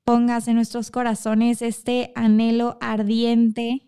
pongas 0.02 0.48
en 0.48 0.54
nuestros 0.54 0.90
corazones 0.90 1.60
este 1.60 2.10
anhelo 2.14 2.78
ardiente 2.80 3.86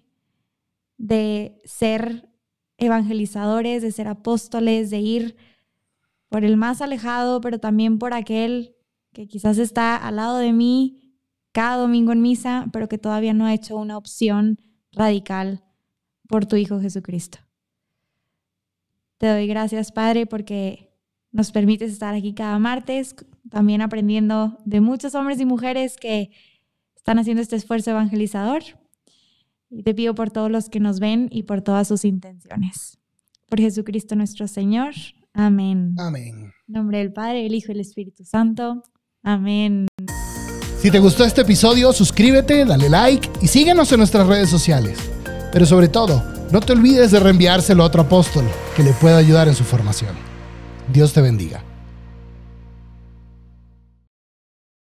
de 0.98 1.58
ser 1.64 2.28
evangelizadores, 2.76 3.80
de 3.80 3.92
ser 3.92 4.08
apóstoles, 4.08 4.90
de 4.90 4.98
ir 4.98 5.36
por 6.28 6.44
el 6.44 6.58
más 6.58 6.82
alejado, 6.82 7.40
pero 7.40 7.58
también 7.58 7.98
por 7.98 8.12
aquel 8.12 8.76
que 9.14 9.26
quizás 9.26 9.56
está 9.56 9.96
al 9.96 10.16
lado 10.16 10.36
de 10.36 10.52
mí 10.52 11.07
cada 11.58 11.76
domingo 11.76 12.12
en 12.12 12.22
misa, 12.22 12.66
pero 12.72 12.88
que 12.88 12.98
todavía 12.98 13.34
no 13.34 13.44
ha 13.44 13.52
hecho 13.52 13.76
una 13.76 13.96
opción 13.96 14.60
radical 14.92 15.64
por 16.28 16.46
tu 16.46 16.54
Hijo 16.54 16.80
Jesucristo. 16.80 17.40
Te 19.16 19.26
doy 19.26 19.48
gracias, 19.48 19.90
Padre, 19.90 20.26
porque 20.26 20.94
nos 21.32 21.50
permites 21.50 21.90
estar 21.90 22.14
aquí 22.14 22.32
cada 22.32 22.60
martes, 22.60 23.16
también 23.50 23.82
aprendiendo 23.82 24.56
de 24.66 24.80
muchos 24.80 25.16
hombres 25.16 25.40
y 25.40 25.46
mujeres 25.46 25.96
que 25.96 26.30
están 26.94 27.18
haciendo 27.18 27.42
este 27.42 27.56
esfuerzo 27.56 27.90
evangelizador. 27.90 28.62
Y 29.68 29.82
te 29.82 29.94
pido 29.94 30.14
por 30.14 30.30
todos 30.30 30.52
los 30.52 30.68
que 30.68 30.78
nos 30.78 31.00
ven 31.00 31.26
y 31.32 31.42
por 31.42 31.62
todas 31.62 31.88
sus 31.88 32.04
intenciones. 32.04 33.00
Por 33.48 33.58
Jesucristo 33.58 34.14
nuestro 34.14 34.46
Señor. 34.46 34.94
Amén. 35.32 35.96
Amén. 35.98 36.52
En 36.68 36.72
nombre 36.72 36.98
del 36.98 37.12
Padre, 37.12 37.46
el 37.46 37.54
Hijo 37.56 37.72
y 37.72 37.74
el 37.74 37.80
Espíritu 37.80 38.24
Santo. 38.24 38.84
Amén. 39.24 39.88
Si 40.80 40.92
te 40.92 41.00
gustó 41.00 41.24
este 41.24 41.40
episodio, 41.40 41.92
suscríbete, 41.92 42.64
dale 42.64 42.88
like 42.88 43.28
y 43.40 43.48
síguenos 43.48 43.90
en 43.90 43.98
nuestras 43.98 44.28
redes 44.28 44.48
sociales. 44.48 44.96
Pero 45.52 45.66
sobre 45.66 45.88
todo, 45.88 46.22
no 46.52 46.60
te 46.60 46.72
olvides 46.72 47.10
de 47.10 47.18
reenviárselo 47.18 47.82
a 47.82 47.86
otro 47.86 48.02
apóstol 48.02 48.44
que 48.76 48.84
le 48.84 48.92
pueda 48.92 49.16
ayudar 49.16 49.48
en 49.48 49.56
su 49.56 49.64
formación. 49.64 50.14
Dios 50.92 51.12
te 51.12 51.20
bendiga. 51.20 51.67